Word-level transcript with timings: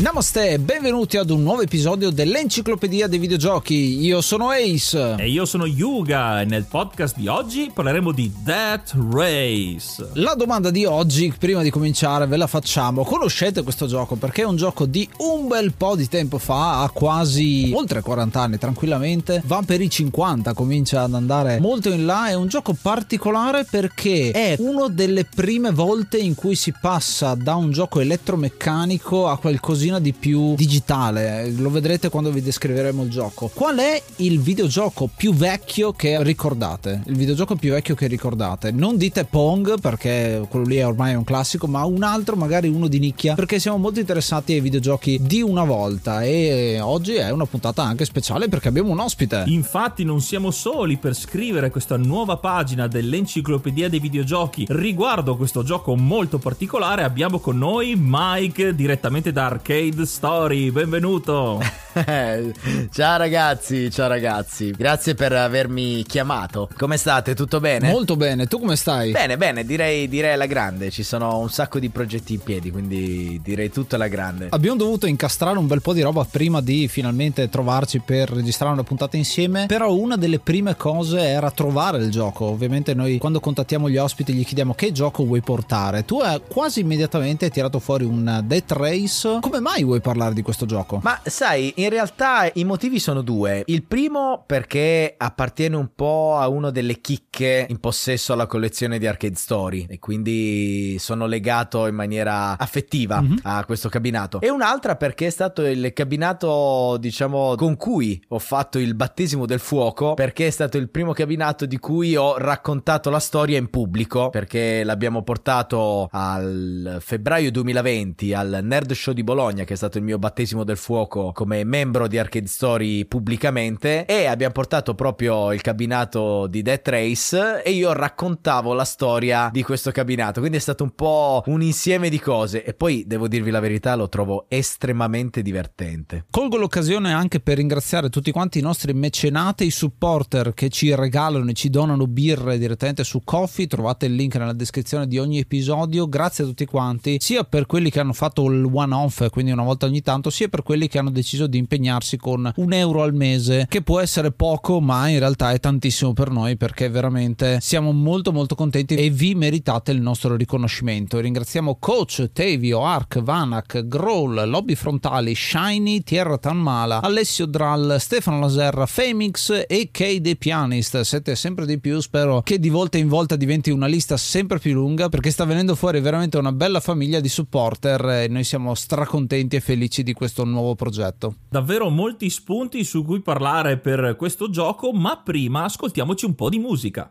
Namaste, 0.00 0.58
benvenuti 0.58 1.18
ad 1.18 1.28
un 1.28 1.42
nuovo 1.42 1.60
episodio 1.60 2.08
dell'Enciclopedia 2.08 3.06
dei 3.06 3.18
Videogiochi. 3.18 4.00
Io 4.00 4.22
sono 4.22 4.48
Ace. 4.48 5.16
E 5.18 5.28
io 5.28 5.44
sono 5.44 5.66
Yuga 5.66 6.40
e 6.40 6.46
nel 6.46 6.64
podcast 6.64 7.18
di 7.18 7.26
oggi 7.26 7.70
parleremo 7.70 8.10
di 8.10 8.32
Death 8.42 8.96
Race. 9.12 10.08
La 10.14 10.32
domanda 10.34 10.70
di 10.70 10.86
oggi, 10.86 11.34
prima 11.38 11.60
di 11.62 11.68
cominciare, 11.68 12.26
ve 12.26 12.38
la 12.38 12.46
facciamo. 12.46 13.04
Conoscete 13.04 13.62
questo 13.62 13.86
gioco? 13.86 14.14
Perché 14.16 14.40
è 14.40 14.46
un 14.46 14.56
gioco 14.56 14.86
di 14.86 15.06
un 15.18 15.48
bel 15.48 15.74
po' 15.74 15.96
di 15.96 16.08
tempo 16.08 16.38
fa, 16.38 16.80
ha 16.80 16.88
quasi 16.88 17.70
oltre 17.74 18.00
40 18.00 18.40
anni 18.40 18.56
tranquillamente, 18.56 19.42
va 19.44 19.60
per 19.66 19.82
i 19.82 19.90
50, 19.90 20.54
comincia 20.54 21.02
ad 21.02 21.12
andare 21.12 21.60
molto 21.60 21.90
in 21.90 22.06
là. 22.06 22.30
È 22.30 22.34
un 22.34 22.48
gioco 22.48 22.74
particolare 22.80 23.66
perché 23.70 24.30
è 24.30 24.56
una 24.60 24.88
delle 24.88 25.26
prime 25.26 25.72
volte 25.72 26.16
in 26.16 26.34
cui 26.34 26.54
si 26.54 26.72
passa 26.80 27.34
da 27.34 27.54
un 27.54 27.70
gioco 27.70 28.00
elettromeccanico 28.00 29.28
a 29.28 29.36
qualcosina 29.36 29.88
di 29.98 30.12
più 30.12 30.54
digitale. 30.54 31.50
Lo 31.50 31.70
vedrete 31.70 32.08
quando 32.08 32.30
vi 32.30 32.42
descriveremo 32.42 33.02
il 33.02 33.10
gioco. 33.10 33.50
Qual 33.52 33.78
è 33.78 34.02
il 34.16 34.40
videogioco 34.40 35.08
più 35.14 35.34
vecchio 35.34 35.92
che 35.92 36.22
ricordate? 36.22 37.02
Il 37.06 37.16
videogioco 37.16 37.56
più 37.56 37.72
vecchio 37.72 37.94
che 37.94 38.06
ricordate? 38.06 38.70
Non 38.70 38.96
dite 38.96 39.24
Pong 39.24 39.80
perché 39.80 40.46
quello 40.48 40.66
lì 40.66 40.76
è 40.76 40.86
ormai 40.86 41.14
un 41.14 41.24
classico, 41.24 41.66
ma 41.66 41.84
un 41.84 42.02
altro, 42.02 42.36
magari 42.36 42.68
uno 42.68 42.88
di 42.88 42.98
nicchia, 42.98 43.34
perché 43.34 43.58
siamo 43.58 43.78
molto 43.78 44.00
interessati 44.00 44.52
ai 44.52 44.60
videogiochi 44.60 45.18
di 45.20 45.42
una 45.42 45.64
volta 45.64 46.22
e 46.22 46.78
oggi 46.80 47.14
è 47.14 47.30
una 47.30 47.46
puntata 47.46 47.82
anche 47.82 48.04
speciale 48.04 48.48
perché 48.48 48.68
abbiamo 48.68 48.90
un 48.90 49.00
ospite. 49.00 49.44
Infatti 49.46 50.04
non 50.04 50.20
siamo 50.20 50.50
soli 50.50 50.96
per 50.96 51.14
scrivere 51.14 51.70
questa 51.70 51.96
nuova 51.96 52.36
pagina 52.36 52.86
dell'enciclopedia 52.86 53.88
dei 53.88 54.00
videogiochi 54.00 54.66
riguardo 54.68 55.36
questo 55.36 55.62
gioco 55.62 55.96
molto 55.96 56.38
particolare. 56.38 57.02
Abbiamo 57.02 57.38
con 57.38 57.58
noi 57.58 57.94
Mike 57.96 58.74
direttamente 58.74 59.32
da 59.32 59.46
Arcade 59.46 59.79
Arcade 59.80 60.04
Story, 60.04 60.70
benvenuto. 60.70 61.58
ciao 62.92 63.16
ragazzi, 63.16 63.90
ciao 63.90 64.08
ragazzi. 64.08 64.72
Grazie 64.72 65.14
per 65.14 65.32
avermi 65.32 66.04
chiamato. 66.04 66.68
Come 66.76 66.98
state? 66.98 67.34
Tutto 67.34 67.60
bene? 67.60 67.90
Molto 67.90 68.14
bene, 68.14 68.46
tu 68.46 68.58
come 68.58 68.76
stai? 68.76 69.10
Bene, 69.10 69.38
bene, 69.38 69.64
direi, 69.64 70.06
direi 70.06 70.34
alla 70.34 70.44
grande. 70.44 70.90
Ci 70.90 71.02
sono 71.02 71.38
un 71.38 71.48
sacco 71.48 71.78
di 71.78 71.88
progetti 71.88 72.34
in 72.34 72.40
piedi, 72.40 72.70
quindi 72.70 73.40
direi 73.42 73.70
tutto 73.70 73.94
alla 73.94 74.08
grande. 74.08 74.48
Abbiamo 74.50 74.76
dovuto 74.76 75.06
incastrare 75.06 75.56
un 75.56 75.66
bel 75.66 75.80
po' 75.80 75.94
di 75.94 76.02
roba 76.02 76.26
prima 76.30 76.60
di 76.60 76.86
finalmente 76.86 77.48
trovarci 77.48 78.00
per 78.00 78.28
registrare 78.28 78.74
una 78.74 78.84
puntata 78.84 79.16
insieme, 79.16 79.64
però 79.66 79.94
una 79.94 80.16
delle 80.16 80.40
prime 80.40 80.76
cose 80.76 81.20
era 81.20 81.50
trovare 81.50 81.98
il 81.98 82.10
gioco. 82.10 82.44
Ovviamente 82.44 82.92
noi 82.92 83.16
quando 83.16 83.40
contattiamo 83.40 83.88
gli 83.88 83.96
ospiti 83.96 84.34
gli 84.34 84.44
chiediamo 84.44 84.74
che 84.74 84.92
gioco 84.92 85.24
vuoi 85.24 85.40
portare. 85.40 86.04
Tu 86.04 86.18
hai 86.18 86.38
quasi 86.46 86.80
immediatamente 86.80 87.48
tirato 87.48 87.78
fuori 87.78 88.04
un 88.04 88.42
Death 88.44 88.72
Race. 88.72 89.38
Come 89.40 89.60
mai 89.60 89.69
mai 89.70 89.84
vuoi 89.84 90.00
parlare 90.00 90.34
di 90.34 90.42
questo 90.42 90.66
gioco? 90.66 91.00
Ma 91.02 91.20
sai, 91.24 91.72
in 91.76 91.88
realtà 91.90 92.50
i 92.54 92.64
motivi 92.64 92.98
sono 92.98 93.22
due. 93.22 93.62
Il 93.66 93.84
primo 93.84 94.42
perché 94.44 95.14
appartiene 95.16 95.76
un 95.76 95.90
po' 95.94 96.36
a 96.36 96.48
una 96.48 96.70
delle 96.70 97.00
chicche 97.00 97.66
in 97.68 97.78
possesso 97.78 98.32
alla 98.32 98.46
collezione 98.46 98.98
di 98.98 99.06
Arcade 99.06 99.36
Story 99.36 99.86
e 99.88 100.00
quindi 100.00 100.96
sono 100.98 101.26
legato 101.26 101.86
in 101.86 101.94
maniera 101.94 102.58
affettiva 102.58 103.20
mm-hmm. 103.20 103.36
a 103.42 103.64
questo 103.64 103.88
cabinato. 103.88 104.40
E 104.40 104.50
un'altra 104.50 104.96
perché 104.96 105.28
è 105.28 105.30
stato 105.30 105.64
il 105.64 105.92
cabinato, 105.92 106.96
diciamo, 106.98 107.54
con 107.54 107.76
cui 107.76 108.20
ho 108.28 108.38
fatto 108.40 108.78
il 108.78 108.94
battesimo 108.94 109.46
del 109.46 109.60
fuoco, 109.60 110.14
perché 110.14 110.48
è 110.48 110.50
stato 110.50 110.78
il 110.78 110.88
primo 110.88 111.12
cabinato 111.12 111.64
di 111.66 111.78
cui 111.78 112.16
ho 112.16 112.36
raccontato 112.38 113.08
la 113.08 113.20
storia 113.20 113.58
in 113.58 113.70
pubblico, 113.70 114.30
perché 114.30 114.82
l'abbiamo 114.82 115.22
portato 115.22 116.08
al 116.10 116.98
febbraio 117.00 117.52
2020 117.52 118.34
al 118.34 118.58
Nerd 118.62 118.92
Show 118.92 119.14
di 119.14 119.22
Bologna 119.22 119.59
Bologna, 119.60 119.64
che 119.64 119.74
è 119.74 119.76
stato 119.76 119.98
il 119.98 120.04
mio 120.04 120.18
battesimo 120.18 120.64
del 120.64 120.76
fuoco 120.76 121.32
come 121.32 121.64
membro 121.64 122.06
di 122.06 122.18
Arcade 122.18 122.46
Story 122.46 123.04
pubblicamente, 123.04 124.04
e 124.06 124.26
abbiamo 124.26 124.52
portato 124.52 124.94
proprio 124.94 125.52
il 125.52 125.60
cabinato 125.60 126.46
di 126.46 126.62
Death 126.62 126.88
Race 126.88 127.62
e 127.62 127.70
io 127.70 127.92
raccontavo 127.92 128.72
la 128.72 128.84
storia 128.84 129.50
di 129.52 129.62
questo 129.62 129.90
cabinato, 129.90 130.40
quindi 130.40 130.58
è 130.58 130.60
stato 130.60 130.84
un 130.84 130.94
po' 130.94 131.42
un 131.46 131.62
insieme 131.62 132.08
di 132.08 132.18
cose. 132.18 132.64
E 132.64 132.74
poi 132.74 133.04
devo 133.06 133.28
dirvi 133.28 133.50
la 133.50 133.60
verità, 133.60 133.94
lo 133.94 134.08
trovo 134.08 134.46
estremamente 134.48 135.42
divertente. 135.42 136.26
Colgo 136.30 136.56
l'occasione 136.56 137.12
anche 137.12 137.40
per 137.40 137.56
ringraziare 137.56 138.10
tutti 138.10 138.30
quanti 138.30 138.58
i 138.58 138.62
nostri 138.62 138.92
mecenati, 138.92 139.64
i 139.64 139.70
supporter 139.70 140.54
che 140.54 140.68
ci 140.68 140.94
regalano 140.94 141.50
e 141.50 141.54
ci 141.54 141.70
donano 141.70 142.06
birre 142.06 142.58
direttamente 142.58 143.04
su 143.04 143.22
Coffee, 143.24 143.66
trovate 143.66 144.06
il 144.06 144.14
link 144.14 144.36
nella 144.36 144.52
descrizione 144.52 145.06
di 145.06 145.18
ogni 145.18 145.38
episodio, 145.38 146.08
grazie 146.08 146.44
a 146.44 146.46
tutti 146.46 146.64
quanti, 146.64 147.18
sia 147.20 147.44
per 147.44 147.66
quelli 147.66 147.90
che 147.90 148.00
hanno 148.00 148.12
fatto 148.12 148.44
il 148.50 148.68
one 148.72 148.94
off, 148.94 149.28
quindi 149.30 149.49
quindi 149.50 149.52
una 149.52 149.62
volta 149.62 149.86
ogni 149.86 150.02
tanto, 150.02 150.30
sia 150.30 150.48
per 150.48 150.62
quelli 150.62 150.88
che 150.88 150.98
hanno 150.98 151.10
deciso 151.10 151.46
di 151.46 151.58
impegnarsi 151.58 152.16
con 152.16 152.50
un 152.54 152.72
euro 152.72 153.02
al 153.02 153.14
mese, 153.14 153.66
che 153.68 153.82
può 153.82 154.00
essere 154.00 154.32
poco, 154.32 154.80
ma 154.80 155.08
in 155.08 155.18
realtà 155.18 155.52
è 155.52 155.58
tantissimo 155.58 156.12
per 156.12 156.30
noi 156.30 156.56
perché 156.56 156.88
veramente 156.88 157.58
siamo 157.60 157.92
molto 157.92 158.32
molto 158.32 158.54
contenti 158.54 158.94
e 158.94 159.10
vi 159.10 159.34
meritate 159.34 159.92
il 159.92 160.00
nostro 160.00 160.36
riconoscimento. 160.36 161.18
Ringraziamo 161.18 161.76
Coach, 161.78 162.30
Tevio, 162.32 162.84
Ark, 162.84 163.20
Vanak, 163.20 163.86
Growl, 163.86 164.48
Lobby 164.48 164.74
Frontali, 164.74 165.34
Shiny, 165.34 166.02
Tierra 166.02 166.38
Tanmala, 166.38 167.02
Alessio 167.02 167.46
Drall, 167.46 167.96
Stefano 167.96 168.40
Laserra, 168.40 168.86
Femix 168.86 169.64
e 169.66 169.88
K 169.90 170.20
The 170.20 170.36
Pianist. 170.36 171.00
Siete 171.00 171.34
sempre 171.34 171.66
di 171.66 171.78
più, 171.78 172.00
spero 172.00 172.42
che 172.42 172.58
di 172.58 172.68
volta 172.68 172.98
in 172.98 173.08
volta 173.08 173.36
diventi 173.36 173.70
una 173.70 173.86
lista 173.86 174.16
sempre 174.16 174.58
più 174.58 174.74
lunga 174.74 175.08
perché 175.08 175.30
sta 175.30 175.44
venendo 175.44 175.74
fuori 175.74 176.00
veramente 176.00 176.38
una 176.38 176.52
bella 176.52 176.80
famiglia 176.80 177.20
di 177.20 177.28
supporter 177.28 178.04
e 178.08 178.28
noi 178.28 178.44
siamo 178.44 178.74
stracontenti 178.74 179.39
contenti 179.40 179.56
e 179.56 179.60
felici 179.60 180.02
di 180.02 180.12
questo 180.12 180.44
nuovo 180.44 180.74
progetto. 180.74 181.36
Davvero 181.48 181.88
molti 181.88 182.28
spunti 182.28 182.84
su 182.84 183.04
cui 183.04 183.20
parlare 183.20 183.78
per 183.78 184.16
questo 184.16 184.50
gioco, 184.50 184.92
ma 184.92 185.20
prima 185.22 185.64
ascoltiamoci 185.64 186.26
un 186.26 186.34
po' 186.34 186.48
di 186.48 186.58
musica. 186.58 187.10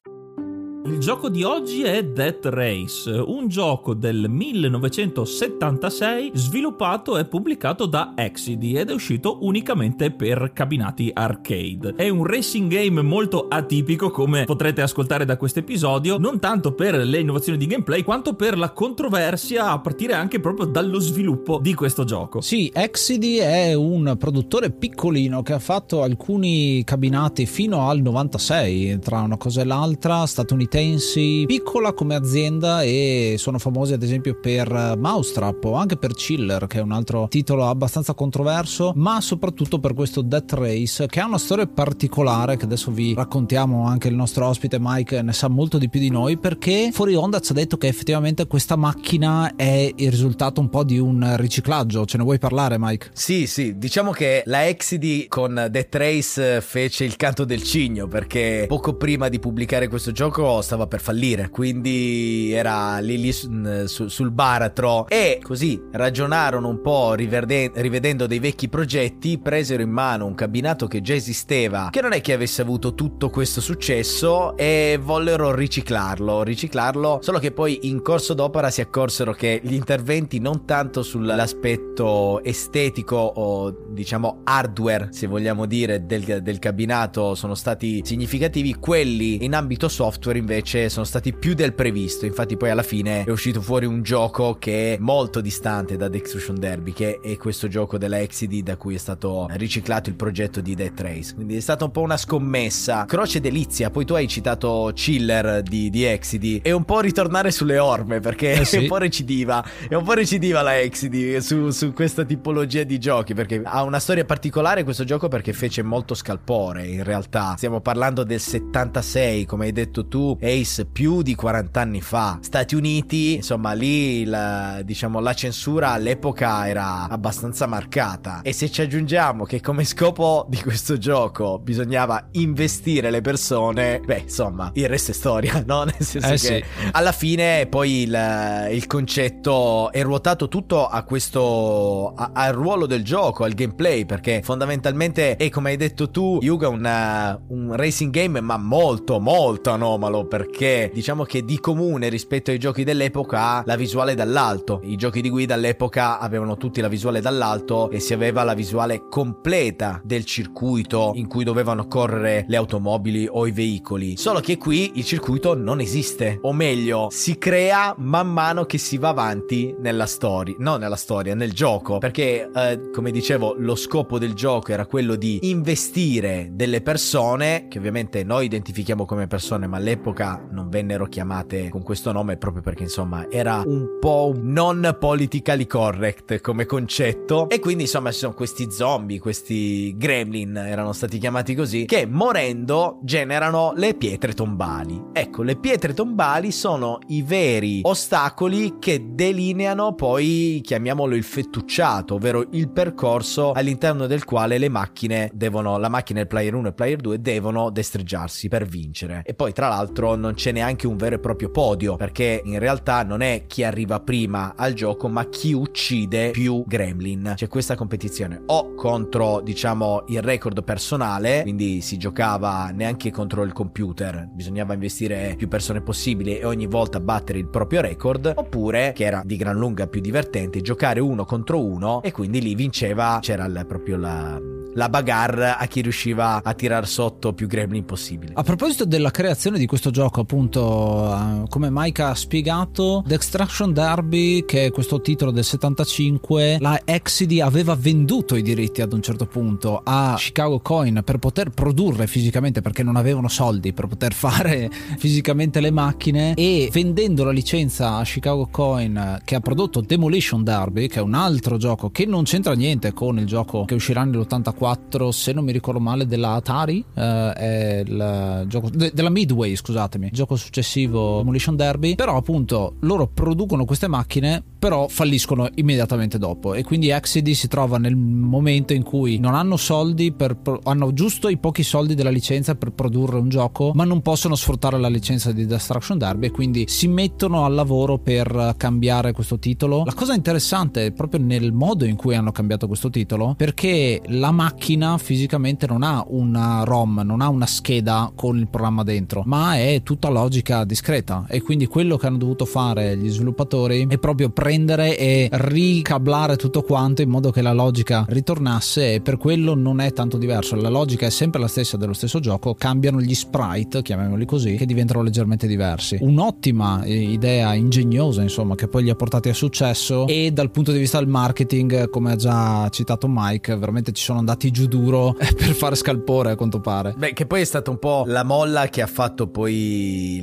Il 0.83 0.97
gioco 0.97 1.29
di 1.29 1.43
oggi 1.43 1.83
è 1.83 2.03
Death 2.03 2.45
Race, 2.45 3.07
un 3.11 3.47
gioco 3.47 3.93
del 3.93 4.27
1976 4.27 6.31
sviluppato 6.33 7.19
e 7.19 7.25
pubblicato 7.25 7.85
da 7.85 8.13
Exidy 8.15 8.75
ed 8.75 8.89
è 8.89 8.93
uscito 8.93 9.37
unicamente 9.41 10.09
per 10.09 10.53
cabinati 10.53 11.11
arcade. 11.13 11.93
È 11.95 12.09
un 12.09 12.25
racing 12.25 12.71
game 12.71 13.03
molto 13.03 13.45
atipico 13.47 14.09
come 14.09 14.45
potrete 14.45 14.81
ascoltare 14.81 15.23
da 15.23 15.37
questo 15.37 15.59
episodio, 15.59 16.17
non 16.17 16.39
tanto 16.39 16.73
per 16.73 16.95
le 16.95 17.19
innovazioni 17.19 17.59
di 17.59 17.67
gameplay 17.67 18.01
quanto 18.01 18.33
per 18.33 18.57
la 18.57 18.71
controversia 18.71 19.69
a 19.69 19.79
partire 19.79 20.13
anche 20.13 20.39
proprio 20.39 20.65
dallo 20.65 20.99
sviluppo 20.99 21.59
di 21.61 21.75
questo 21.75 22.05
gioco. 22.05 22.41
Sì, 22.41 22.71
Exidy 22.73 23.35
è 23.35 23.75
un 23.75 24.15
produttore 24.17 24.71
piccolino 24.71 25.43
che 25.43 25.53
ha 25.53 25.59
fatto 25.59 26.01
alcuni 26.01 26.83
cabinati 26.83 27.45
fino 27.45 27.87
al 27.87 28.01
96, 28.01 28.97
tra 28.99 29.21
una 29.21 29.37
cosa 29.37 29.61
e 29.61 29.65
l'altra, 29.65 30.25
statunitense 30.25 30.69
statunitensi, 30.71 31.43
piccola 31.45 31.91
come 31.91 32.15
azienda 32.15 32.81
e 32.81 33.35
sono 33.37 33.59
famosi 33.59 33.91
ad 33.91 34.03
esempio 34.03 34.39
per 34.39 34.95
Mousetrap 34.97 35.65
o 35.65 35.73
anche 35.73 35.97
per 35.97 36.13
Chiller 36.13 36.65
che 36.67 36.79
è 36.79 36.81
un 36.81 36.93
altro 36.93 37.27
titolo 37.29 37.67
abbastanza 37.67 38.13
controverso, 38.13 38.93
ma 38.95 39.19
soprattutto 39.19 39.79
per 39.79 39.93
questo 39.93 40.21
Death 40.21 40.53
Race 40.53 41.07
che 41.07 41.19
ha 41.19 41.25
una 41.25 41.37
storia 41.37 41.67
particolare 41.67 42.55
che 42.55 42.63
adesso 42.63 42.89
vi 42.91 43.13
raccontiamo 43.13 43.85
anche 43.85 44.07
il 44.07 44.15
nostro 44.15 44.47
ospite 44.47 44.77
Mike 44.79 45.21
ne 45.21 45.33
sa 45.33 45.49
molto 45.49 45.77
di 45.77 45.89
più 45.89 45.99
di 45.99 46.09
noi 46.09 46.37
perché 46.37 46.91
fuori 46.93 47.15
onda 47.15 47.39
ci 47.41 47.51
ha 47.51 47.55
detto 47.55 47.75
che 47.75 47.87
effettivamente 47.87 48.47
questa 48.47 48.77
macchina 48.77 49.55
è 49.57 49.91
il 49.93 50.09
risultato 50.09 50.61
un 50.61 50.69
po' 50.69 50.85
di 50.85 50.97
un 50.97 51.35
riciclaggio, 51.35 52.05
ce 52.05 52.17
ne 52.17 52.23
vuoi 52.23 52.39
parlare 52.39 52.77
Mike? 52.79 53.09
Sì, 53.11 53.45
sì, 53.45 53.77
diciamo 53.77 54.11
che 54.11 54.43
la 54.45 54.67
Exidy 54.67 55.27
con 55.27 55.67
Death 55.69 55.95
Race 55.95 56.61
fece 56.61 57.03
il 57.03 57.17
canto 57.17 57.43
del 57.43 57.61
cigno 57.61 58.07
perché 58.07 58.65
poco 58.67 58.93
prima 58.93 59.27
di 59.27 59.39
pubblicare 59.39 59.89
questo 59.89 60.11
gioco 60.11 60.60
stava 60.61 60.87
per 60.87 61.01
fallire, 61.01 61.49
quindi 61.49 62.51
era 62.51 62.99
lì, 62.99 63.19
lì 63.19 63.31
su, 63.31 64.07
sul 64.07 64.31
baratro. 64.31 65.07
E 65.07 65.39
così 65.41 65.81
ragionarono 65.91 66.67
un 66.67 66.81
po' 66.81 67.13
riverde- 67.13 67.71
rivedendo 67.75 68.27
dei 68.27 68.39
vecchi 68.39 68.69
progetti, 68.69 69.39
presero 69.39 69.81
in 69.81 69.89
mano 69.89 70.25
un 70.25 70.35
cabinato 70.35 70.87
che 70.87 71.01
già 71.01 71.13
esisteva, 71.13 71.89
che 71.91 72.01
non 72.01 72.13
è 72.13 72.21
che 72.21 72.33
avesse 72.33 72.61
avuto 72.61 72.93
tutto 72.93 73.29
questo 73.29 73.61
successo 73.61 74.55
e 74.57 74.99
vollero 75.01 75.53
riciclarlo, 75.53 76.43
riciclarlo, 76.43 77.19
solo 77.21 77.39
che 77.39 77.51
poi 77.51 77.79
in 77.83 78.01
corso 78.01 78.33
d'opera 78.33 78.69
si 78.69 78.81
accorsero 78.81 79.33
che 79.33 79.59
gli 79.63 79.73
interventi 79.73 80.39
non 80.39 80.65
tanto 80.65 81.03
sull'aspetto 81.03 82.43
estetico 82.43 83.15
o 83.15 83.75
diciamo 83.89 84.41
hardware, 84.43 85.09
se 85.11 85.27
vogliamo 85.27 85.65
dire, 85.65 86.05
del, 86.05 86.41
del 86.41 86.59
cabinato 86.59 87.35
sono 87.35 87.55
stati 87.55 88.01
significativi, 88.03 88.75
quelli 88.75 89.43
in 89.43 89.55
ambito 89.55 89.87
software 89.87 90.37
invece 90.37 90.50
invece 90.51 90.89
sono 90.89 91.05
stati 91.05 91.31
più 91.31 91.53
del 91.53 91.73
previsto. 91.73 92.25
Infatti, 92.25 92.57
poi 92.57 92.69
alla 92.69 92.83
fine 92.83 93.23
è 93.23 93.29
uscito 93.29 93.61
fuori 93.61 93.85
un 93.85 94.03
gioco 94.03 94.57
che 94.59 94.95
è 94.95 94.97
molto 94.99 95.39
distante 95.39 95.95
da 95.95 96.09
Destruction 96.09 96.59
Derby, 96.59 96.91
che 96.91 97.19
è 97.21 97.37
questo 97.37 97.69
gioco 97.69 97.97
della 97.97 98.19
Exidy 98.19 98.61
da 98.61 98.75
cui 98.75 98.95
è 98.95 98.97
stato 98.97 99.47
riciclato 99.51 100.09
il 100.09 100.15
progetto 100.15 100.59
di 100.59 100.75
Death 100.75 100.99
Race. 100.99 101.33
Quindi 101.33 101.55
è 101.55 101.59
stata 101.61 101.85
un 101.85 101.91
po' 101.91 102.01
una 102.01 102.17
scommessa. 102.17 103.05
Croce 103.05 103.39
delizia. 103.39 103.89
Poi 103.89 104.03
tu 104.03 104.13
hai 104.13 104.27
citato 104.27 104.91
Chiller 104.93 105.61
di, 105.61 105.89
di 105.89 106.03
Exidy. 106.03 106.59
È 106.61 106.71
un 106.71 106.83
po' 106.83 106.99
ritornare 106.99 107.51
sulle 107.51 107.79
orme 107.79 108.19
perché 108.19 108.51
eh 108.51 108.65
sì. 108.65 108.75
è 108.75 108.79
un 108.79 108.87
po' 108.87 108.97
recidiva. 108.97 109.63
È 109.87 109.95
un 109.95 110.03
po' 110.03 110.13
recidiva 110.13 110.61
la 110.61 110.77
Exidy 110.79 111.39
su, 111.41 111.69
su 111.69 111.93
questa 111.93 112.25
tipologia 112.25 112.83
di 112.83 112.99
giochi 112.99 113.33
perché 113.33 113.61
ha 113.63 113.83
una 113.83 113.99
storia 113.99 114.25
particolare 114.25 114.83
questo 114.83 115.05
gioco 115.05 115.29
perché 115.29 115.53
fece 115.53 115.81
molto 115.81 116.13
scalpore 116.13 116.87
in 116.87 117.03
realtà. 117.03 117.53
Stiamo 117.55 117.79
parlando 117.79 118.23
del 118.23 118.39
76, 118.41 119.45
come 119.45 119.65
hai 119.65 119.71
detto 119.71 120.07
tu, 120.07 120.37
Ace 120.41 120.85
più 120.85 121.21
di 121.21 121.35
40 121.35 121.79
anni 121.79 122.01
fa. 122.01 122.39
Stati 122.41 122.75
Uniti, 122.75 123.35
insomma, 123.35 123.73
lì 123.73 124.25
la, 124.25 124.81
diciamo, 124.83 125.19
la 125.19 125.33
censura 125.33 125.91
all'epoca 125.91 126.67
era 126.67 127.07
abbastanza 127.07 127.67
marcata. 127.67 128.41
E 128.41 128.53
se 128.53 128.69
ci 128.71 128.81
aggiungiamo 128.81 129.45
che 129.45 129.61
come 129.61 129.83
scopo 129.85 130.45
di 130.49 130.61
questo 130.61 130.97
gioco 130.97 131.59
bisognava 131.59 132.29
investire 132.31 133.11
le 133.11 133.21
persone, 133.21 134.01
beh, 134.03 134.19
insomma, 134.19 134.71
il 134.73 134.87
resto 134.87 135.11
è 135.11 135.13
storia, 135.13 135.63
no? 135.67 135.83
Nel 135.83 135.95
senso 135.99 136.27
eh, 136.27 136.31
che 136.31 136.37
sì. 136.37 136.63
alla 136.91 137.11
fine 137.11 137.67
poi 137.67 138.03
il, 138.03 138.67
il, 138.71 138.87
concetto 138.87 139.91
è 139.91 140.01
ruotato 140.01 140.47
tutto 140.47 140.87
a 140.87 141.03
questo, 141.03 142.13
a, 142.15 142.31
al 142.33 142.53
ruolo 142.53 142.85
del 142.85 143.03
gioco, 143.03 143.43
al 143.43 143.53
gameplay, 143.53 144.05
perché 144.05 144.41
fondamentalmente 144.43 145.35
è 145.35 145.49
come 145.49 145.71
hai 145.71 145.77
detto 145.77 146.09
tu, 146.09 146.39
Yuga, 146.41 146.67
una, 146.67 147.39
un 147.49 147.75
racing 147.75 148.11
game, 148.11 148.41
ma 148.41 148.57
molto, 148.57 149.19
molto 149.19 149.69
anomalo 149.69 150.25
perché 150.31 150.89
diciamo 150.93 151.25
che 151.25 151.43
di 151.43 151.59
comune 151.59 152.07
rispetto 152.07 152.51
ai 152.51 152.57
giochi 152.57 152.85
dell'epoca 152.85 153.63
la 153.65 153.75
visuale 153.75 154.15
dall'alto. 154.15 154.79
I 154.81 154.95
giochi 154.95 155.19
di 155.19 155.29
guida 155.29 155.55
all'epoca 155.55 156.19
avevano 156.19 156.55
tutti 156.55 156.79
la 156.79 156.87
visuale 156.87 157.19
dall'alto 157.19 157.89
e 157.89 157.99
si 157.99 158.13
aveva 158.13 158.43
la 158.43 158.53
visuale 158.53 159.09
completa 159.09 159.99
del 160.05 160.23
circuito 160.23 161.11
in 161.15 161.27
cui 161.27 161.43
dovevano 161.43 161.85
correre 161.85 162.45
le 162.47 162.55
automobili 162.55 163.27
o 163.29 163.45
i 163.45 163.51
veicoli. 163.51 164.15
Solo 164.15 164.39
che 164.39 164.57
qui 164.57 164.93
il 164.95 165.03
circuito 165.03 165.53
non 165.53 165.81
esiste, 165.81 166.39
o 166.43 166.53
meglio, 166.53 167.09
si 167.11 167.37
crea 167.37 167.93
man 167.97 168.31
mano 168.31 168.63
che 168.63 168.77
si 168.77 168.97
va 168.97 169.09
avanti 169.09 169.75
nella 169.79 170.05
storia, 170.05 170.55
non 170.59 170.79
nella 170.79 170.95
storia, 170.95 171.35
nel 171.35 171.51
gioco, 171.51 171.97
perché 171.97 172.49
eh, 172.55 172.89
come 172.93 173.11
dicevo, 173.11 173.55
lo 173.57 173.75
scopo 173.75 174.17
del 174.17 174.33
gioco 174.33 174.71
era 174.71 174.85
quello 174.85 175.15
di 175.17 175.39
investire 175.49 176.51
delle 176.53 176.79
persone 176.79 177.67
che 177.67 177.79
ovviamente 177.79 178.23
noi 178.23 178.45
identifichiamo 178.45 179.03
come 179.03 179.27
persone, 179.27 179.67
ma 179.67 179.75
all'epoca 179.75 180.19
all'epoca 180.21 180.47
non 180.51 180.69
vennero 180.69 181.05
chiamate 181.07 181.69
con 181.69 181.81
questo 181.81 182.11
nome 182.11 182.37
proprio 182.37 182.61
perché 182.61 182.83
insomma 182.83 183.29
era 183.29 183.63
un 183.65 183.97
po' 183.99 184.33
non 184.35 184.95
politically 184.99 185.65
correct 185.65 186.39
come 186.41 186.65
concetto 186.65 187.49
e 187.49 187.59
quindi 187.59 187.83
insomma 187.83 188.11
ci 188.11 188.19
sono 188.19 188.33
questi 188.33 188.69
zombie, 188.69 189.19
questi 189.19 189.95
gremlin 189.97 190.55
erano 190.55 190.93
stati 190.93 191.17
chiamati 191.17 191.55
così 191.55 191.85
che 191.85 192.05
morendo 192.05 192.99
generano 193.03 193.73
le 193.75 193.95
pietre 193.95 194.33
tombali. 194.33 195.09
Ecco, 195.13 195.41
le 195.43 195.55
pietre 195.55 195.93
tombali 195.93 196.51
sono 196.51 196.99
i 197.07 197.21
veri 197.23 197.81
ostacoli 197.83 198.75
che 198.79 199.13
delineano 199.13 199.93
poi 199.93 200.61
chiamiamolo 200.63 201.15
il 201.15 201.23
fettucciato, 201.23 202.15
ovvero 202.15 202.45
il 202.51 202.69
percorso 202.69 203.51
all'interno 203.51 204.07
del 204.07 204.25
quale 204.25 204.57
le 204.57 204.69
macchine 204.69 205.29
devono 205.33 205.77
la 205.77 205.89
macchina 205.89 206.19
il 206.19 206.27
player 206.27 206.53
1 206.53 206.67
e 206.69 206.73
player 206.73 206.99
2 206.99 207.21
devono 207.21 207.69
destreggiarsi 207.69 208.47
per 208.47 208.65
vincere. 208.65 209.23
E 209.25 209.33
poi 209.33 209.53
tra 209.53 209.67
l'altro 209.67 210.00
non 210.01 210.33
c'è 210.33 210.51
neanche 210.51 210.87
un 210.87 210.97
vero 210.97 211.15
e 211.15 211.19
proprio 211.19 211.49
podio, 211.49 211.95
perché 211.95 212.41
in 212.43 212.59
realtà 212.59 213.03
non 213.03 213.21
è 213.21 213.43
chi 213.47 213.63
arriva 213.63 213.99
prima 213.99 214.53
al 214.55 214.73
gioco, 214.73 215.07
ma 215.07 215.29
chi 215.29 215.53
uccide 215.53 216.31
più 216.31 216.63
gremlin. 216.65 217.33
C'è 217.35 217.47
questa 217.47 217.75
competizione 217.75 218.41
o 218.47 218.73
contro, 218.75 219.41
diciamo, 219.41 220.03
il 220.07 220.21
record 220.21 220.63
personale, 220.63 221.41
quindi 221.43 221.81
si 221.81 221.97
giocava 221.97 222.71
neanche 222.73 223.11
contro 223.11 223.43
il 223.43 223.53
computer, 223.53 224.27
bisognava 224.31 224.73
investire 224.73 225.35
più 225.37 225.47
persone 225.47 225.81
possibili 225.81 226.37
e 226.37 226.45
ogni 226.45 226.67
volta 226.67 226.99
battere 226.99 227.39
il 227.39 227.47
proprio 227.47 227.81
record, 227.81 228.33
oppure, 228.35 228.93
che 228.93 229.05
era 229.05 229.21
di 229.23 229.35
gran 229.35 229.55
lunga 229.55 229.87
più 229.87 230.01
divertente, 230.01 230.61
giocare 230.61 230.99
uno 230.99 231.25
contro 231.25 231.63
uno 231.63 232.01
e 232.01 232.11
quindi 232.11 232.41
lì 232.41 232.55
vinceva, 232.55 233.19
c'era 233.21 233.45
il, 233.45 233.65
proprio 233.67 233.97
la, 233.97 234.39
la 234.73 234.89
bagarre 234.89 235.55
a 235.57 235.65
chi 235.67 235.81
riusciva 235.81 236.41
a 236.43 236.53
tirar 236.53 236.87
sotto 236.87 237.33
più 237.33 237.47
gremlin 237.47 237.85
possibile. 237.85 238.33
A 238.35 238.43
proposito 238.43 238.85
della 238.85 239.11
creazione 239.11 239.57
di 239.57 239.65
questo 239.65 239.90
gioco, 239.91 240.21
appunto 240.21 241.13
eh, 241.13 241.47
come 241.49 241.69
Mike 241.69 242.01
ha 242.01 242.15
spiegato 242.15 243.03
The 243.05 243.15
Extraction 243.15 243.73
Derby 243.73 244.45
che 244.45 244.65
è 244.65 244.71
questo 244.71 245.01
titolo 245.01 245.31
del 245.31 245.43
75 245.43 246.57
la 246.59 246.81
Exidy 246.83 247.41
aveva 247.41 247.75
venduto 247.75 248.35
i 248.35 248.41
diritti 248.41 248.81
ad 248.81 248.93
un 248.93 249.01
certo 249.01 249.25
punto 249.25 249.81
a 249.83 250.15
Chicago 250.17 250.59
Coin 250.59 251.01
per 251.03 251.17
poter 251.17 251.49
produrre 251.49 252.07
fisicamente 252.07 252.61
perché 252.61 252.83
non 252.83 252.95
avevano 252.95 253.27
soldi 253.27 253.73
per 253.73 253.87
poter 253.87 254.13
fare 254.15 254.69
fisicamente 254.97 255.59
le 255.59 255.71
macchine 255.71 256.33
e 256.33 256.69
vendendo 256.71 257.23
la 257.23 257.31
licenza 257.31 257.97
a 257.97 258.03
Chicago 258.03 258.47
Coin 258.49 259.19
che 259.23 259.35
ha 259.35 259.39
prodotto 259.39 259.81
Demolition 259.81 260.43
Derby 260.43 260.87
che 260.87 260.99
è 260.99 261.03
un 261.03 261.13
altro 261.13 261.57
gioco 261.57 261.89
che 261.91 262.05
non 262.05 262.23
c'entra 262.23 262.53
niente 262.53 262.93
con 262.93 263.19
il 263.19 263.25
gioco 263.25 263.65
che 263.65 263.75
uscirà 263.75 264.03
nell'84 264.03 265.09
se 265.09 265.33
non 265.33 265.43
mi 265.43 265.51
ricordo 265.51 265.79
male 265.79 266.05
della 266.05 266.33
Atari 266.33 266.83
eh, 266.93 267.33
è 267.33 267.83
il 267.85 268.45
gioco 268.47 268.69
de- 268.69 268.91
della 268.93 269.09
Midway 269.09 269.55
scusate 269.55 269.80
scusatemi, 269.81 270.09
gioco 270.11 270.35
successivo 270.35 271.17
Demolition 271.17 271.55
Derby, 271.55 271.95
però 271.95 272.15
appunto 272.15 272.75
loro 272.81 273.07
producono 273.07 273.65
queste 273.65 273.87
macchine 273.87 274.43
però 274.61 274.87
falliscono 274.87 275.49
immediatamente 275.55 276.19
dopo. 276.19 276.53
E 276.53 276.63
quindi 276.63 276.89
Exidy 276.89 277.33
si 277.33 277.47
trova 277.47 277.79
nel 277.79 277.95
momento 277.95 278.73
in 278.73 278.83
cui 278.83 279.17
non 279.17 279.33
hanno 279.33 279.57
soldi 279.57 280.11
per 280.11 280.37
hanno 280.65 280.93
giusto 280.93 281.29
i 281.29 281.37
pochi 281.37 281.63
soldi 281.63 281.95
della 281.95 282.11
licenza 282.11 282.53
per 282.53 282.71
produrre 282.71 283.17
un 283.17 283.27
gioco 283.27 283.71
ma 283.73 283.85
non 283.85 284.03
possono 284.03 284.35
sfruttare 284.35 284.77
la 284.77 284.87
licenza 284.87 285.31
di 285.31 285.47
Destruction 285.47 285.97
Derby 285.97 286.27
e 286.27 286.31
quindi 286.31 286.65
si 286.67 286.87
mettono 286.87 287.43
al 287.43 287.55
lavoro 287.55 287.97
per 287.97 288.53
cambiare 288.55 289.13
questo 289.13 289.39
titolo. 289.39 289.81
La 289.83 289.95
cosa 289.95 290.13
interessante 290.13 290.85
è 290.85 290.91
proprio 290.91 291.19
nel 291.23 291.53
modo 291.53 291.85
in 291.85 291.95
cui 291.95 292.13
hanno 292.13 292.31
cambiato 292.31 292.67
questo 292.67 292.91
titolo 292.91 293.33
perché 293.35 293.99
la 294.09 294.29
macchina 294.29 294.99
fisicamente 294.99 295.65
non 295.65 295.81
ha 295.81 296.05
una 296.07 296.63
ROM 296.65 297.01
non 297.03 297.21
ha 297.21 297.29
una 297.29 297.47
scheda 297.47 298.11
con 298.13 298.37
il 298.37 298.47
programma 298.47 298.83
dentro 298.83 299.23
ma 299.25 299.55
è 299.55 299.70
tutta 299.79 300.09
logica 300.09 300.63
discreta 300.65 301.25
e 301.27 301.41
quindi 301.41 301.67
quello 301.67 301.97
che 301.97 302.07
hanno 302.07 302.17
dovuto 302.17 302.45
fare 302.45 302.97
gli 302.97 303.09
sviluppatori 303.09 303.87
è 303.87 303.97
proprio 303.97 304.29
prendere 304.29 304.97
e 304.97 305.29
ricablare 305.31 306.35
tutto 306.35 306.61
quanto 306.61 307.01
in 307.01 307.09
modo 307.09 307.31
che 307.31 307.41
la 307.41 307.53
logica 307.53 308.05
ritornasse 308.07 308.95
e 308.95 309.01
per 309.01 309.17
quello 309.17 309.55
non 309.55 309.79
è 309.79 309.93
tanto 309.93 310.17
diverso. 310.17 310.55
La 310.55 310.69
logica 310.69 311.05
è 311.05 311.09
sempre 311.09 311.39
la 311.39 311.47
stessa 311.47 311.77
dello 311.77 311.93
stesso 311.93 312.19
gioco 312.19 312.53
cambiano 312.53 313.01
gli 313.01 313.13
sprite 313.13 313.81
chiamiamoli 313.81 314.25
così 314.25 314.55
che 314.55 314.65
diventano 314.65 315.01
leggermente 315.01 315.47
diversi. 315.47 315.97
Un'ottima 316.01 316.81
idea 316.85 317.53
ingegnosa 317.53 318.21
insomma 318.21 318.55
che 318.55 318.67
poi 318.67 318.83
li 318.83 318.89
ha 318.89 318.95
portati 318.95 319.29
a 319.29 319.33
successo 319.33 320.07
e 320.07 320.31
dal 320.31 320.51
punto 320.51 320.71
di 320.71 320.79
vista 320.79 320.99
del 320.99 321.07
marketing 321.07 321.89
come 321.89 322.11
ha 322.11 322.15
già 322.15 322.67
citato 322.69 323.07
Mike 323.09 323.55
veramente 323.55 323.91
ci 323.91 324.03
sono 324.03 324.19
andati 324.19 324.51
giù 324.51 324.67
duro 324.67 325.15
per 325.17 325.53
fare 325.53 325.75
scalpore 325.75 326.31
a 326.31 326.35
quanto 326.35 326.59
pare. 326.59 326.93
Beh 326.97 327.13
che 327.13 327.25
poi 327.25 327.41
è 327.41 327.45
stata 327.45 327.69
un 327.69 327.79
po' 327.79 328.03
la 328.07 328.23
molla 328.23 328.67
che 328.67 328.81
ha 328.81 328.87
fatto 328.87 329.27
poi 329.27 329.60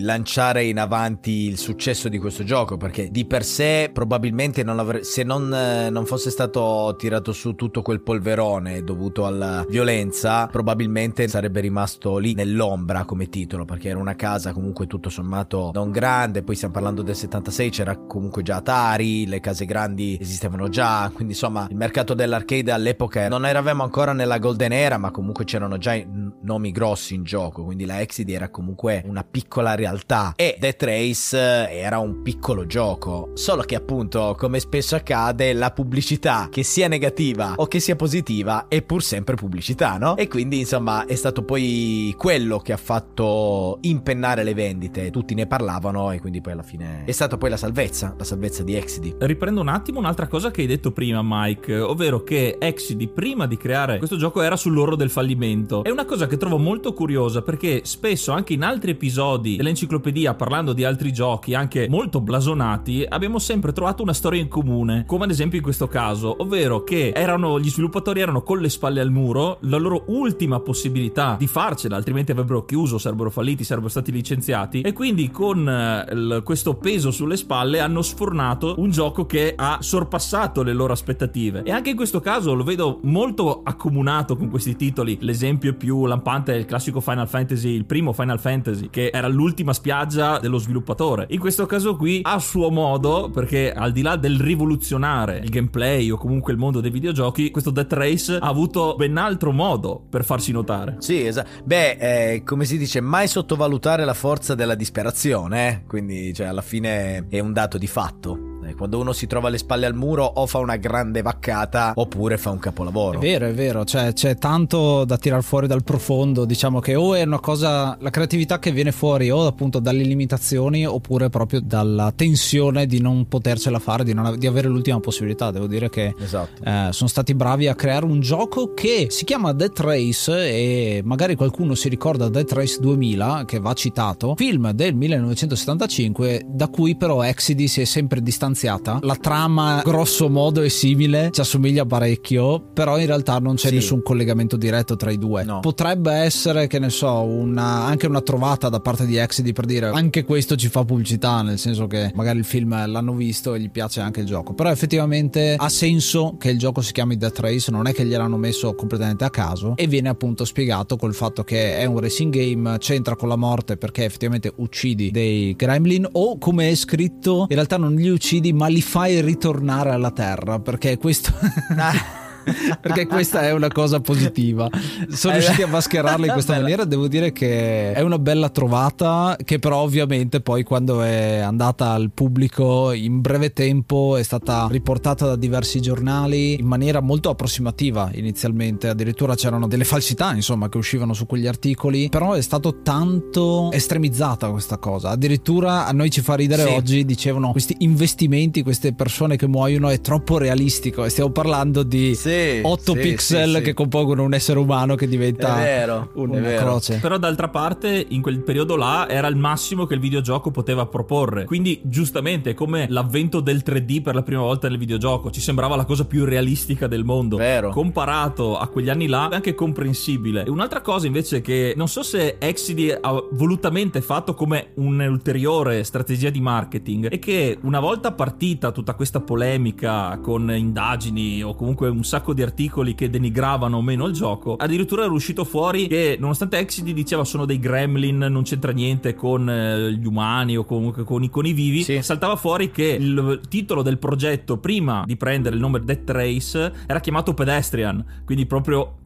lanciare 0.01 0.65
in 0.65 0.79
avanti 0.79 1.47
il 1.47 1.59
successo 1.59 2.09
di 2.09 2.19
questo 2.19 2.45
gioco 2.45 2.77
perché 2.77 3.11
di 3.11 3.27
per 3.27 3.45
sé 3.45 3.91
probabilmente 3.93 4.63
non 4.63 4.79
avre- 4.79 5.05
se 5.05 5.23
non, 5.23 5.53
eh, 5.53 5.91
non 5.91 6.07
fosse 6.07 6.31
stato 6.31 6.95
tirato 6.99 7.33
su 7.33 7.55
tutto 7.55 7.83
quel 7.83 8.01
polverone 8.01 8.83
dovuto 8.83 9.27
alla 9.27 9.65
violenza 9.69 10.47
probabilmente 10.47 11.29
sarebbe 11.29 11.61
rimasto 11.61 12.19
lì 12.19 12.35
nell'ombra 12.35 13.05
come 13.05 13.29
titolo 13.29 13.65
perché 13.65 13.89
era 13.89 13.99
una 13.99 14.17
casa 14.17 14.53
comunque 14.53 14.87
tutto 14.87 15.11
sommato 15.11 15.71
non 15.75 15.91
grande. 15.91 16.43
Poi 16.43 16.55
stiamo 16.55 16.75
parlando 16.75 17.03
del 17.03 17.17
76 17.17 17.71
c'era 17.71 17.97
comunque 17.97 18.43
già 18.43 18.57
Atari 18.57 19.27
le 19.27 19.41
case 19.41 19.65
grandi 19.65 20.19
esistevano 20.21 20.69
già 20.69 21.11
quindi 21.13 21.33
insomma 21.33 21.67
il 21.71 21.77
mercato 21.77 22.15
dell'arcade 22.15 22.71
all'epoca 22.71 23.29
non 23.29 23.47
eravamo 23.47 23.83
ancora 23.83 24.13
nella 24.13 24.39
golden 24.39 24.73
era 24.73 24.99
ma 24.99 25.11
comunque 25.11 25.45
c'erano 25.45 25.79
già 25.79 25.97
nomi 26.43 26.71
grossi 26.73 27.15
in 27.15 27.25
gioco 27.25 27.65
quindi 27.65 27.85
la 27.85 28.01
Exidi 28.01 28.33
era 28.33 28.49
comunque 28.51 29.03
una 29.07 29.25
piccola 29.31 29.75
realtà. 29.75 30.33
E 30.37 30.57
Death 30.59 30.83
Race 30.83 31.37
era 31.71 31.99
un 31.99 32.23
piccolo 32.23 32.67
gioco. 32.67 33.31
Solo 33.35 33.63
che 33.63 33.75
appunto 33.75 34.35
come 34.39 34.61
spesso 34.61 34.97
accade 34.97 35.53
la 35.53 35.71
pubblicità 35.71 36.49
che 36.51 36.63
sia 36.63 36.89
negativa 36.89 37.55
o 37.57 37.67
che 37.67 37.81
sia 37.81 37.97
positiva 37.97 38.67
è 38.69 38.83
pur 38.83 39.03
sempre 39.03 39.35
pubblicità 39.35 39.99
no? 39.99 40.17
e 40.17 40.29
quindi 40.29 40.61
insomma 40.61 41.05
è 41.07 41.15
stato 41.15 41.43
poi 41.43 42.15
quello 42.17 42.59
che 42.59 42.73
ha 42.73 42.77
fatto 42.77 43.79
impennare 43.83 44.43
le 44.43 44.55
vendite. 44.55 45.11
Tutti 45.11 45.35
ne 45.35 45.47
parlavano 45.47 46.11
e 46.13 46.21
quindi 46.21 46.41
poi 46.41 46.53
alla 46.53 46.63
fine 46.63 47.05
è 47.05 47.13
stata 47.13 47.37
poi 47.37 47.51
la 47.51 47.57
salvezza 47.57 48.15
la 48.17 48.25
salvezza 48.25 48.63
di 48.63 48.75
Exidi. 48.75 49.15
Riprendo 49.19 49.61
un 49.61 49.69
attimo 49.69 49.99
un'altra 49.99 50.27
cosa 50.27 50.51
che 50.51 50.63
hai 50.63 50.67
detto 50.67 50.93
prima 50.93 51.21
Mike 51.23 51.79
ovvero 51.79 52.23
che 52.23 52.57
Exidi 52.59 53.09
prima 53.09 53.47
di 53.47 53.57
creare 53.57 53.99
questo 53.99 54.17
gioco 54.17 54.41
era 54.41 54.57
sull'orlo 54.57 54.97
del 54.97 55.11
fallimento. 55.11 55.85
È 55.85 55.91
una 55.91 56.05
cosa 56.05 56.27
che 56.27 56.37
trovo 56.37 56.59
molto 56.59 56.93
curiosa 56.93 57.43
perché 57.43 57.83
spesso 57.85 58.33
anche 58.33 58.55
in 58.55 58.63
altri 58.63 58.93
episodi 58.93 59.17
dell'enciclopedia 59.19 60.35
parlando 60.35 60.73
di 60.73 60.85
altri 60.85 61.13
giochi 61.13 61.55
anche 61.55 61.89
molto 61.89 62.21
blasonati 62.21 63.05
abbiamo 63.09 63.39
sempre 63.39 63.73
trovato 63.73 64.03
una 64.03 64.13
storia 64.13 64.41
in 64.41 64.49
comune 64.49 65.05
come 65.07 65.25
ad 65.25 65.31
esempio 65.31 65.59
in 65.59 65.65
questo 65.65 65.89
caso 65.89 66.37
ovvero 66.39 66.85
che 66.85 67.13
erano 67.15 67.59
gli 67.59 67.69
sviluppatori 67.69 68.21
erano 68.21 68.43
con 68.43 68.61
le 68.61 68.69
spalle 68.69 69.01
al 69.01 69.11
muro 69.11 69.59
la 69.63 69.77
loro 69.77 70.05
ultima 70.07 70.61
possibilità 70.61 71.37
di 71.39 71.47
farcela 71.47 71.97
altrimenti 71.97 72.31
avrebbero 72.31 72.65
chiuso 72.65 72.99
sarebbero 72.99 73.31
falliti 73.31 73.65
sarebbero 73.65 73.91
stati 73.91 74.13
licenziati 74.13 74.81
e 74.83 74.93
quindi 74.93 75.31
con 75.31 75.69
eh, 75.69 76.43
questo 76.45 76.75
peso 76.75 77.11
sulle 77.11 77.37
spalle 77.37 77.81
hanno 77.81 78.03
sfornato 78.03 78.75
un 78.79 78.91
gioco 78.91 79.27
che 79.27 79.55
ha 79.57 79.79
sorpassato 79.81 80.63
le 80.63 80.73
loro 80.73 80.93
aspettative. 80.93 81.63
E 81.65 81.71
anche 81.71 81.91
in 81.91 81.97
questo 81.97 82.21
caso 82.21 82.55
lo 82.55 82.65
vedo 82.65 83.01
molto 83.03 83.63
accomunato 83.63 84.37
con 84.37 84.49
questi 84.49 84.77
titoli 84.77 85.19
l'esempio 85.21 85.75
più 85.75 86.07
lampante 86.07 86.53
è 86.53 86.57
il 86.57 86.65
classico 86.65 87.01
Final 87.01 87.29
Fantasy 87.29 87.71
il 87.71 87.85
primo 87.85 88.13
Final 88.13 88.39
Fantasy 88.39 88.89
che 88.91 89.08
era 89.13 89.29
l'ultima 89.29 89.73
spiaggia 89.73 90.39
dello 90.39 90.59
sviluppatore. 90.59 91.27
In 91.31 91.39
questo 91.39 91.67
caso 91.67 91.97
qui 91.97 92.21
a 92.23 92.39
suo 92.39 92.71
modo 92.71 93.31
perché 93.33 93.73
al 93.73 93.93
di 93.93 94.03
là 94.03 94.17
del 94.17 94.41
rivoluzionare 94.41 95.41
il 95.43 95.51
gameplay 95.51 96.11
o 96.11 96.17
comunque 96.17 96.53
il 96.53 96.59
mondo 96.59 96.81
dei 96.81 96.91
videogiochi 96.91 97.51
questo 97.51 97.71
Death 97.71 97.93
Race 97.93 98.37
ha 98.37 98.47
avuto 98.47 98.95
ben 98.97 99.17
altro 99.17 99.53
modo 99.53 100.03
per 100.09 100.25
farsi 100.25 100.53
notare. 100.53 100.97
Sì 100.99 101.27
esatto 101.27 101.49
beh 101.65 101.91
eh, 102.33 102.43
come 102.45 102.65
si 102.65 102.79
dice 102.79 103.01
mai 103.01 103.29
sottovalutare 103.29 104.05
la 104.05 104.15
forza 104.15 104.55
della 104.55 104.75
disperazione 104.75 105.69
eh? 105.69 105.83
quindi 105.87 106.33
cioè 106.33 106.47
alla 106.47 106.63
fine 106.63 107.27
è 107.29 107.41
un 107.41 107.53
dato 107.53 107.79
di 107.79 107.87
fatto 107.87 108.58
quando 108.75 108.99
uno 108.99 109.13
si 109.13 109.27
trova 109.27 109.49
le 109.49 109.59
spalle 109.59 109.87
al 109.87 109.95
muro 109.95 110.25
o 110.25 110.47
fa 110.47 110.59
una 110.59 110.77
grande 110.77 111.23
vaccata 111.23 111.93
oppure 111.95 112.37
fa 112.39 112.51
un 112.51 112.59
capolavoro. 112.59 113.19
È 113.19 113.21
vero, 113.21 113.47
è 113.47 113.55
vero, 113.55 113.85
cioè, 113.85 114.13
c'è 114.13 114.37
tanto 114.37 115.05
da 115.05 115.17
tirar 115.17 115.43
fuori 115.43 115.67
dal 115.67 115.83
profondo, 115.83 116.45
diciamo 116.45 116.81
che 116.81 116.95
o 116.95 117.15
è 117.15 117.23
una 117.23 117.41
cosa, 117.41 117.97
la 118.01 118.11
creatività 118.11 118.59
che 118.59 118.71
viene 118.73 118.93
fuori 118.93 119.31
o 119.31 119.47
appunto 119.47 119.79
dalle 119.79 120.03
limitazioni 120.03 120.87
oppure 120.87 121.31
proprio 121.31 121.61
dalla 121.61 122.13
tensione 122.15 122.87
di 122.87 123.01
non 123.01 123.27
potercela 123.29 123.79
fare, 123.79 124.05
di, 124.05 124.13
non, 124.13 124.39
di 124.39 124.47
avere 124.47 124.69
l'ultima 124.69 125.01
possibilità. 125.01 125.51
Devo 125.51 125.67
dire 125.67 125.89
che 125.89 126.15
esatto. 126.19 126.63
eh, 126.63 126.89
sono 126.91 127.09
stati 127.09 127.35
bravi 127.35 127.69
a 127.69 127.75
creare 127.75 128.05
un 128.05 128.21
gioco 128.21 128.75
che 128.75 129.07
si 129.11 129.25
chiama 129.25 129.53
Death 129.53 129.81
Race 129.81 130.33
e 130.33 131.01
magari 131.05 131.37
qualcuno 131.37 131.75
si 131.75 131.89
ricorda 131.89 132.29
Death 132.29 132.53
Race 132.53 132.79
2000 132.81 133.45
che 133.47 133.59
va 133.61 133.73
citato, 133.73 134.35
film 134.37 134.71
del 134.73 134.95
1975 134.95 136.45
da 136.47 136.69
cui 136.69 136.97
però 136.97 137.23
Exidy 137.23 137.67
si 137.67 137.81
è 137.81 137.85
sempre 137.85 138.21
distanziato 138.21 138.58
distanziata. 138.59 138.99
La 139.03 139.15
trama, 139.15 139.81
grosso 139.85 140.29
modo, 140.29 140.63
è 140.63 140.69
simile, 140.69 141.31
ci 141.33 141.41
assomiglia 141.41 141.85
parecchio, 141.87 142.61
però 142.73 142.99
in 142.99 143.07
realtà 143.07 143.39
non 143.39 143.55
c'è 143.55 143.69
sì. 143.69 143.75
nessun 143.77 144.03
collegamento 144.03 144.57
diretto 144.57 144.97
tra 144.97 145.11
i 145.11 145.19
due. 145.19 145.45
No. 145.45 145.61
Potrebbe 145.61 146.13
essere, 146.13 146.67
che 146.67 146.79
ne 146.79 146.91
so, 146.91 147.23
una, 147.23 147.85
anche 147.85 148.07
una 148.07 148.21
trovata 148.21 148.69
da 148.69 148.81
parte 148.81 149.07
di 149.07 149.17
Exidy 149.17 149.53
per 149.53 149.67
dire 149.67 149.87
anche 149.89 150.25
questo 150.25 150.57
ci 150.57 150.69
fa 150.69 150.85
pubblicità, 150.85 151.43
nel 151.43 151.59
senso 151.59 151.87
che 151.87 152.11
magari 152.15 152.39
il 152.39 152.45
film 152.45 152.71
l'hanno 152.91 153.15
visto 153.15 153.55
e 153.55 153.61
gli 153.61 153.71
piace 153.71 154.01
anche 154.01 154.21
il 154.21 154.27
gioco. 154.27 154.55
Però 154.55 154.71
effettivamente 154.71 155.55
ha 155.57 155.69
senso 155.69 156.37
che 156.39 156.51
il 156.51 156.59
gioco 156.59 156.81
si 156.81 156.93
chiami 156.93 157.17
Death 157.17 157.39
Race, 157.39 157.71
non 157.71 157.87
è 157.87 157.93
che 157.93 158.05
gliel'hanno 158.05 158.37
messo 158.37 158.75
completamente 158.75 159.25
a 159.25 159.31
caso 159.31 159.75
e 159.77 159.87
viene 159.87 160.09
appunto 160.09 160.45
spiegato 160.45 160.97
col 160.97 161.15
fatto 161.15 161.45
che 161.45 161.77
è 161.77 161.85
un 161.85 162.01
racing 162.01 162.33
game, 162.33 162.79
c'entra 162.79 163.15
con 163.15 163.29
la 163.29 163.37
morte 163.37 163.77
perché 163.77 164.05
effettivamente 164.05 164.53
uccidi 164.57 165.11
dei 165.11 165.55
gremlin 165.55 166.09
o 166.13 166.39
come 166.39 166.71
è 166.71 166.75
scritto 166.75 167.47
in 167.49 167.55
realtà 167.55 167.77
non 167.77 167.95
li 167.95 168.09
uccidi 168.09 168.38
ma 168.53 168.67
li 168.69 168.81
fai 168.83 169.21
ritornare 169.21 169.91
alla 169.91 170.11
terra 170.11 170.59
perché 170.59 170.99
questo 170.99 171.33
perché 172.81 173.07
questa 173.07 173.43
è 173.43 173.53
una 173.53 173.69
cosa 173.69 174.01
positiva. 174.01 174.69
Sono 175.11 175.35
riusciti 175.35 175.63
a 175.63 175.67
mascherarla 175.67 176.27
in 176.27 176.33
questa 176.33 176.55
maniera. 176.59 176.85
Devo 176.85 177.09
dire 177.09 177.33
che 177.33 177.93
è 177.93 178.01
una 178.01 178.19
bella 178.19 178.49
trovata. 178.49 179.37
Che 179.43 179.59
però, 179.59 179.79
ovviamente, 179.79 180.41
poi 180.41 180.63
quando 180.63 181.03
è 181.03 181.39
andata 181.39 181.91
al 181.91 182.11
pubblico 182.13 182.93
in 182.93 183.21
breve 183.21 183.53
tempo 183.53 184.17
è 184.17 184.23
stata 184.23 184.67
riportata 184.71 185.27
da 185.27 185.37
diversi 185.37 185.81
giornali 185.81 186.59
in 186.59 186.67
maniera 186.67 187.01
molto 187.01 187.31
approssimativa 187.31 188.11
inizialmente. 188.15 188.89
Addirittura 188.89 189.35
c'erano 189.35 189.67
delle 189.67 189.85
falsità, 189.85 190.35
insomma, 190.35 190.69
che 190.69 190.79
uscivano 190.79 191.13
su 191.13 191.27
quegli 191.27 191.47
articoli. 191.47 192.09
Però 192.09 192.33
è 192.33 192.43
stato 192.43 192.83
tanto 192.83 193.71
estremizzata 193.73 194.51
questa 194.51 194.79
cosa. 194.79 195.11
Addirittura 195.11 195.87
a 195.87 195.93
noi 195.93 196.11
ci 196.11 196.21
fa 196.21 196.35
ridere 196.35 196.67
sì. 196.67 196.69
oggi, 196.69 197.05
dicevano 197.05 197.53
questi 197.53 197.77
investimenti, 197.81 198.63
queste 198.63 198.95
persone 198.95 199.37
che 199.37 199.47
muoiono 199.47 199.89
è 199.89 200.01
troppo 200.01 200.39
realistico. 200.39 201.05
E 201.05 201.11
stiamo 201.11 201.31
parlando 201.31 201.83
di. 201.83 202.15
Sì 202.15 202.38
8 202.63 202.93
sì, 202.93 202.99
pixel 202.99 203.57
sì, 203.57 203.63
che 203.63 203.75
compongono 203.75 204.23
un 204.23 204.35
essere 204.35 204.59
umano 204.59 204.95
che 204.95 205.09
diventa 205.09 205.55
vero, 205.55 206.11
una 206.15 206.41
croce. 206.55 206.99
Però 207.01 207.19
d'altra 207.19 207.49
parte 207.49 208.05
in 208.09 208.23
quel 208.23 208.41
periodo 208.41 208.77
là 208.77 209.09
era 209.09 209.27
il 209.29 209.37
massimo 209.37 209.87
che 209.87 209.95
il 209.95 210.01
videogioco 210.01 210.51
poteva 210.51 210.87
proporre. 210.87 211.45
Quindi 211.45 211.81
giustamente 211.85 212.55
come 212.55 212.87
l'avvento 212.89 213.41
del 213.41 213.63
3D 213.65 214.03
per 214.03 214.15
la 214.15 214.23
prima 214.23 214.43
volta 214.43 214.69
nel 214.69 214.79
videogioco 214.79 215.31
ci 215.31 215.41
sembrava 215.41 215.77
la 215.77 215.85
cosa 215.85 216.05
più 216.05 216.25
realistica 216.25 216.87
del 216.87 217.05
mondo. 217.05 217.37
Vero. 217.37 217.71
Comparato 217.71 218.59
a 218.59 218.67
quegli 218.69 218.89
anni 218.89 219.07
là 219.07 219.29
è 219.31 219.35
anche 219.35 219.55
comprensibile. 219.55 220.45
E 220.45 220.51
un'altra 220.51 220.81
cosa 220.81 221.07
invece 221.07 221.41
che 221.41 221.75
non 221.77 221.89
so 221.89 222.03
se 222.03 222.37
Exidy 222.39 222.91
ha 222.91 223.23
volutamente 223.33 224.01
fatto 224.01 224.35
come 224.35 224.71
un'ulteriore 224.75 225.85
strategia 225.85 226.31
di 226.31 226.41
marketing 226.41 227.09
è 227.09 227.19
che 227.19 227.59
una 227.63 227.81
volta 227.81 228.13
partita 228.13 228.71
tutta 228.71 228.95
questa 228.95 229.21
polemica 229.21 230.19
con 230.23 230.51
indagini 230.55 231.43
o 231.43 231.55
comunque 231.55 231.89
un 231.89 232.05
sacco 232.05 232.28
sacco 232.29 232.33
di 232.35 232.43
articoli 232.43 232.95
che 232.95 233.09
denigravano 233.09 233.79
o 233.79 233.83
meno 233.83 234.07
il 234.07 234.13
gioco. 234.13 234.57
Addirittura 234.57 235.05
era 235.05 235.13
uscito 235.13 235.45
fuori 235.45 235.87
che 235.87 236.17
nonostante 236.19 236.59
Exidi 236.59 236.93
diceva 236.93 237.25
sono 237.25 237.45
dei 237.45 237.59
gremlin, 237.59 238.19
non 238.19 238.43
c'entra 238.43 238.73
niente 238.73 239.15
con 239.15 239.49
eh, 239.49 239.93
gli 239.93 240.07
umani 240.07 240.57
o 240.57 240.65
comunque 240.65 241.05
con 241.05 241.23
i, 241.23 241.31
con 241.31 241.47
i 241.47 241.53
vivi, 241.53 241.83
sì. 241.83 242.03
saltava 242.03 242.37
fuori 242.37 242.71
che 242.71 242.97
il 242.99 243.41
titolo 243.49 243.83
del 243.83 243.99
progetto 243.99 244.59
prima 244.59 245.05
di 245.07 245.17
prendere 245.17 245.55
il 245.55 245.61
nome 245.61 245.81
Death 245.81 246.11
Race 246.11 246.73
era 246.87 247.01
chiamato 247.01 247.35
Pedestrian, 247.35 248.05
quindi 248.25 248.47
proprio 248.47 248.99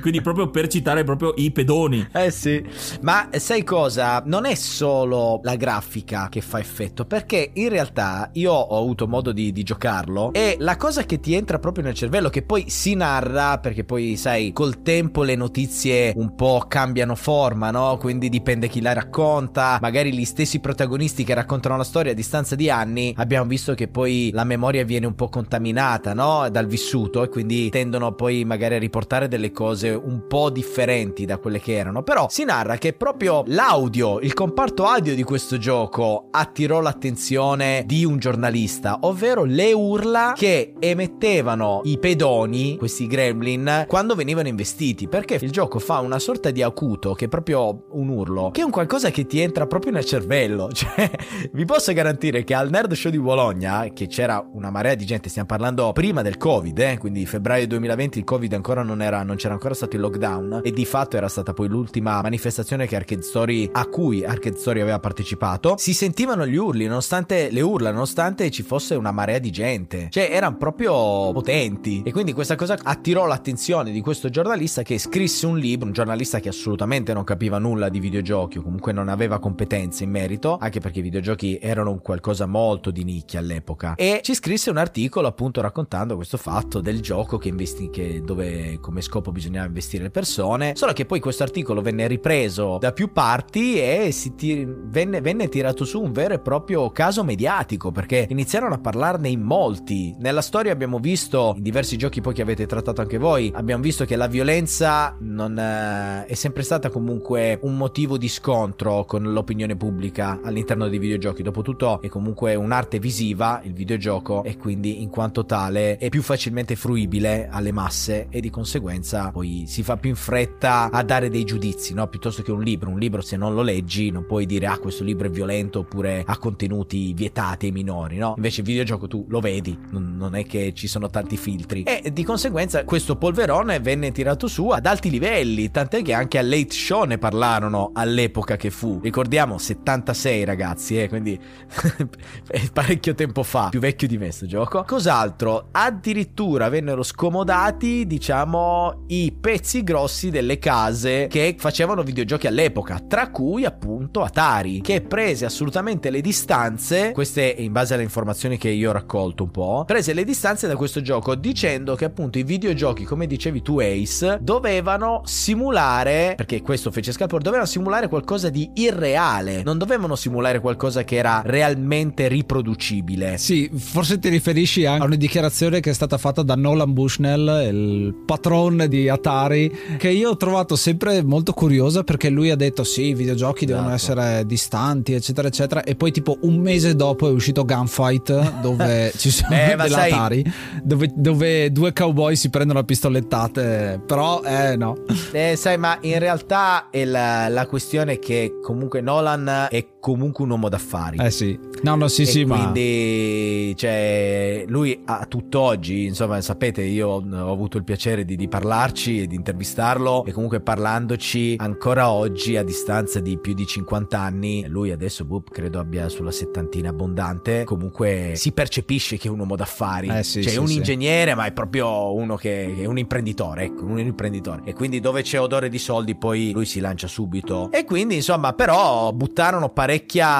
quindi 0.00 0.20
proprio 0.20 0.50
per 0.50 0.68
citare 0.68 1.04
proprio 1.04 1.34
i 1.36 1.50
pedoni. 1.50 2.08
Eh 2.12 2.30
sì, 2.30 2.64
ma 3.02 3.28
sai 3.32 3.64
cosa? 3.64 4.22
Non 4.24 4.46
è 4.46 4.54
solo 4.54 5.40
la 5.42 5.56
grafica 5.56 6.28
che 6.28 6.40
fa 6.40 6.58
effetto, 6.58 7.04
perché 7.04 7.50
in 7.54 7.68
realtà 7.68 8.30
io 8.34 8.52
ho 8.52 8.78
avuto 8.78 9.06
modo 9.06 9.32
di, 9.32 9.52
di 9.52 9.62
giocarlo 9.62 10.32
e 10.32 10.56
la 10.58 10.76
cosa 10.76 11.04
che 11.04 11.20
ti 11.20 11.34
entra 11.34 11.58
proprio 11.58 11.84
nel 11.84 11.94
cervello, 11.94 12.28
che 12.28 12.42
poi 12.42 12.68
si 12.68 12.94
narra, 12.94 13.58
perché 13.58 13.84
poi 13.84 14.16
sai, 14.16 14.52
col 14.52 14.82
tempo 14.82 15.22
le 15.22 15.34
notizie 15.34 16.12
un 16.16 16.34
po' 16.34 16.64
cambiano 16.68 17.14
forma, 17.14 17.70
no? 17.70 17.96
Quindi 17.98 18.28
dipende 18.28 18.68
chi 18.68 18.80
la 18.80 18.92
racconta, 18.92 19.78
magari 19.80 20.12
gli 20.12 20.24
stessi 20.24 20.60
protagonisti 20.60 21.24
che 21.24 21.34
raccontano 21.34 21.76
la 21.76 21.84
storia 21.84 22.12
a 22.12 22.14
distanza 22.14 22.54
di 22.54 22.70
anni, 22.70 23.14
abbiamo 23.16 23.46
visto 23.46 23.74
che 23.74 23.88
poi 23.88 24.30
la 24.32 24.44
memoria 24.44 24.84
viene 24.84 25.06
un 25.06 25.14
po' 25.14 25.28
contaminata, 25.28 26.14
no? 26.14 26.48
Dal 26.50 26.66
vissuto 26.66 27.22
e 27.22 27.28
quindi 27.28 27.70
tendono 27.70 28.12
poi 28.14 28.44
magari 28.44 28.74
a 28.74 28.78
riportare 28.78 29.28
delle 29.28 29.50
cose 29.54 29.88
un 29.88 30.26
po' 30.26 30.50
differenti 30.50 31.24
da 31.24 31.38
quelle 31.38 31.60
che 31.60 31.74
erano. 31.74 32.02
Però 32.02 32.26
si 32.28 32.44
narra 32.44 32.76
che 32.76 32.92
proprio 32.92 33.42
l'audio, 33.46 34.20
il 34.20 34.34
comparto 34.34 34.84
audio 34.84 35.14
di 35.14 35.22
questo 35.22 35.56
gioco 35.56 36.28
attirò 36.30 36.80
l'attenzione 36.80 37.84
di 37.86 38.04
un 38.04 38.18
giornalista, 38.18 38.98
ovvero 39.02 39.44
le 39.44 39.72
urla 39.72 40.34
che 40.36 40.74
emettevano 40.78 41.80
i 41.84 41.98
pedoni, 41.98 42.76
questi 42.76 43.06
gremlin, 43.06 43.86
quando 43.88 44.14
venivano 44.14 44.48
investiti. 44.48 45.08
Perché 45.08 45.38
il 45.40 45.50
gioco 45.50 45.78
fa 45.78 46.00
una 46.00 46.18
sorta 46.18 46.50
di 46.50 46.62
acuto, 46.62 47.14
che 47.14 47.26
è 47.26 47.28
proprio 47.28 47.86
un 47.92 48.08
urlo, 48.08 48.50
che 48.50 48.60
è 48.60 48.64
un 48.64 48.70
qualcosa 48.70 49.10
che 49.10 49.24
ti 49.26 49.40
entra 49.40 49.66
proprio 49.66 49.92
nel 49.92 50.04
cervello. 50.04 50.68
Cioè, 50.84 51.08
vi 51.52 51.64
posso 51.64 51.92
garantire 51.92 52.42
che 52.42 52.52
al 52.52 52.68
Nerd 52.68 52.92
Show 52.92 53.10
di 53.10 53.18
Bologna, 53.18 53.86
che 53.94 54.08
c'era 54.08 54.44
una 54.52 54.70
marea 54.70 54.94
di 54.94 55.06
gente, 55.06 55.28
stiamo 55.28 55.46
parlando 55.46 55.92
prima 55.92 56.20
del 56.20 56.36
Covid, 56.36 56.78
eh, 56.78 56.98
quindi 56.98 57.24
febbraio 57.24 57.66
2020 57.68 58.18
il 58.18 58.24
Covid 58.24 58.52
ancora 58.52 58.82
non, 58.82 59.00
era, 59.00 59.22
non 59.22 59.36
c'era 59.44 59.56
ancora 59.56 59.74
stato 59.74 59.96
il 59.96 60.00
lockdown 60.00 60.60
e 60.64 60.72
di 60.72 60.86
fatto 60.86 61.18
era 61.18 61.28
stata 61.28 61.52
poi 61.52 61.68
l'ultima 61.68 62.22
manifestazione 62.22 62.88
Arcade 62.90 63.20
Story 63.20 63.68
a 63.70 63.84
cui 63.86 64.24
Arcade 64.24 64.56
Story 64.56 64.80
aveva 64.80 64.98
partecipato. 65.00 65.74
Si 65.76 65.92
sentivano 65.92 66.46
gli 66.46 66.56
urli, 66.56 66.86
nonostante 66.86 67.50
le 67.50 67.60
urla, 67.60 67.90
nonostante 67.90 68.50
ci 68.50 68.62
fosse 68.62 68.94
una 68.94 69.12
marea 69.12 69.38
di 69.38 69.50
gente. 69.50 70.08
Cioè, 70.10 70.30
erano 70.30 70.56
proprio 70.56 71.30
potenti. 71.32 72.02
E 72.06 72.10
quindi 72.10 72.32
questa 72.32 72.54
cosa 72.54 72.78
attirò 72.82 73.26
l'attenzione 73.26 73.90
di 73.90 74.00
questo 74.00 74.30
giornalista 74.30 74.82
che 74.82 74.96
scrisse 74.98 75.44
un 75.44 75.58
libro, 75.58 75.88
un 75.88 75.92
giornalista 75.92 76.40
che 76.40 76.48
assolutamente 76.48 77.12
non 77.12 77.24
capiva 77.24 77.58
nulla 77.58 77.90
di 77.90 78.00
videogiochi 78.00 78.56
o 78.56 78.62
comunque 78.62 78.92
non 78.92 79.10
aveva 79.10 79.38
competenze 79.38 80.04
in 80.04 80.10
merito, 80.10 80.56
anche 80.58 80.80
perché 80.80 81.00
i 81.00 81.02
videogiochi 81.02 81.58
erano 81.60 81.98
qualcosa 81.98 82.46
molto 82.46 82.90
di 82.90 83.04
nicchia 83.04 83.40
all'epoca. 83.40 83.94
E 83.96 84.20
ci 84.22 84.32
scrisse 84.32 84.70
un 84.70 84.78
articolo 84.78 85.26
appunto 85.26 85.60
raccontando 85.60 86.16
questo 86.16 86.38
fatto 86.38 86.80
del 86.80 87.02
gioco 87.02 87.36
che 87.36 87.48
investi 87.48 87.90
che 87.90 88.22
dove 88.24 88.78
come 88.80 89.02
scopo 89.02 89.32
bisognava 89.34 89.66
investire 89.66 90.04
le 90.04 90.10
persone. 90.10 90.72
Solo 90.74 90.92
che 90.92 91.04
poi 91.04 91.20
questo 91.20 91.42
articolo 91.42 91.82
venne 91.82 92.06
ripreso 92.06 92.78
da 92.80 92.92
più 92.92 93.12
parti 93.12 93.78
e 93.78 94.10
si 94.12 94.34
ti- 94.34 94.66
venne, 94.66 95.20
venne 95.20 95.48
tirato 95.48 95.84
su 95.84 96.00
un 96.00 96.12
vero 96.12 96.34
e 96.34 96.38
proprio 96.38 96.90
caso 96.90 97.24
mediatico 97.24 97.90
perché 97.90 98.26
iniziarono 98.30 98.74
a 98.74 98.78
parlarne 98.78 99.28
in 99.28 99.42
molti. 99.42 100.14
Nella 100.18 100.40
storia 100.40 100.72
abbiamo 100.72 100.98
visto, 100.98 101.54
in 101.56 101.62
diversi 101.62 101.98
giochi 101.98 102.20
poi 102.20 102.32
che 102.32 102.42
avete 102.42 102.66
trattato 102.66 103.00
anche 103.00 103.18
voi, 103.18 103.50
abbiamo 103.54 103.82
visto 103.82 104.04
che 104.04 104.16
la 104.16 104.28
violenza 104.28 105.16
non 105.20 105.58
eh, 105.58 106.24
è 106.26 106.34
sempre 106.34 106.62
stata 106.62 106.88
comunque 106.88 107.58
un 107.62 107.76
motivo 107.76 108.16
di 108.16 108.28
scontro 108.28 109.04
con 109.04 109.32
l'opinione 109.32 109.76
pubblica 109.76 110.40
all'interno 110.42 110.88
dei 110.88 110.98
videogiochi. 110.98 111.42
Dopotutto 111.42 112.00
è 112.00 112.08
comunque 112.08 112.54
un'arte 112.54 112.98
visiva 112.98 113.60
il 113.64 113.72
videogioco 113.72 114.44
e 114.44 114.56
quindi 114.56 115.02
in 115.02 115.10
quanto 115.10 115.44
tale 115.44 115.96
è 115.96 116.08
più 116.08 116.22
facilmente 116.22 116.76
fruibile 116.76 117.48
alle 117.50 117.72
masse 117.72 118.28
e 118.30 118.40
di 118.40 118.50
conseguenza 118.50 119.23
poi 119.30 119.64
si 119.66 119.82
fa 119.82 119.96
più 119.96 120.10
in 120.10 120.16
fretta 120.16 120.90
a 120.90 121.02
dare 121.02 121.30
dei 121.30 121.44
giudizi, 121.44 121.94
no? 121.94 122.06
Piuttosto 122.08 122.42
che 122.42 122.52
un 122.52 122.62
libro. 122.62 122.90
Un 122.90 122.98
libro 122.98 123.20
se 123.20 123.36
non 123.36 123.54
lo 123.54 123.62
leggi 123.62 124.10
non 124.10 124.26
puoi 124.26 124.46
dire 124.46 124.66
ah 124.66 124.78
questo 124.78 125.04
libro 125.04 125.26
è 125.26 125.30
violento 125.30 125.80
oppure 125.80 126.22
ha 126.26 126.38
contenuti 126.38 127.12
vietati 127.14 127.66
ai 127.66 127.72
minori, 127.72 128.18
no? 128.18 128.34
Invece 128.36 128.60
il 128.60 128.66
videogioco 128.66 129.06
tu 129.06 129.24
lo 129.28 129.40
vedi, 129.40 129.78
non, 129.90 130.16
non 130.16 130.34
è 130.34 130.44
che 130.44 130.72
ci 130.74 130.86
sono 130.86 131.08
tanti 131.08 131.36
filtri. 131.36 131.82
E 131.82 132.12
di 132.12 132.24
conseguenza 132.24 132.84
questo 132.84 133.16
polverone 133.16 133.80
venne 133.80 134.12
tirato 134.12 134.46
su 134.46 134.68
ad 134.68 134.86
alti 134.86 135.10
livelli, 135.10 135.70
tant'è 135.70 136.02
che 136.02 136.12
anche 136.12 136.38
a 136.38 136.42
Late 136.42 136.72
Show 136.72 137.04
ne 137.04 137.18
parlarono 137.18 137.90
all'epoca 137.94 138.56
che 138.56 138.70
fu. 138.70 139.00
Ricordiamo 139.02 139.58
76 139.58 140.44
ragazzi, 140.44 141.00
eh, 141.00 141.08
quindi 141.08 141.38
parecchio 142.72 143.14
tempo 143.14 143.42
fa, 143.42 143.68
più 143.68 143.80
vecchio 143.80 144.08
di 144.08 144.18
me 144.18 144.30
sto 144.30 144.46
gioco. 144.46 144.84
Cos'altro? 144.86 145.68
Addirittura 145.72 146.68
vennero 146.68 147.02
scomodati, 147.02 148.06
diciamo, 148.06 149.04
i 149.22 149.32
pezzi 149.32 149.84
grossi 149.84 150.30
delle 150.30 150.58
case 150.58 151.26
che 151.28 151.54
facevano 151.58 152.02
videogiochi 152.02 152.46
all'epoca, 152.46 152.98
tra 153.06 153.30
cui 153.30 153.64
appunto 153.64 154.22
Atari, 154.22 154.80
che 154.80 155.02
prese 155.02 155.44
assolutamente 155.44 156.10
le 156.10 156.20
distanze, 156.20 157.12
queste 157.12 157.54
in 157.58 157.72
base 157.72 157.94
alle 157.94 158.02
informazioni 158.02 158.58
che 158.58 158.70
io 158.70 158.90
ho 158.90 158.92
raccolto 158.92 159.44
un 159.44 159.50
po', 159.50 159.84
prese 159.86 160.12
le 160.12 160.24
distanze 160.24 160.66
da 160.66 160.76
questo 160.76 161.00
gioco 161.00 161.34
dicendo 161.34 161.94
che 161.94 162.06
appunto 162.06 162.38
i 162.38 162.42
videogiochi, 162.42 163.04
come 163.04 163.26
dicevi 163.26 163.62
tu 163.62 163.78
Ace, 163.78 164.38
dovevano 164.40 165.22
simulare, 165.24 166.34
perché 166.36 166.60
questo 166.62 166.90
fece 166.90 167.12
Scalpor, 167.12 167.40
dovevano 167.42 167.68
simulare 167.68 168.08
qualcosa 168.08 168.50
di 168.50 168.70
irreale, 168.74 169.62
non 169.62 169.78
dovevano 169.78 170.16
simulare 170.16 170.60
qualcosa 170.60 171.04
che 171.04 171.16
era 171.16 171.42
realmente 171.44 172.26
riproducibile. 172.28 173.38
Sì, 173.38 173.70
forse 173.74 174.18
ti 174.18 174.28
riferisci 174.28 174.86
a 174.86 175.04
una 175.04 175.14
dichiarazione 175.14 175.80
che 175.80 175.90
è 175.90 175.94
stata 175.94 176.18
fatta 176.18 176.42
da 176.42 176.54
Nolan 176.54 176.92
Bushnell, 176.92 177.68
il 177.68 178.14
patron 178.26 178.86
di 178.88 179.03
Atari 179.08 179.32
Atari 179.34 179.96
che 179.98 180.08
io 180.08 180.30
ho 180.30 180.36
trovato 180.36 180.76
sempre 180.76 181.22
molto 181.22 181.52
curiosa 181.52 182.02
perché 182.02 182.28
lui 182.28 182.50
ha 182.50 182.56
detto 182.56 182.84
sì 182.84 183.06
i 183.06 183.14
videogiochi 183.14 183.64
esatto. 183.64 183.78
devono 183.78 183.94
essere 183.94 184.46
distanti 184.46 185.12
eccetera 185.12 185.48
eccetera 185.48 185.82
e 185.82 185.94
poi 185.94 186.12
tipo 186.12 186.38
un 186.42 186.58
mese 186.58 186.94
dopo 186.94 187.28
è 187.28 187.30
uscito 187.30 187.64
Gunfight 187.64 188.60
dove 188.60 189.12
ci 189.16 189.30
sono 189.30 189.50
Beh, 189.50 189.76
dell'Atari 189.76 190.42
sai... 190.42 190.80
dove, 190.82 191.10
dove, 191.14 191.72
due 191.72 191.92
cowboy 191.92 192.36
si 192.36 192.50
prendono 192.50 192.80
a 192.80 192.84
pistolettate 192.84 194.00
però 194.04 194.42
eh 194.42 194.76
no 194.76 194.96
eh, 195.32 195.56
sai 195.56 195.78
ma 195.78 195.98
in 196.02 196.18
realtà 196.18 196.88
la, 196.92 197.48
la 197.48 197.66
questione 197.66 198.14
è 198.14 198.18
che 198.18 198.58
comunque 198.62 199.00
Nolan 199.00 199.68
è 199.70 199.86
comunque 200.04 200.44
un 200.44 200.50
uomo 200.50 200.68
d'affari. 200.68 201.16
Eh 201.18 201.30
sì. 201.30 201.58
No 201.82 201.96
no 201.96 202.08
sì 202.08 202.22
e 202.22 202.26
sì 202.26 202.44
quindi 202.44 203.68
ma... 203.70 203.76
cioè 203.76 204.64
lui 204.68 205.00
a 205.04 205.24
tutt'oggi 205.26 206.04
insomma 206.04 206.40
sapete 206.40 206.82
io 206.82 207.08
ho 207.08 207.50
avuto 207.50 207.78
il 207.78 207.84
piacere 207.84 208.24
di, 208.24 208.36
di 208.36 208.48
parlarci 208.48 209.26
di 209.26 209.34
intervistarlo 209.34 210.24
e 210.24 210.32
comunque 210.32 210.60
parlandoci 210.60 211.56
ancora 211.58 212.10
oggi 212.10 212.56
a 212.56 212.62
distanza 212.62 213.20
di 213.20 213.38
più 213.38 213.54
di 213.54 213.66
50 213.66 214.18
anni, 214.18 214.66
lui 214.68 214.90
adesso 214.90 215.24
boop, 215.24 215.50
credo 215.50 215.78
abbia 215.78 216.08
sulla 216.08 216.30
settantina 216.30 216.90
abbondante, 216.90 217.64
comunque 217.64 218.32
si 218.34 218.52
percepisce 218.52 219.16
che 219.16 219.28
è 219.28 219.30
un 219.30 219.38
uomo 219.38 219.56
d'affari, 219.56 220.08
eh 220.08 220.22
sì, 220.22 220.42
cioè 220.42 220.52
sì, 220.52 220.58
è 220.58 220.60
un 220.60 220.68
sì. 220.68 220.76
ingegnere 220.76 221.34
ma 221.34 221.46
è 221.46 221.52
proprio 221.52 222.14
uno 222.14 222.36
che 222.36 222.74
è 222.76 222.84
un 222.84 222.98
imprenditore, 222.98 223.64
ecco, 223.64 223.84
un 223.84 223.98
imprenditore. 223.98 224.62
E 224.64 224.74
quindi 224.74 225.00
dove 225.00 225.22
c'è 225.22 225.40
odore 225.40 225.68
di 225.68 225.78
soldi 225.78 226.14
poi 226.14 226.52
lui 226.52 226.66
si 226.66 226.80
lancia 226.80 227.06
subito. 227.06 227.70
E 227.72 227.84
quindi 227.84 228.16
insomma 228.16 228.52
però 228.52 229.12
buttarono 229.12 229.68
parecchia, 229.68 229.93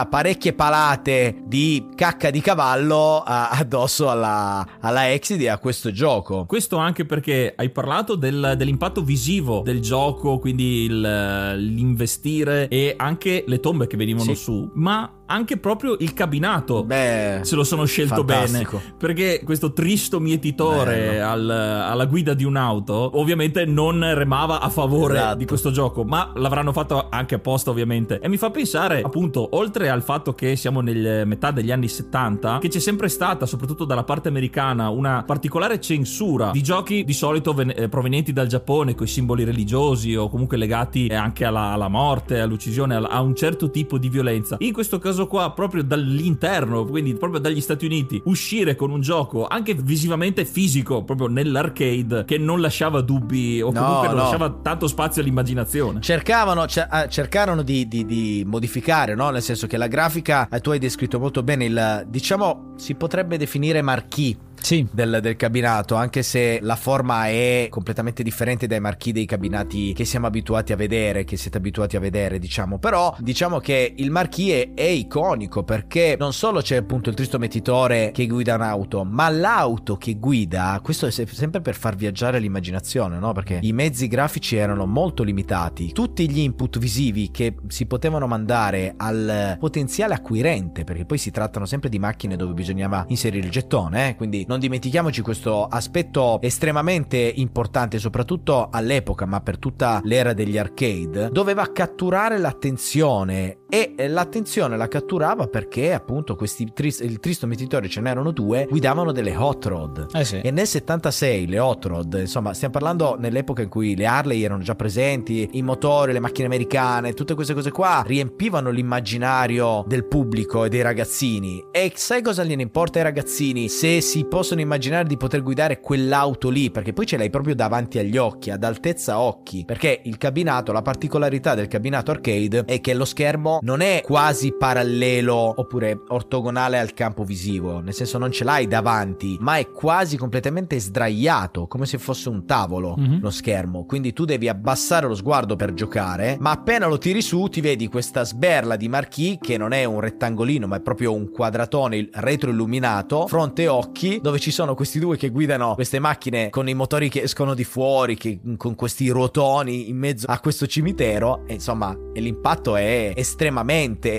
parecchie 0.09 0.53
palate 0.53 1.43
di 1.47 1.89
cacca 1.95 2.31
di 2.31 2.41
cavallo 2.41 3.23
a, 3.25 3.51
addosso 3.51 4.11
alla, 4.11 4.67
alla 4.81 5.11
Exid 5.11 5.41
e 5.41 5.49
a 5.49 5.59
questo 5.59 5.91
gioco. 5.93 6.45
Questo 6.47 6.77
anche 6.77 7.05
perché 7.05 7.53
hai 7.57 7.71
parlato 7.71 8.15
del, 8.15 8.55
del 8.57 8.67
l'impatto 8.67 9.03
visivo 9.03 9.63
del 9.65 9.81
gioco, 9.81 10.39
quindi 10.39 10.85
il, 10.85 11.01
l'investire 11.01 12.69
e 12.69 12.95
anche 12.97 13.45
le 13.47 13.61
tombe 13.61 13.87
che 13.87 13.97
venivano 13.97 14.35
sì. 14.35 14.43
su, 14.43 14.71
ma 14.75 15.23
anche 15.35 15.57
proprio 15.57 15.97
il 15.99 16.15
cabinato. 16.15 16.85
Beh, 16.85 17.41
se 17.43 17.57
lo 17.57 17.65
sono 17.65 17.85
scelto 17.85 18.25
fantastico. 18.25 18.77
bene 18.79 18.95
perché 18.97 19.43
questo 19.45 19.73
tristo 19.73 20.21
mietitore 20.21 21.21
al, 21.21 21.49
alla 21.51 22.07
guida 22.07 22.35
di 22.35 22.45
un'auto 22.45 23.19
ovviamente 23.19 23.65
non 23.65 24.15
remava 24.15 24.61
a 24.61 24.69
favore 24.69 25.17
esatto. 25.17 25.37
di 25.37 25.45
questo 25.45 25.71
gioco 25.71 26.05
ma 26.05 26.33
l'avranno 26.37 26.73
fatto 26.73 27.09
anche 27.11 27.35
apposta 27.35 27.71
ovviamente. 27.71 28.21
E 28.21 28.29
mi 28.29 28.37
fa 28.37 28.51
pensare 28.51 29.03
appunto 29.03 29.49
oltre 29.53 29.89
al 29.91 30.03
fatto 30.03 30.35
che 30.35 30.55
siamo 30.57 30.81
nel 30.81 31.27
metà 31.27 31.51
degli 31.51 31.73
anni 31.73 31.89
70 31.89 32.59
che 32.59 32.69
c'è 32.69 32.79
sempre 32.79 33.09
stata 33.09 33.47
soprattutto 33.47 33.85
dalla 33.85 34.05
parte 34.05 34.29
americana 34.29 34.89
una 34.89 35.25
particolare 35.25 35.81
censura 35.81 36.51
di 36.53 36.63
giochi 36.63 37.05
di 37.05 37.13
solito 37.13 37.53
ven- 37.53 37.73
eh, 37.75 37.89
provenienti 37.89 38.33
dal 38.33 38.47
Giappone 38.47 38.95
con 38.95 39.07
i 39.07 39.09
simboli 39.09 39.45
religiosi 39.45 40.15
o 40.15 40.29
comunque 40.29 40.57
legati 40.57 41.09
anche 41.09 41.45
alla, 41.45 41.73
alla 41.73 41.89
morte 41.89 42.41
all'uccisione 42.41 42.95
a 42.95 43.21
un 43.21 43.35
certo 43.35 43.71
tipo 43.71 43.99
di 43.99 44.09
violenza. 44.09 44.57
In 44.61 44.73
questo 44.73 44.99
caso 44.99 45.24
coso 45.25 45.27
qua 45.27 45.51
proprio 45.53 45.83
dall'interno, 45.83 46.85
quindi 46.85 47.15
proprio 47.15 47.41
dagli 47.41 47.61
Stati 47.61 47.85
Uniti, 47.87 48.21
uscire 48.25 48.77
con 48.77 48.91
un 48.91 49.01
gioco 49.01 49.47
anche 49.47 49.75
visivamente 49.75 50.45
fisico, 50.45 51.03
proprio 51.03 51.29
nell'arcade, 51.29 52.25
che 52.25 52.39
non 52.39 52.61
lasciava 52.61 53.01
dubbi 53.01 53.61
o 53.61 53.73
comunque 53.73 54.07
no, 54.09 54.13
non 54.13 54.17
no. 54.17 54.23
lasciava 54.23 54.51
tanto 54.63 54.87
spazio 54.87 55.23
all'immaginazione. 55.23 56.01
Cercavano, 56.01 56.67
cer- 56.67 57.09
cercarono 57.09 57.63
di, 57.63 57.89
di, 57.89 58.05
di 58.05 58.45
modificare, 58.47 59.15
no? 59.15 59.31
Nel 59.31 59.43
senso 59.43 59.67
che 59.67 59.77
la 59.77 59.89
grafica, 59.89 60.49
eh, 60.49 60.61
tu 60.61 60.71
hai 60.71 60.79
descritto 60.79 61.19
molto 61.19 61.43
bene 61.43 61.65
il, 61.65 62.07
diciamo, 62.09 62.75
si 62.77 62.95
potrebbe 62.95 63.37
definire 63.37 63.83
marquee 63.83 64.37
sì. 64.65 64.87
del, 64.91 65.19
del, 65.21 65.37
cabinato, 65.37 65.95
anche 65.95 66.23
se 66.23 66.59
la 66.63 66.77
forma 66.77 67.29
è 67.29 67.67
completamente 67.71 68.23
differente 68.23 68.67
dai 68.67 68.81
marchi 68.81 69.13
dei 69.13 69.27
cabinati 69.27 69.93
che 69.93 70.05
siamo 70.05 70.27
abituati 70.27 70.73
a 70.73 70.77
vedere, 70.77 71.25
che 71.25 71.37
siete 71.37 71.59
abituati 71.59 71.97
a 71.97 72.01
vedere, 72.01 72.39
diciamo. 72.39 72.79
Però 72.79 73.15
diciamo 73.19 73.59
che 73.59 73.93
il 73.97 74.11
marchie 74.11 74.73
è 74.75 74.83
iconico 74.83 75.63
perché 75.63 76.17
non 76.19 76.33
solo 76.33 76.61
c'è 76.61 76.77
appunto 76.77 77.11
il 77.11 77.15
tristo 77.15 77.39
mettitore 77.39 78.11
che 78.13 78.27
guida 78.27 78.55
un'auto, 78.55 79.05
ma 79.05 79.29
l'auto 79.29 79.97
che 79.97 80.15
guida, 80.15 80.81
questo 80.83 81.07
è 81.07 81.11
sempre 81.11 81.61
per 81.61 81.75
far 81.75 81.95
viaggiare 81.95 82.39
l'immaginazione, 82.39 83.19
no? 83.19 83.33
Perché 83.33 83.59
i 83.63 83.73
mezzi 83.73 84.09
grafici 84.09 84.57
erano 84.57 84.87
molto 84.87 85.23
limitati. 85.23 85.93
Tutti 85.93 86.29
gli 86.31 86.39
input 86.39 86.79
visivi 86.79 87.31
che 87.31 87.57
si 87.69 87.87
potevano 87.87 88.27
mandare 88.27 88.95
al 88.97 89.57
potenziale 89.59 90.15
acquirente, 90.15 90.85
perché 90.85 91.05
poi 91.05 91.19
si 91.19 91.31
trattano 91.31 91.67
sempre 91.67 91.89
di 91.89 91.99
macchine 91.99 92.37
dove 92.37 92.55
bisognava 92.55 93.05
inserire 93.09 93.45
il 93.45 93.53
gettone, 93.53 94.11
eh? 94.11 94.17
quindi 94.17 94.45
non 94.47 94.54
dimentichiamoci 94.59 95.23
questo 95.23 95.67
aspetto 95.67 96.41
estremamente 96.41 97.17
importante, 97.17 97.99
soprattutto 97.99 98.69
all'epoca, 98.71 99.27
ma 99.27 99.41
per 99.41 99.59
tutta 99.59 100.01
l'era 100.05 100.33
degli 100.33 100.59
arcade, 100.59 101.29
doveva 101.31 101.71
catturare 101.73 102.39
l'attenzione 102.39 103.59
e 103.75 104.07
l'attenzione 104.07 104.77
la 104.77 104.87
catturava 104.87 105.49
perché 105.49 105.93
appunto 105.93 106.37
questi 106.37 106.71
tris- 106.73 107.01
il 107.01 107.19
tristo 107.19 107.49
mietitori 107.49 107.89
ce 107.89 108.01
n'erano 108.01 108.31
due, 108.31 108.69
guidavano 108.71 109.11
delle 109.11 109.35
hot 109.35 109.65
rod. 109.65 110.07
Eh 110.13 110.25
sì. 110.25 110.41
E 110.41 110.53
nel 110.53 110.69
76 110.69 111.49
le 111.49 111.59
hot 111.59 111.85
rod, 111.87 112.17
insomma, 112.21 112.55
stiamo 112.55 112.73
parlando 112.73 113.17
nell'epoca 113.19 113.63
in 113.63 113.69
cui 113.69 113.97
le 113.97 114.07
Harley 114.07 114.43
erano 114.45 114.63
già 114.63 114.77
presenti, 114.77 115.49
i 115.55 115.63
motori, 115.63 116.13
le 116.13 116.21
macchine 116.21 116.47
americane, 116.47 117.15
tutte 117.15 117.35
queste 117.35 117.53
cose 117.53 117.73
qua 117.73 118.05
riempivano 118.07 118.71
l'immaginario 118.71 119.85
del 119.89 120.05
pubblico 120.05 120.65
e 120.65 120.69
dei 120.69 120.83
ragazzini. 120.83 121.65
E 121.73 121.91
sai 121.97 122.23
cosa 122.23 122.45
gliene 122.45 122.63
importa 122.63 122.99
ai 122.99 123.05
ragazzini 123.05 123.69
se 123.69 124.01
si 124.01 124.25
possono 124.25 124.61
immaginare 124.61 125.09
di 125.09 125.17
poter 125.17 125.43
guidare 125.43 125.81
quell'auto 125.81 126.49
lì, 126.49 126.71
perché 126.71 126.93
poi 126.93 127.07
ce 127.07 127.17
l'hai 127.17 127.31
proprio 127.31 127.57
davanti 127.57 127.99
agli 127.99 128.19
occhi, 128.19 128.51
ad 128.51 128.63
altezza 128.63 129.19
occhi, 129.19 129.65
perché 129.65 130.01
il 130.05 130.17
cabinato, 130.17 130.71
la 130.71 130.83
particolarità 130.83 131.57
del 131.57 131.67
cabinato 131.67 132.13
arcade 132.13 132.63
è 132.67 132.81
che 132.81 132.95
lo 132.95 133.05
schermo 133.05 133.59
non 133.65 133.81
è 133.81 134.03
quasi 134.05 134.53
parallelo 134.53 135.55
oppure 135.57 136.03
ortogonale 136.09 136.79
al 136.79 136.93
campo 136.93 137.25
visivo, 137.25 137.81
nel 137.81 137.95
senso 137.95 138.19
non 138.19 138.31
ce 138.31 138.45
l'hai 138.45 138.67
davanti, 138.67 139.39
ma 139.41 139.57
è 139.57 139.71
quasi 139.71 140.19
completamente 140.19 140.79
sdraiato, 140.79 141.67
come 141.67 141.87
se 141.87 141.97
fosse 141.97 142.29
un 142.29 142.45
tavolo 142.45 142.95
mm-hmm. 142.99 143.21
lo 143.21 143.31
schermo, 143.31 143.87
quindi 143.87 144.13
tu 144.13 144.27
devi 144.27 144.49
abbassare 144.49 145.07
lo 145.07 145.15
sguardo 145.15 145.57
per 145.57 145.73
giocare, 145.73 146.37
ma 146.41 146.51
appena 146.51 146.87
lo 146.87 146.99
tiri 146.99 147.23
su 147.23 147.47
ti 147.49 147.63
vedi 147.63 147.89
questa 147.89 148.23
sberla 148.25 148.77
di 148.77 148.89
marquee 148.89 149.39
che 149.41 149.57
non 149.57 149.73
è 149.73 149.85
un 149.85 150.01
rettangolino, 150.01 150.67
ma 150.67 150.77
è 150.77 150.81
proprio 150.81 151.15
un 151.15 151.31
quadratone 151.31 152.11
retroilluminato, 152.13 153.27
fronte 153.27 153.67
occhi, 153.67 154.19
dove 154.21 154.39
ci 154.39 154.51
sono 154.51 154.75
questi 154.75 154.99
due 154.99 155.17
che 155.17 155.31
guidano 155.31 155.75
queste 155.75 155.99
macchine 155.99 156.51
con 156.51 156.69
i 156.69 156.75
motori 156.75 157.09
che 157.09 157.23
escono 157.23 157.55
di 157.55 157.65
fuori, 157.65 158.17
che, 158.17 158.41
con 158.59 158.75
questi 158.75 159.09
ruotoni 159.09 159.89
in 159.89 159.97
mezzo 159.97 160.27
a 160.29 160.39
questo 160.39 160.67
cimitero. 160.67 161.45
E 161.47 161.55
insomma, 161.55 161.97
l'impatto 162.15 162.77
è 162.77 163.13
estremamente 163.17 163.54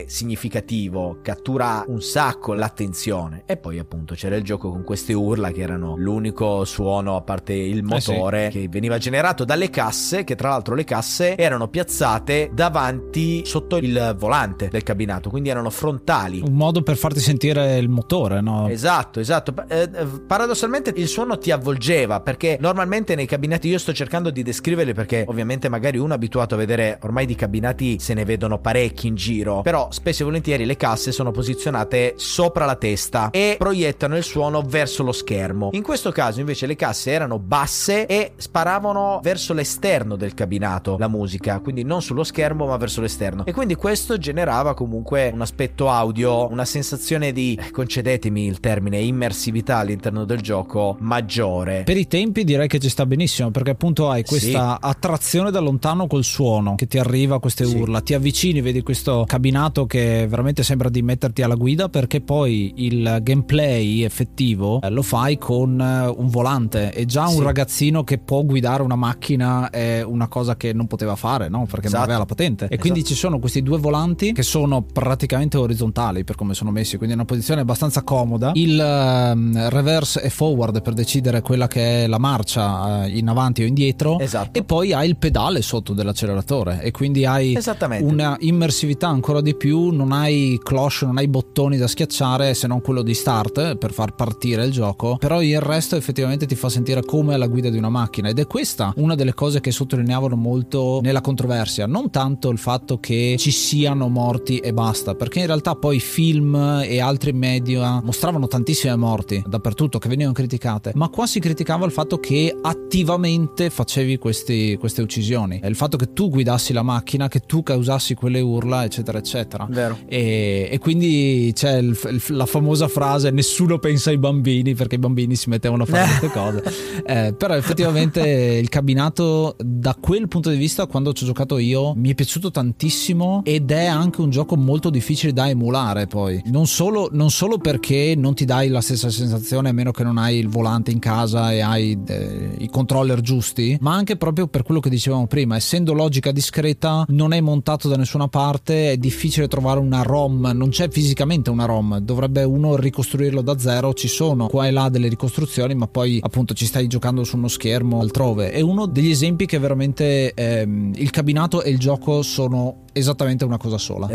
significativo, 0.08 1.20
cattura 1.22 1.84
un 1.88 2.02
sacco 2.02 2.54
l'attenzione. 2.54 3.44
E 3.46 3.58
poi, 3.58 3.80
appunto, 3.80 4.16
c'era 4.16 4.36
il 4.36 4.44
gioco 4.44 4.70
con 4.70 4.84
queste 4.84 5.14
urla 5.14 5.52
che 5.52 5.62
erano 5.62 5.96
l'unico 5.98 6.64
suono, 6.66 7.16
a 7.16 7.22
parte 7.22 7.54
il 7.54 7.84
motore, 7.84 8.48
eh 8.48 8.52
sì. 8.52 8.60
che 8.60 8.68
veniva 8.70 8.98
generato 8.98 9.44
dalle 9.46 9.70
casse, 9.70 10.24
che 10.24 10.36
tra 10.36 10.50
l'altro 10.50 10.76
le 10.76 10.84
casse 10.84 11.36
erano 11.36 11.68
piazzate 11.68 12.52
davanti 12.54 13.44
sotto 13.46 13.78
il 13.78 14.16
volante 14.18 14.70
del 14.70 14.84
cabinato, 14.84 15.30
quindi 15.30 15.50
erano 15.50 15.70
frontali. 15.70 16.42
Un 16.42 16.54
modo 16.54 16.82
per 16.82 16.98
farti 16.98 17.20
sentire 17.20 17.78
il 17.78 17.90
motore, 17.90 18.42
no? 18.42 18.68
Esatto, 18.70 19.20
esatto. 19.20 19.54
Eh, 19.68 19.90
paradossalmente 20.28 20.94
il 20.96 21.08
suono 21.08 21.38
ti 21.38 21.52
avvolgeva 21.52 22.22
perché 22.22 22.58
normalmente 22.60 23.16
nei 23.16 23.26
cabinati 23.26 23.68
io 23.68 23.78
sto 23.78 23.94
cercando 23.94 24.30
di 24.30 24.44
descriverli 24.44 24.94
perché 24.94 25.26
ovviamente 25.28 25.70
magari 25.70 25.98
uno 25.98 26.14
è 26.14 26.16
abituato 26.16 26.56
a 26.56 26.58
vedere 26.58 27.00
ormai 27.04 27.26
di 27.26 27.36
cabinati 27.36 28.00
se 28.00 28.14
ne 28.14 28.26
vedono 28.26 28.60
parecchi 28.60 29.08
in 29.16 29.22
giro 29.22 29.62
però 29.62 29.88
spesso 29.92 30.22
e 30.22 30.26
volentieri 30.26 30.66
le 30.66 30.76
casse 30.76 31.12
sono 31.12 31.32
posizionate 31.32 32.14
sopra 32.18 32.66
la 32.66 32.76
testa 32.76 33.30
e 33.32 33.56
proiettano 33.58 34.18
il 34.18 34.24
suono 34.24 34.62
verso 34.62 35.04
lo 35.04 35.12
schermo 35.12 35.70
in 35.72 35.82
questo 35.82 36.12
caso 36.12 36.40
invece 36.40 36.66
le 36.66 36.76
casse 36.76 37.12
erano 37.12 37.40
basse 37.40 38.06
e 38.06 38.34
sparavano 38.36 39.20
verso 39.24 39.54
l'esterno 39.54 40.16
del 40.16 40.34
cabinato 40.34 40.98
la 40.98 41.08
musica 41.08 41.60
quindi 41.60 41.84
non 41.84 42.02
sullo 42.02 42.24
schermo 42.24 42.68
ma 42.68 42.78
verso 42.78 43.02
l'esterno 43.02 43.46
e 43.46 43.54
quindi 43.54 43.76
questo 43.76 44.18
generava 44.18 44.74
comunque 44.74 45.32
un 45.34 45.42
aspetto 45.42 45.90
audio 45.90 46.50
una 46.52 46.66
sensazione 46.66 47.32
di 47.32 47.60
concedetemi 47.72 48.46
il 48.46 48.60
termine 48.60 49.00
immersività 49.00 49.78
all'interno 49.78 50.26
del 50.26 50.42
gioco 50.42 50.98
maggiore. 51.00 51.84
Per 51.84 51.98
i 51.98 52.08
tempi 52.08 52.44
direi 52.44 52.68
che 52.68 52.80
ci 52.80 52.90
sta 52.90 53.06
benissimo 53.06 53.52
perché 53.52 53.72
appunto 53.72 54.10
hai 54.10 54.24
questa 54.24 54.78
sì. 54.82 54.88
attrazione 54.88 55.52
da 55.52 55.60
lontano 55.60 56.08
col 56.08 56.24
suono 56.24 56.76
che 56.76 56.88
ti 56.88 56.98
arriva 56.98 57.36
a 57.36 57.40
queste 57.40 57.66
sì. 57.66 57.76
urla, 57.76 58.02
ti 58.02 58.14
avvicini, 58.14 58.62
vedi 58.62 58.82
questo 58.82 59.05
cabinato 59.26 59.86
che 59.86 60.26
veramente 60.28 60.64
sembra 60.64 60.90
di 60.90 61.02
metterti 61.02 61.42
alla 61.42 61.56
guida 61.56 61.90
perché 61.90 62.22
poi 62.22 62.74
il 62.78 63.20
gameplay 63.22 64.04
effettivo 64.04 64.82
eh, 64.82 64.90
lo 64.90 65.02
fai 65.02 65.38
con 65.38 65.80
eh, 65.80 66.08
un 66.08 66.28
volante 66.30 66.92
e 66.92 67.06
già 67.06 67.28
un 67.28 67.38
sì. 67.38 67.44
ragazzino 67.44 68.04
che 68.04 68.18
può 68.18 68.44
guidare 68.44 68.82
una 68.82 68.96
macchina 68.96 69.70
è 69.70 70.02
una 70.02 70.28
cosa 70.28 70.56
che 70.56 70.74
non 70.74 70.88
poteva 70.88 71.16
fare, 71.16 71.50
no? 71.50 71.66
Perché 71.70 71.88
esatto. 71.88 71.94
non 71.94 72.04
aveva 72.04 72.20
la 72.20 72.26
patente. 72.26 72.64
E 72.64 72.68
esatto. 72.68 72.82
quindi 72.82 73.04
ci 73.04 73.16
sono 73.16 73.40
questi 73.40 73.62
due 73.62 73.78
volanti 73.78 74.34
che 74.34 74.44
sono 74.44 74.82
praticamente 74.82 75.58
orizzontali 75.58 76.24
per 76.24 76.36
come 76.36 76.54
sono 76.54 76.72
messi, 76.72 76.98
quindi 76.98 77.14
è 77.14 77.18
una 77.18 77.26
posizione 77.26 77.62
abbastanza 77.62 78.04
comoda. 78.04 78.52
Il 78.56 78.76
uh, 78.76 79.70
reverse 79.70 80.22
e 80.22 80.30
forward 80.30 80.82
per 80.82 80.94
decidere 80.94 81.42
quella 81.42 81.68
che 81.68 82.04
è 82.04 82.08
la 82.08 82.18
marcia 82.18 83.06
eh, 83.06 83.18
in 83.18 83.28
avanti 83.28 83.64
o 83.64 83.66
indietro 83.66 84.20
esatto. 84.20 84.58
e 84.58 84.64
poi 84.64 84.94
hai 84.94 85.08
il 85.08 85.18
pedale 85.18 85.62
sotto 85.62 85.94
dell'acceleratore 85.94 86.82
e 86.82 86.92
quindi 86.92 87.26
hai 87.26 87.58
una 88.02 88.36
immersività 88.40 88.95
ancora 89.04 89.42
di 89.42 89.56
più 89.56 89.90
non 89.90 90.12
hai 90.12 90.60
cloche 90.64 90.84
non 91.06 91.18
hai 91.18 91.28
bottoni 91.28 91.78
da 91.78 91.88
schiacciare 91.88 92.54
se 92.54 92.68
non 92.68 92.80
quello 92.80 93.02
di 93.02 93.14
start 93.14 93.76
per 93.76 93.92
far 93.92 94.14
partire 94.16 94.66
il 94.66 94.72
gioco. 94.72 95.18
Però 95.18 95.42
il 95.42 95.60
resto 95.60 95.96
effettivamente 95.96 96.46
ti 96.46 96.56
fa 96.56 96.70
sentire 96.70 97.04
come 97.04 97.34
alla 97.34 97.48
guida 97.48 97.70
di 97.70 97.78
una 97.78 97.90
macchina. 97.90 98.30
Ed 98.30 98.40
è 98.40 98.48
questa 98.48 98.94
una 98.98 99.16
delle 99.16 99.34
cose 99.34 99.60
che 99.60 99.72
sottolineavano 99.72 100.36
molto 100.36 101.00
nella 101.02 101.22
controversia. 101.22 101.88
Non 101.88 102.12
tanto 102.12 102.50
il 102.50 102.58
fatto 102.58 103.00
che 103.00 103.36
ci 103.38 103.52
siano 103.52 104.08
morti 104.08 104.60
e 104.60 104.72
basta 104.74 105.16
perché 105.16 105.40
in 105.40 105.48
realtà 105.48 105.76
poi 105.76 106.00
film 106.00 106.84
e 106.86 107.00
altri 107.02 107.34
media 107.34 108.00
mostravano 108.04 108.48
tantissime 108.48 108.96
morti 108.96 109.42
da 109.46 109.60
dappertutto 109.66 109.98
che 109.98 110.10
venivano 110.10 110.34
criticate, 110.34 110.92
ma 110.96 111.10
qua 111.10 111.26
si 111.26 111.40
criticava 111.40 111.86
il 111.86 111.92
fatto 111.92 112.20
che 112.20 112.56
attivamente 112.62 113.72
facevi 113.72 114.18
questi, 114.18 114.78
queste 114.80 115.02
uccisioni, 115.02 115.60
il 115.64 115.76
fatto 115.76 115.98
che 115.98 116.14
tu 116.14 116.30
guidassi 116.30 116.72
la 116.72 116.84
macchina, 116.84 117.28
che 117.28 117.40
tu 117.40 117.64
causassi 117.64 118.14
quelle 118.14 118.40
urla, 118.40 118.85
eccetera, 118.86 119.18
eccetera. 119.18 119.68
E, 120.08 120.70
e, 120.72 120.80
quindi 120.80 121.52
c'è 121.54 121.78
il, 121.78 121.98
il, 122.10 122.24
la 122.30 122.46
famosa 122.46 122.88
frase: 122.88 123.32
nessuno 123.32 123.80
pensa 123.80 124.10
ai 124.10 124.18
bambini 124.18 124.74
perché 124.74 124.96
i 124.96 125.00
bambini 125.00 125.36
si 125.36 125.50
mettevano 125.50 125.84
a 125.84 125.86
fare 125.86 126.08
queste 126.08 126.30
cose. 126.32 126.64
Eh, 127.06 127.34
però 127.38 127.56
effettivamente 127.56 128.22
il 128.22 128.70
cabinato, 128.70 129.56
da 129.60 129.96
quel 130.00 130.28
punto 130.28 130.50
di 130.50 130.58
vista, 130.58 130.86
quando 130.86 131.14
ci 131.14 131.24
ho 131.24 131.28
giocato 131.28 131.58
io, 131.58 131.94
mi 131.96 132.12
è 132.12 132.16
piaciuto 132.16 132.52
tantissimo 132.52 133.42
ed 133.44 133.72
è 133.72 133.86
anche 133.86 134.22
un 134.22 134.30
gioco 134.30 134.56
molto 134.56 134.90
difficile 134.90 135.34
da 135.34 135.50
emulare. 135.50 136.08
Poi 136.08 136.42
non 136.46 136.68
solo, 136.68 137.10
non 137.12 137.30
solo 137.32 137.58
perché 137.58 138.14
non 138.16 138.34
ti 138.34 138.46
dai 138.46 138.70
la 138.70 138.82
stessa 138.82 139.10
sensazione 139.10 139.70
a 139.70 139.74
meno 139.74 139.92
che 139.92 140.04
non 140.04 140.18
hai 140.18 140.38
il 140.38 140.48
volante 140.48 140.92
in 140.92 141.00
casa 141.00 141.52
e 141.52 141.62
hai 141.62 141.98
eh, 142.08 142.56
i 142.60 142.70
controller 142.70 143.22
giusti, 143.22 143.78
ma 143.82 143.94
anche 143.94 144.18
proprio 144.18 144.48
per 144.48 144.64
quello 144.64 144.80
che 144.80 144.90
dicevamo 144.90 145.28
prima, 145.28 145.56
essendo 145.56 145.94
logica 145.94 146.32
discreta, 146.32 147.06
non 147.10 147.34
è 147.34 147.42
montato 147.42 147.88
da 147.88 147.96
nessuna 147.96 148.28
parte, 148.28 148.75
è 148.76 148.98
difficile 148.98 149.48
trovare 149.48 149.80
una 149.80 150.02
ROM, 150.02 150.52
non 150.54 150.70
c'è 150.70 150.90
fisicamente 150.90 151.50
una 151.50 151.66
ROM, 151.66 152.00
dovrebbe 152.00 152.44
uno 152.44 152.76
ricostruirlo 152.76 153.42
da 153.42 153.58
zero, 153.58 153.94
ci 153.94 154.08
sono 154.08 154.48
qua 154.48 154.68
e 154.68 154.72
là 154.72 154.90
delle 154.90 155.08
ricostruzioni, 155.08 155.76
ma 155.76 155.88
poi 155.88 156.20
appunto 156.22 156.54
ci 156.54 156.66
stai 156.66 156.88
giocando 156.88 157.24
su 157.24 157.38
uno 157.38 157.48
schermo 157.48 158.00
altrove. 158.00 158.52
È 158.52 158.62
uno 158.62 158.86
degli 158.86 159.10
esempi 159.10 159.46
che 159.46 159.60
veramente 159.60 160.34
ehm, 160.34 160.94
il 160.96 161.10
cabinato 161.10 161.62
e 161.62 161.70
il 161.70 161.80
gioco 161.80 162.22
sono 162.22 162.84
esattamente 162.94 163.46
una 163.46 163.58
cosa 163.58 163.78
sola. 163.78 164.15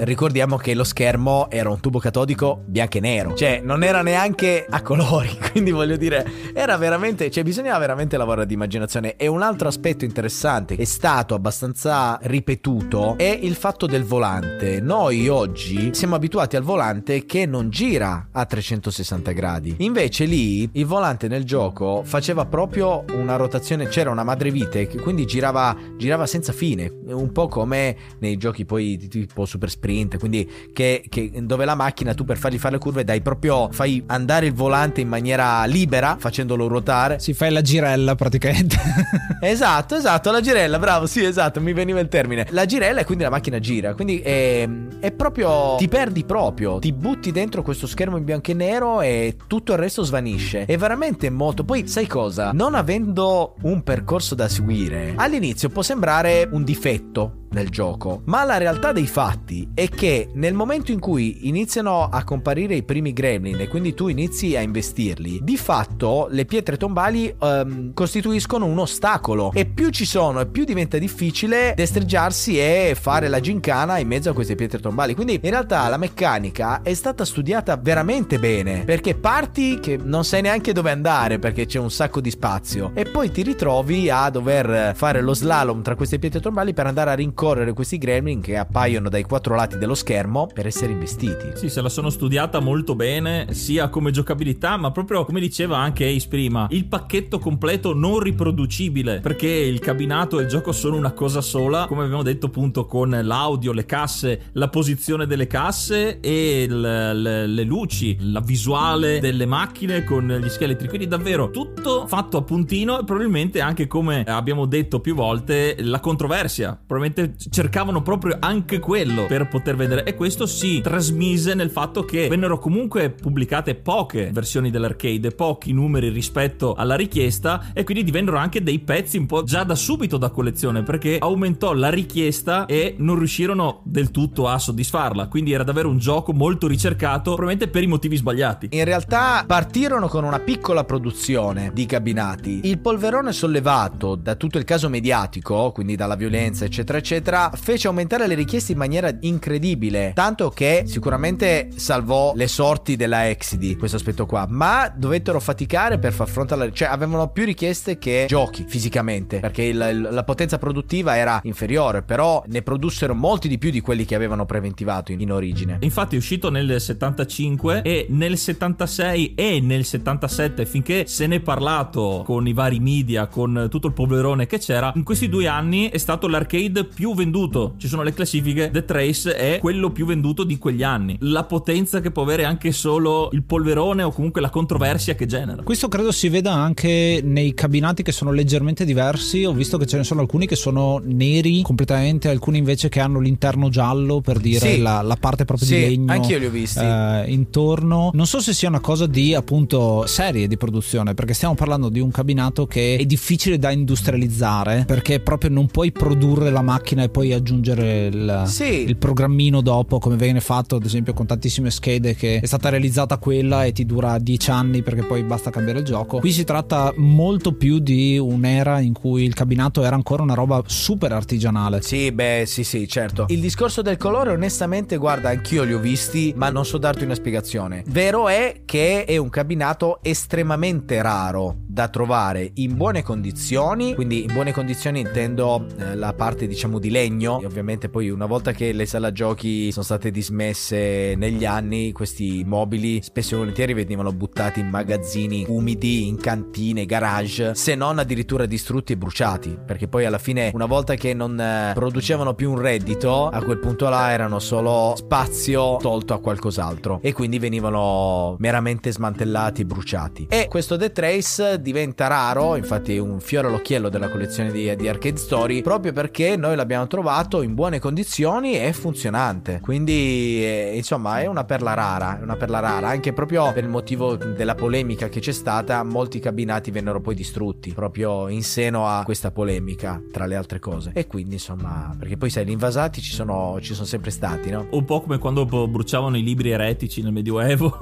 ricordiamo 0.00 0.56
che 0.56 0.74
lo 0.74 0.84
schermo 0.84 1.50
era 1.50 1.68
un 1.68 1.80
tubo 1.80 1.98
catodico 1.98 2.62
bianco 2.64 2.98
e 2.98 3.00
nero, 3.00 3.34
cioè 3.34 3.60
non 3.62 3.82
era 3.82 4.02
neanche 4.02 4.64
a 4.68 4.82
colori, 4.82 5.36
quindi 5.50 5.70
voglio 5.70 5.96
dire, 5.96 6.26
era 6.54 6.76
veramente, 6.76 7.30
cioè 7.30 7.42
bisognava 7.42 7.78
veramente 7.78 8.16
lavorare 8.16 8.46
di 8.46 8.54
immaginazione. 8.54 9.16
E 9.16 9.26
un 9.26 9.42
altro 9.42 9.68
aspetto 9.68 10.04
interessante 10.04 10.76
è 10.76 10.84
stato 10.84 11.34
abbastanza 11.34 12.18
ripetuto 12.22 13.16
è 13.18 13.38
il 13.42 13.54
fatto 13.54 13.86
del 13.86 14.04
volante. 14.04 14.80
Noi 14.80 15.28
oggi 15.28 15.90
siamo 15.92 16.14
abituati 16.14 16.56
al 16.56 16.62
volante 16.62 17.26
che 17.26 17.46
non 17.46 17.70
gira 17.70 18.28
a 18.32 18.44
360 18.44 19.32
gradi. 19.32 19.74
Invece 19.78 20.24
lì 20.24 20.68
il 20.72 20.86
volante 20.86 21.28
nel 21.28 21.44
gioco 21.44 22.02
faceva 22.04 22.46
proprio 22.46 23.04
una 23.12 23.36
rotazione, 23.36 23.88
c'era 23.88 24.10
una 24.10 24.24
madrevite 24.24 24.86
che 24.86 24.98
quindi 24.98 25.26
girava, 25.26 25.76
girava 25.96 26.26
senza 26.26 26.52
fine, 26.52 26.90
un 27.06 27.32
po' 27.32 27.48
come 27.48 27.96
nei 28.20 28.36
giochi 28.36 28.64
poi 28.64 28.96
tipo 29.08 29.44
Super 29.44 29.68
Sprint 29.68 29.88
sprint, 29.90 30.18
quindi 30.18 30.48
che, 30.72 31.04
che, 31.08 31.30
dove 31.42 31.64
la 31.64 31.74
macchina 31.74 32.14
tu 32.14 32.24
per 32.24 32.38
fargli 32.38 32.58
fare 32.58 32.74
le 32.74 32.80
curve 32.80 33.04
dai 33.04 33.20
proprio, 33.20 33.68
fai 33.72 34.02
andare 34.06 34.46
il 34.46 34.54
volante 34.54 35.00
in 35.00 35.08
maniera 35.08 35.64
libera 35.64 36.16
facendolo 36.18 36.68
ruotare. 36.68 37.18
Si 37.18 37.34
fai 37.34 37.50
la 37.50 37.60
girella 37.60 38.14
praticamente. 38.14 38.76
esatto, 39.42 39.96
esatto, 39.96 40.30
la 40.30 40.40
girella, 40.40 40.78
bravo, 40.78 41.06
sì, 41.06 41.24
esatto, 41.24 41.60
mi 41.60 41.72
veniva 41.72 42.00
il 42.00 42.08
termine. 42.08 42.46
La 42.50 42.64
girella 42.64 43.00
e 43.00 43.04
quindi 43.04 43.24
la 43.24 43.30
macchina 43.30 43.58
gira, 43.58 43.94
quindi 43.94 44.20
è, 44.20 44.68
è 45.00 45.10
proprio, 45.12 45.76
ti 45.76 45.88
perdi 45.88 46.24
proprio, 46.24 46.78
ti 46.78 46.92
butti 46.92 47.32
dentro 47.32 47.62
questo 47.62 47.86
schermo 47.86 48.16
in 48.16 48.24
bianco 48.24 48.50
e 48.50 48.54
nero 48.54 49.00
e 49.00 49.36
tutto 49.46 49.72
il 49.72 49.78
resto 49.78 50.02
svanisce. 50.02 50.64
È 50.64 50.76
veramente 50.76 51.28
molto, 51.30 51.64
poi 51.64 51.88
sai 51.88 52.06
cosa? 52.06 52.52
Non 52.52 52.74
avendo 52.74 53.56
un 53.62 53.82
percorso 53.82 54.34
da 54.34 54.48
seguire, 54.48 55.14
all'inizio 55.16 55.68
può 55.68 55.82
sembrare 55.82 56.48
un 56.50 56.62
difetto 56.62 57.39
nel 57.52 57.68
gioco. 57.68 58.22
Ma 58.26 58.44
la 58.44 58.58
realtà 58.58 58.92
dei 58.92 59.06
fatti 59.06 59.68
è 59.74 59.88
che 59.88 60.30
nel 60.34 60.54
momento 60.54 60.92
in 60.92 61.00
cui 61.00 61.48
iniziano 61.48 62.08
a 62.08 62.24
comparire 62.24 62.74
i 62.74 62.82
primi 62.82 63.12
gremlin 63.12 63.60
e 63.60 63.68
quindi 63.68 63.94
tu 63.94 64.08
inizi 64.08 64.56
a 64.56 64.60
investirli, 64.60 65.40
di 65.42 65.56
fatto 65.56 66.28
le 66.30 66.44
pietre 66.44 66.76
tombali 66.76 67.34
um, 67.38 67.92
costituiscono 67.92 68.66
un 68.66 68.78
ostacolo 68.78 69.52
e 69.52 69.66
più 69.66 69.90
ci 69.90 70.04
sono 70.04 70.40
e 70.40 70.46
più 70.46 70.64
diventa 70.64 70.98
difficile 70.98 71.72
destreggiarsi 71.74 72.58
e 72.58 72.96
fare 72.98 73.28
la 73.28 73.40
gincana 73.40 73.98
in 73.98 74.08
mezzo 74.08 74.30
a 74.30 74.34
queste 74.34 74.54
pietre 74.54 74.78
tombali. 74.78 75.14
Quindi 75.14 75.40
in 75.42 75.50
realtà 75.50 75.88
la 75.88 75.96
meccanica 75.96 76.82
è 76.82 76.94
stata 76.94 77.24
studiata 77.24 77.76
veramente 77.76 78.38
bene 78.38 78.84
perché 78.84 79.14
parti 79.14 79.80
che 79.80 79.98
non 80.02 80.24
sai 80.24 80.42
neanche 80.42 80.72
dove 80.72 80.90
andare 80.90 81.38
perché 81.38 81.66
c'è 81.66 81.78
un 81.78 81.90
sacco 81.90 82.20
di 82.20 82.30
spazio 82.30 82.92
e 82.94 83.04
poi 83.04 83.30
ti 83.30 83.42
ritrovi 83.42 84.10
a 84.10 84.30
dover 84.30 84.94
fare 84.94 85.20
lo 85.20 85.34
slalom 85.34 85.82
tra 85.82 85.94
queste 85.94 86.18
pietre 86.18 86.40
tombali 86.40 86.72
per 86.72 86.86
andare 86.86 87.10
a 87.10 87.14
rincorrere 87.14 87.39
rincorrere 87.40 87.72
questi 87.72 87.96
gremlin 87.96 88.42
che 88.42 88.58
appaiono 88.58 89.08
dai 89.08 89.22
quattro 89.22 89.54
lati 89.54 89.78
dello 89.78 89.94
schermo 89.94 90.46
per 90.52 90.66
essere 90.66 90.92
investiti. 90.92 91.52
Sì, 91.54 91.70
se 91.70 91.80
la 91.80 91.88
sono 91.88 92.10
studiata 92.10 92.60
molto 92.60 92.94
bene, 92.94 93.46
sia 93.54 93.88
come 93.88 94.10
giocabilità, 94.10 94.76
ma 94.76 94.90
proprio 94.90 95.24
come 95.24 95.40
diceva 95.40 95.78
anche 95.78 96.06
Ace 96.06 96.28
prima, 96.28 96.66
il 96.70 96.84
pacchetto 96.84 97.38
completo 97.38 97.94
non 97.94 98.18
riproducibile, 98.18 99.20
perché 99.20 99.48
il 99.48 99.78
cabinato 99.78 100.38
e 100.38 100.42
il 100.42 100.48
gioco 100.48 100.72
sono 100.72 100.96
una 100.96 101.12
cosa 101.12 101.40
sola, 101.40 101.86
come 101.86 102.04
abbiamo 102.04 102.22
detto 102.22 102.46
appunto 102.46 102.84
con 102.84 103.18
l'audio, 103.22 103.72
le 103.72 103.86
casse, 103.86 104.50
la 104.52 104.68
posizione 104.68 105.26
delle 105.26 105.46
casse 105.46 106.20
e 106.20 106.66
le, 106.68 107.14
le, 107.14 107.46
le 107.46 107.62
luci, 107.62 108.18
la 108.20 108.40
visuale 108.40 109.18
delle 109.18 109.46
macchine 109.46 110.04
con 110.04 110.26
gli 110.26 110.48
scheletri, 110.50 110.88
quindi 110.88 111.08
davvero 111.08 111.50
tutto 111.50 112.06
fatto 112.06 112.36
a 112.36 112.42
puntino 112.42 113.00
e 113.00 113.04
probabilmente 113.04 113.62
anche 113.62 113.86
come 113.86 114.24
abbiamo 114.24 114.66
detto 114.66 115.00
più 115.00 115.14
volte 115.14 115.76
la 115.78 116.00
controversia, 116.00 116.78
probabilmente 116.86 117.29
cercavano 117.36 118.02
proprio 118.02 118.36
anche 118.40 118.78
quello 118.78 119.26
per 119.26 119.48
poter 119.48 119.76
vendere 119.76 120.04
e 120.04 120.14
questo 120.14 120.46
si 120.46 120.80
trasmise 120.80 121.54
nel 121.54 121.70
fatto 121.70 122.04
che 122.04 122.28
vennero 122.28 122.58
comunque 122.58 123.10
pubblicate 123.10 123.74
poche 123.74 124.30
versioni 124.32 124.70
dell'arcade, 124.70 125.30
pochi 125.30 125.72
numeri 125.72 126.08
rispetto 126.08 126.74
alla 126.74 126.96
richiesta 126.96 127.70
e 127.72 127.84
quindi 127.84 128.04
divennero 128.04 128.36
anche 128.36 128.62
dei 128.62 128.78
pezzi 128.78 129.18
un 129.18 129.26
po' 129.26 129.42
già 129.42 129.64
da 129.64 129.74
subito 129.74 130.16
da 130.16 130.30
collezione 130.30 130.82
perché 130.82 131.18
aumentò 131.18 131.72
la 131.72 131.90
richiesta 131.90 132.66
e 132.66 132.94
non 132.98 133.16
riuscirono 133.16 133.82
del 133.84 134.10
tutto 134.10 134.48
a 134.48 134.58
soddisfarla, 134.58 135.28
quindi 135.28 135.52
era 135.52 135.64
davvero 135.64 135.88
un 135.88 135.98
gioco 135.98 136.32
molto 136.32 136.66
ricercato, 136.66 137.34
probabilmente 137.34 137.68
per 137.68 137.82
i 137.82 137.86
motivi 137.86 138.16
sbagliati. 138.16 138.68
In 138.70 138.84
realtà 138.84 139.44
partirono 139.46 140.08
con 140.08 140.24
una 140.24 140.38
piccola 140.40 140.84
produzione 140.84 141.70
di 141.72 141.86
cabinati. 141.86 142.60
Il 142.64 142.78
polverone 142.78 143.32
sollevato 143.32 144.14
da 144.14 144.34
tutto 144.34 144.58
il 144.58 144.64
caso 144.64 144.88
mediatico, 144.88 145.72
quindi 145.72 145.96
dalla 145.96 146.16
violenza 146.16 146.64
eccetera 146.64 146.98
eccetera, 146.98 147.18
eccetera, 147.20 147.50
fece 147.54 147.86
aumentare 147.86 148.26
le 148.26 148.34
richieste 148.34 148.72
in 148.72 148.78
maniera 148.78 149.14
incredibile. 149.20 150.12
Tanto 150.14 150.48
che 150.50 150.84
sicuramente 150.86 151.68
salvò 151.76 152.32
le 152.34 152.48
sorti 152.48 152.96
della 152.96 153.28
Exidi, 153.28 153.76
questo 153.76 153.96
aspetto 153.96 154.26
qua. 154.26 154.46
Ma 154.48 154.92
dovettero 154.94 155.38
faticare 155.38 155.98
per 155.98 156.12
far 156.12 156.28
fronte 156.28 156.54
alla. 156.54 156.72
cioè 156.72 156.88
avevano 156.88 157.28
più 157.28 157.44
richieste 157.44 157.98
che 157.98 158.24
giochi 158.26 158.64
fisicamente. 158.66 159.40
Perché 159.40 159.62
il, 159.64 160.08
la 160.10 160.24
potenza 160.24 160.58
produttiva 160.58 161.16
era 161.16 161.40
inferiore. 161.44 162.02
Però 162.02 162.42
ne 162.46 162.62
produssero 162.62 163.14
molti 163.14 163.48
di 163.48 163.58
più 163.58 163.70
di 163.70 163.80
quelli 163.80 164.04
che 164.04 164.14
avevano 164.14 164.46
preventivato 164.46 165.12
in, 165.12 165.20
in 165.20 165.32
origine. 165.32 165.76
Infatti 165.80 166.14
è 166.14 166.18
uscito 166.18 166.50
nel 166.50 166.80
75 166.80 167.82
e 167.82 168.06
nel 168.08 168.38
76 168.38 169.34
e 169.34 169.60
nel 169.60 169.84
77, 169.84 170.64
finché 170.64 171.06
se 171.06 171.26
ne 171.26 171.36
è 171.36 171.40
parlato 171.40 172.22
con 172.24 172.46
i 172.46 172.52
vari 172.52 172.80
media, 172.80 173.26
con 173.26 173.66
tutto 173.70 173.88
il 173.88 173.92
polverone 173.92 174.46
che 174.46 174.58
c'era, 174.58 174.92
in 174.94 175.04
questi 175.04 175.28
due 175.28 175.46
anni 175.46 175.90
è 175.90 175.98
stato 175.98 176.26
l'arcade 176.26 176.84
più 176.84 177.09
più 177.10 177.14
venduto. 177.14 177.74
Ci 177.76 177.88
sono 177.88 178.02
le 178.02 178.12
classifiche. 178.12 178.70
The 178.70 178.84
Trace 178.84 179.34
è 179.34 179.58
quello 179.58 179.90
più 179.90 180.06
venduto 180.06 180.44
di 180.44 180.58
quegli 180.58 180.82
anni. 180.82 181.16
La 181.20 181.44
potenza 181.44 182.00
che 182.00 182.10
può 182.10 182.22
avere 182.22 182.44
anche 182.44 182.72
solo 182.72 183.30
il 183.32 183.42
polverone 183.42 184.02
o 184.02 184.12
comunque 184.12 184.40
la 184.40 184.50
controversia 184.50 185.14
che 185.14 185.26
genera. 185.26 185.62
Questo 185.62 185.88
credo 185.88 186.12
si 186.12 186.28
veda 186.28 186.52
anche 186.52 187.20
nei 187.22 187.54
cabinati 187.54 188.02
che 188.02 188.12
sono 188.12 188.32
leggermente 188.32 188.84
diversi. 188.84 189.44
Ho 189.44 189.52
visto 189.52 189.76
che 189.78 189.86
ce 189.86 189.96
ne 189.96 190.04
sono 190.04 190.20
alcuni 190.20 190.46
che 190.46 190.56
sono 190.56 191.00
neri 191.04 191.62
completamente, 191.62 192.28
alcuni 192.28 192.58
invece 192.58 192.88
che 192.88 193.00
hanno 193.00 193.18
l'interno 193.18 193.68
giallo 193.68 194.20
per 194.20 194.38
dire 194.38 194.74
sì. 194.74 194.80
la, 194.80 195.02
la, 195.02 195.16
parte 195.16 195.44
proprio 195.44 195.66
sì, 195.66 195.74
di 195.74 195.80
legno. 195.80 196.12
Anch'io 196.12 196.38
li 196.38 196.46
ho 196.46 196.50
visti. 196.50 196.78
Eh, 196.78 197.24
intorno. 197.28 198.10
Non 198.12 198.26
so 198.26 198.40
se 198.40 198.52
sia 198.52 198.68
una 198.68 198.80
cosa 198.80 199.06
di 199.06 199.34
appunto 199.34 200.06
serie 200.06 200.46
di 200.46 200.56
produzione, 200.56 201.14
perché 201.14 201.34
stiamo 201.34 201.54
parlando 201.54 201.88
di 201.88 202.00
un 202.00 202.10
cabinato 202.10 202.66
che 202.66 202.96
è 202.96 203.04
difficile 203.04 203.58
da 203.58 203.70
industrializzare 203.70 204.84
perché 204.86 205.20
proprio 205.20 205.50
non 205.50 205.66
puoi 205.66 205.92
produrre 205.92 206.50
la 206.50 206.62
macchina 206.62 206.89
macchina 206.90 207.02
e 207.04 207.08
poi 207.08 207.32
aggiungere 207.32 208.06
il, 208.06 208.42
sì. 208.46 208.84
il, 208.84 208.96
programmino 208.96 209.60
dopo, 209.60 209.98
come 209.98 210.16
viene 210.16 210.40
fatto 210.40 210.76
ad 210.76 210.84
esempio 210.84 211.12
con 211.12 211.26
tantissime 211.26 211.70
schede 211.70 212.14
che 212.14 212.40
è 212.40 212.46
stata 212.46 212.68
realizzata 212.68 213.18
quella 213.18 213.64
e 213.64 213.72
ti 213.72 213.86
dura 213.86 214.18
10 214.18 214.50
anni 214.50 214.82
perché 214.82 215.02
poi 215.02 215.22
basta 215.22 215.50
cambiare 215.50 215.80
il 215.80 215.84
gioco. 215.84 216.18
Qui 216.18 216.32
si 216.32 216.44
tratta 216.44 216.92
molto 216.96 217.52
più 217.52 217.78
di 217.78 218.18
un'era 218.18 218.80
in 218.80 218.92
cui 218.92 219.24
il 219.24 219.34
cabinato 219.34 219.84
era 219.84 219.94
ancora 219.94 220.22
una 220.22 220.34
roba 220.34 220.62
super 220.66 221.12
artigianale. 221.12 221.82
Sì, 221.82 222.10
beh, 222.12 222.44
sì, 222.46 222.64
sì, 222.64 222.88
certo. 222.88 223.26
Il 223.28 223.40
discorso 223.40 223.82
del 223.82 223.96
colore, 223.96 224.30
onestamente, 224.30 224.96
guarda, 224.96 225.30
anch'io 225.30 225.62
li 225.62 225.74
ho 225.74 225.78
visti, 225.78 226.32
ma 226.36 226.50
non 226.50 226.64
so 226.64 226.78
darti 226.78 227.04
una 227.04 227.14
spiegazione. 227.14 227.84
Vero 227.86 228.28
è 228.28 228.62
che 228.64 229.04
è 229.04 229.16
un 229.16 229.28
cabinato 229.28 230.00
estremamente 230.02 231.00
raro 231.02 231.56
da 231.72 231.88
trovare 231.88 232.50
in 232.54 232.76
buone 232.76 233.02
condizioni, 233.02 233.94
quindi 233.94 234.24
in 234.24 234.32
buone 234.32 234.52
condizioni 234.52 235.00
intendo 235.00 235.66
eh, 235.78 235.94
la 235.94 236.12
parte 236.12 236.46
diciamo 236.46 236.78
di 236.78 236.90
legno. 236.90 237.40
E 237.40 237.46
ovviamente 237.46 237.88
poi 237.88 238.10
una 238.10 238.26
volta 238.26 238.52
che 238.52 238.72
le 238.72 238.86
sala 238.86 239.12
giochi 239.12 239.70
sono 239.70 239.84
state 239.84 240.10
dismesse 240.10 241.14
negli 241.16 241.44
anni 241.44 241.92
questi 241.92 242.42
mobili 242.44 243.00
spesso 243.02 243.34
e 243.34 243.38
volentieri 243.38 243.72
venivano 243.72 244.12
buttati 244.12 244.60
in 244.60 244.68
magazzini 244.68 245.44
umidi, 245.48 246.08
in 246.08 246.16
cantine, 246.16 246.86
garage, 246.86 247.54
se 247.54 247.74
non 247.76 247.98
addirittura 247.98 248.46
distrutti 248.46 248.92
e 248.92 248.96
bruciati, 248.96 249.56
perché 249.64 249.86
poi 249.86 250.04
alla 250.04 250.18
fine 250.18 250.50
una 250.52 250.66
volta 250.66 250.94
che 250.94 251.14
non 251.14 251.38
eh, 251.38 251.70
producevano 251.74 252.34
più 252.34 252.50
un 252.50 252.58
reddito, 252.58 253.28
a 253.28 253.42
quel 253.42 253.58
punto 253.58 253.88
là 253.88 254.10
erano 254.10 254.40
solo 254.40 254.94
spazio 254.96 255.76
tolto 255.76 256.14
a 256.14 256.20
qualcos'altro. 256.20 256.98
E 257.00 257.12
quindi 257.12 257.38
venivano 257.38 258.34
meramente 258.38 258.90
smantellati 258.90 259.64
bruciati. 259.64 260.26
E 260.28 260.48
questo 260.48 260.76
The 260.76 260.90
Trace 260.90 261.59
diventa 261.60 262.06
raro, 262.06 262.56
infatti 262.56 262.98
un 262.98 263.20
fiore 263.20 263.48
all'occhiello 263.48 263.88
della 263.88 264.08
collezione 264.08 264.50
di, 264.50 264.74
di 264.76 264.88
Arcade 264.88 265.16
Story, 265.16 265.62
proprio 265.62 265.92
perché 265.92 266.36
noi 266.36 266.56
l'abbiamo 266.56 266.86
trovato 266.86 267.42
in 267.42 267.54
buone 267.54 267.78
condizioni 267.78 268.58
e 268.58 268.72
funzionante. 268.72 269.60
Quindi, 269.60 270.44
eh, 270.44 270.72
insomma, 270.74 271.20
è 271.20 271.26
una 271.26 271.44
perla 271.44 271.74
rara, 271.74 272.18
è 272.18 272.22
una 272.22 272.36
perla 272.36 272.60
rara, 272.60 272.88
anche 272.88 273.12
proprio 273.12 273.52
per 273.52 273.64
il 273.64 273.70
motivo 273.70 274.16
della 274.16 274.54
polemica 274.54 275.08
che 275.08 275.20
c'è 275.20 275.32
stata, 275.32 275.82
molti 275.82 276.18
cabinati 276.18 276.70
vennero 276.70 277.00
poi 277.00 277.14
distrutti, 277.14 277.72
proprio 277.72 278.28
in 278.28 278.42
seno 278.42 278.86
a 278.86 279.02
questa 279.04 279.30
polemica, 279.30 280.00
tra 280.10 280.26
le 280.26 280.36
altre 280.36 280.58
cose. 280.58 280.92
E 280.94 281.06
quindi, 281.06 281.34
insomma, 281.34 281.94
perché 281.98 282.16
poi 282.16 282.30
sai, 282.30 282.46
gli 282.46 282.50
invasati 282.50 283.00
ci 283.00 283.12
sono, 283.12 283.58
ci 283.60 283.74
sono 283.74 283.86
sempre 283.86 284.10
stati, 284.10 284.50
no? 284.50 284.66
Un 284.70 284.84
po' 284.84 285.00
come 285.00 285.18
quando 285.18 285.44
bruciavano 285.44 286.16
i 286.16 286.22
libri 286.22 286.50
eretici 286.50 287.02
nel 287.02 287.12
Medioevo. 287.12 287.76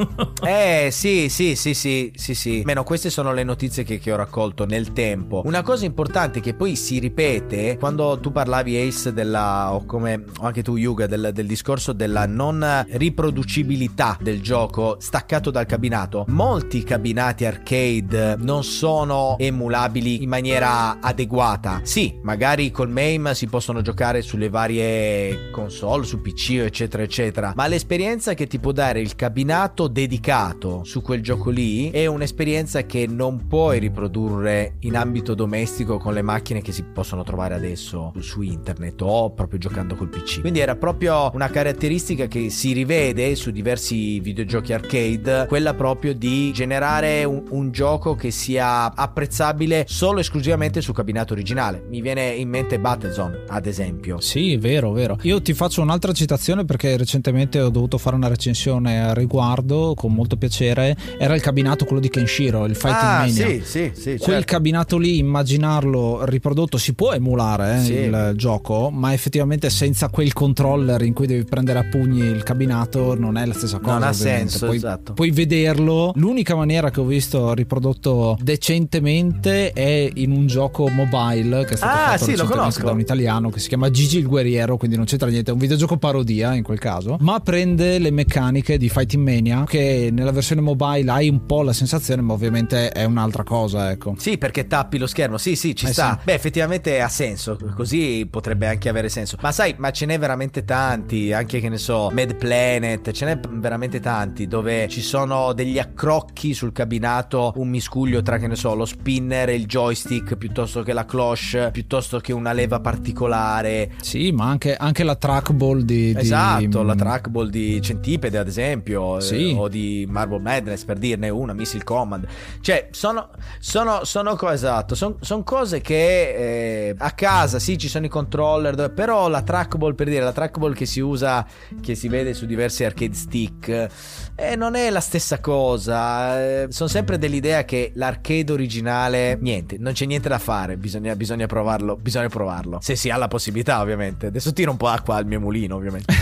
eh, 0.47 0.89
sì, 0.91 1.29
sì, 1.29 1.55
sì, 1.55 1.75
sì, 1.75 2.13
sì, 2.15 2.35
sì. 2.35 2.63
Meno 2.65 2.85
queste 2.85 3.11
sono 3.11 3.33
le 3.33 3.45
notizie 3.45 3.68
che, 3.69 3.99
che 3.99 4.13
ho 4.13 4.17
raccolto 4.17 4.65
nel 4.65 4.93
tempo. 4.93 5.43
Una 5.45 5.63
cosa 5.63 5.85
importante 5.85 6.41
che 6.41 6.55
poi 6.55 6.77
si 6.77 6.99
ripete 6.99 7.77
quando 7.79 8.19
tu 8.21 8.33
parlavi 8.33 8.77
Ace 8.77 9.13
della 9.13 9.73
o 9.73 9.85
come 9.85 10.25
anche 10.41 10.63
tu 10.63 10.77
Yuga 10.77 11.07
del, 11.07 11.31
del 11.33 11.47
discorso 11.47 11.93
della 11.93 12.27
non 12.27 12.87
riproducibilità 12.89 14.19
del 14.21 14.41
gioco 14.41 14.97
staccato 15.01 15.51
dal 15.51 15.67
cabinato. 15.67 16.25
Molti 16.29 16.83
cabinati 16.83 17.45
arcade 17.45 18.37
non 18.39 18.65
sono 18.65 19.37
emulabili 19.39 20.23
in 20.23 20.29
maniera 20.29 21.01
adeguata. 21.01 21.81
Sì, 21.83 22.19
magari 22.23 22.71
col 22.71 22.91
MAME 22.91 23.35
si 23.35 23.47
possono 23.47 23.81
giocare 23.83 24.23
sulle 24.23 24.49
varie 24.49 25.51
console, 25.51 26.05
su 26.05 26.21
PC 26.21 26.63
eccetera 26.65 27.03
eccetera, 27.03 27.53
ma 27.55 27.67
l'esperienza 27.67 28.35
che 28.35 28.47
ti 28.47 28.59
può 28.59 28.73
dare 28.73 29.01
il 29.01 29.15
cabinato 29.15 29.89
dedicato 29.89 30.85
su 30.85 31.03
quel 31.03 31.23
gioco 31.23 31.51
lì 31.51 31.91
è 31.91 32.07
un'esperienza 32.07 32.83
che 32.85 33.07
non 33.07 33.47
puoi 33.59 33.81
riprodurre 33.81 34.77
in 34.83 34.97
ambito 34.97 35.35
domestico 35.35 35.99
con 35.99 36.15
le 36.15 36.23
macchine 36.23 36.63
che 36.63 36.71
si 36.71 36.85
possono 36.85 37.25
trovare 37.25 37.57
adesso 37.57 38.13
su 38.21 38.41
internet 38.41 39.03
o 39.03 39.33
proprio 39.33 39.59
giocando 39.59 39.97
col 39.97 40.09
PC. 40.09 40.43
Quindi 40.43 40.61
era 40.61 40.77
proprio 40.77 41.29
una 41.35 41.49
caratteristica 41.49 42.27
che 42.27 42.51
si 42.51 42.73
rivede 42.73 43.35
su 43.35 43.51
diversi 43.51 44.21
videogiochi 44.21 44.73
arcade, 44.73 45.47
quella 45.49 45.75
proprio 45.75 46.15
di 46.15 46.53
generare 46.53 47.25
un, 47.25 47.43
un 47.51 47.73
gioco 47.73 48.15
che 48.15 48.31
sia 48.31 48.95
apprezzabile 48.95 49.87
solo 49.89 50.19
e 50.19 50.21
esclusivamente 50.21 50.81
sul 50.81 50.95
cabinato 50.95 51.33
originale. 51.33 51.85
Mi 51.89 52.01
viene 52.01 52.29
in 52.29 52.49
mente 52.49 52.79
Battlezone, 52.79 53.43
ad 53.49 53.67
esempio. 53.67 54.21
Sì, 54.21 54.57
vero, 54.57 54.93
vero. 54.93 55.19
Io 55.23 55.43
ti 55.43 55.53
faccio 55.53 55.83
un'altra 55.83 56.13
citazione 56.13 56.65
perché 56.65 56.97
recentemente 56.97 57.61
ho 57.61 57.71
dovuto 57.71 57.99
fare 57.99 58.15
una 58.15 58.29
recensione 58.29 59.03
a 59.03 59.15
riguardo 59.15 59.95
con 59.97 60.15
molto 60.15 60.37
piacere. 60.37 60.97
Era 61.19 61.35
il 61.35 61.41
cabinato 61.41 61.85
quello 61.87 62.01
di 62.01 62.09
Kenshiro, 62.09 62.65
il 62.65 62.77
Fighting 62.77 63.03
ah, 63.03 63.19
Mania. 63.19 63.47
Sì, 63.48 63.48
sì, 63.65 63.91
sì. 63.95 64.17
Quel 64.17 64.19
certo. 64.19 64.45
cabinato 64.45 64.99
lì, 64.99 65.19
immaginarlo 65.19 66.25
riprodotto, 66.25 66.79
si 66.79 66.95
può 66.95 67.13
emulare 67.13 67.77
eh, 67.77 67.81
sì. 67.81 67.93
il 67.93 68.33
gioco, 68.37 68.91
ma 68.91 69.13
effettivamente 69.13 69.71
senza 69.71 70.09
quel 70.09 70.33
controller 70.33 71.03
in 71.03 71.15
cui 71.15 71.27
devi 71.27 71.45
prendere 71.45 71.79
a 71.79 71.85
pugni 71.85 72.21
il 72.21 72.43
cabinato 72.43 73.19
non 73.19 73.37
è 73.37 73.47
la 73.47 73.55
stessa 73.55 73.79
cosa. 73.79 73.93
Non 73.93 74.03
ha 74.03 74.11
ovviamente. 74.11 74.49
senso, 74.49 74.67
puoi, 74.67 74.77
esatto. 74.77 75.13
Puoi 75.13 75.31
vederlo. 75.31 76.13
L'unica 76.17 76.55
maniera 76.55 76.91
che 76.91 77.01
ho 77.01 77.05
visto 77.05 77.55
riprodotto 77.55 78.37
decentemente 78.41 79.73
è 79.73 80.11
in 80.15 80.31
un 80.31 80.47
gioco 80.47 80.89
mobile 80.89 81.65
che 81.65 81.75
è 81.75 81.77
stato 81.77 81.93
ah, 81.93 82.07
fatto 82.11 82.25
sì, 82.25 82.31
recentemente 82.33 82.83
da 82.83 82.91
un 82.93 83.01
italiano 83.01 83.51
che 83.51 83.61
si 83.61 83.69
chiama 83.69 83.91
Gigi 83.91 84.19
il 84.19 84.27
Guerriero, 84.27 84.77
quindi 84.77 84.97
non 84.97 85.05
c'entra 85.05 85.29
niente, 85.29 85.51
è 85.51 85.55
un 85.55 85.61
videogioco 85.61 85.97
parodia 85.97 86.55
in 86.55 86.63
quel 86.63 86.79
caso, 86.79 87.17
ma 87.21 87.41
prende 87.41 87.99
le 87.99 88.11
meccaniche 88.11 88.79
di 88.79 88.89
Fighting 88.89 89.23
Mania 89.23 89.65
che 89.67 90.11
nella 90.13 90.33
versione 90.33 90.61
mobile 90.61 91.11
hai 91.11 91.29
un 91.29 91.47
po' 91.47 91.63
la 91.63 91.73
sensazione, 91.73 92.23
ma 92.23 92.33
ovviamente 92.33 92.91
è 92.91 93.05
un'altra 93.05 93.38
cosa, 93.45 93.91
ecco. 93.91 94.15
Sì, 94.19 94.39
perché 94.39 94.67
tappi 94.67 94.99
lo 94.99 95.07
schermo. 95.07 95.39
Sì, 95.39 95.57
sì, 95.57 95.75
ci 95.75 95.87
eh 95.87 95.93
sta. 95.93 96.17
Sì. 96.19 96.25
Beh, 96.25 96.35
effettivamente 96.35 97.01
ha 97.01 97.09
senso, 97.09 97.59
così 97.75 98.27
potrebbe 98.31 98.67
anche 98.67 98.89
avere 98.89 99.09
senso. 99.09 99.37
Ma 99.41 99.53
sai, 99.53 99.75
ma 99.79 99.91
ce 99.91 100.07
n'è 100.07 100.19
veramente 100.19 100.65
tanti, 100.65 101.33
anche 101.33 101.61
che 101.61 101.69
ne 101.69 101.79
so, 101.79 102.11
Mad 102.13 102.37
Planet, 102.37 103.11
ce 103.11 103.25
n'è 103.25 103.41
veramente 103.51 104.01
tanti 104.01 104.47
dove 104.47 104.89
ci 104.89 105.01
sono 105.01 105.53
degli 105.53 105.79
accrocchi 105.79 106.55
sul 106.55 106.73
cabinato, 106.73 107.53
un 107.57 107.69
miscuglio 107.69 108.23
tra 108.23 108.39
che 108.39 108.47
ne 108.47 108.57
so, 108.57 108.75
lo 108.75 108.85
spinner 108.85 109.49
e 109.49 109.55
il 109.55 109.67
joystick 109.67 110.37
piuttosto 110.37 110.83
che 110.83 110.93
la 110.93 111.05
cloche, 111.05 111.71
piuttosto 111.73 112.19
che 112.21 112.33
una 112.33 112.53
leva 112.53 112.81
particolare. 112.81 113.93
Sì, 114.01 114.33
ma 114.33 114.47
anche, 114.47 114.75
anche 114.77 115.05
la 115.05 115.17
trackball 115.17 115.81
di, 115.81 116.13
di... 116.15 116.21
Esatto, 116.21 116.83
la 116.83 116.95
trackball 116.95 117.49
di 117.49 117.81
Centipede 117.81 118.39
ad 118.39 118.47
esempio, 118.47 119.21
sì. 119.21 119.51
eh, 119.51 119.55
o 119.55 119.69
di 119.69 120.07
Marble 120.09 120.41
Madness 120.41 120.85
per 120.85 120.99
dirne 120.99 121.29
una, 121.29 121.53
Missile 121.53 121.85
Command. 121.85 122.27
Cioè, 122.61 122.89
sono, 122.91 123.28
sono, 123.59 124.05
sono 124.05 124.37
cose, 124.37 124.55
esatto, 124.55 124.95
sono 124.95 125.17
son 125.21 125.43
cose 125.43 125.81
che 125.81 126.89
eh, 126.89 126.95
a 126.97 127.11
casa 127.13 127.59
sì 127.59 127.77
ci 127.77 127.89
sono 127.89 128.07
i 128.07 128.09
controller, 128.09 128.93
però 128.93 129.29
la 129.29 129.43
trackball 129.43 129.95
per 129.95 130.09
dire, 130.09 130.23
la 130.23 130.33
trackball 130.33 130.75
che 130.75 130.87
si 130.87 131.01
usa, 131.01 131.47
che 131.81 131.95
si 131.95 132.09
vede 132.09 132.35
su 132.35 132.47
diversi 132.47 132.85
arcade 132.85 133.15
stick, 133.15 133.89
eh, 134.35 134.57
non 134.57 134.75
è 134.75 134.91
la 134.91 135.01
stessa 135.01 135.41
cosa. 135.41 136.41
Eh, 136.41 136.67
sono 136.71 136.89
sempre 136.89 137.19
dell'idea 137.19 137.65
che 137.65 137.93
l'arcade 137.95 138.53
originale, 138.53 139.37
niente, 139.41 139.77
non 139.79 139.93
c'è 139.93 140.07
niente 140.07 140.29
da 140.29 140.39
fare, 140.39 140.77
bisogna, 140.77 141.15
bisogna 141.17 141.47
provarlo, 141.47 141.97
bisogna 141.97 142.29
provarlo. 142.29 142.79
Se 142.81 142.97
si 142.97 143.11
ha 143.11 143.17
la 143.17 143.29
possibilità 143.29 143.81
ovviamente. 143.81 144.27
Adesso 144.27 144.53
tiro 144.53 144.71
un 144.71 144.77
po' 144.77 144.87
acqua 144.89 145.17
al 145.17 145.27
mio 145.27 145.41
mulino 145.41 145.75
ovviamente. 145.75 146.15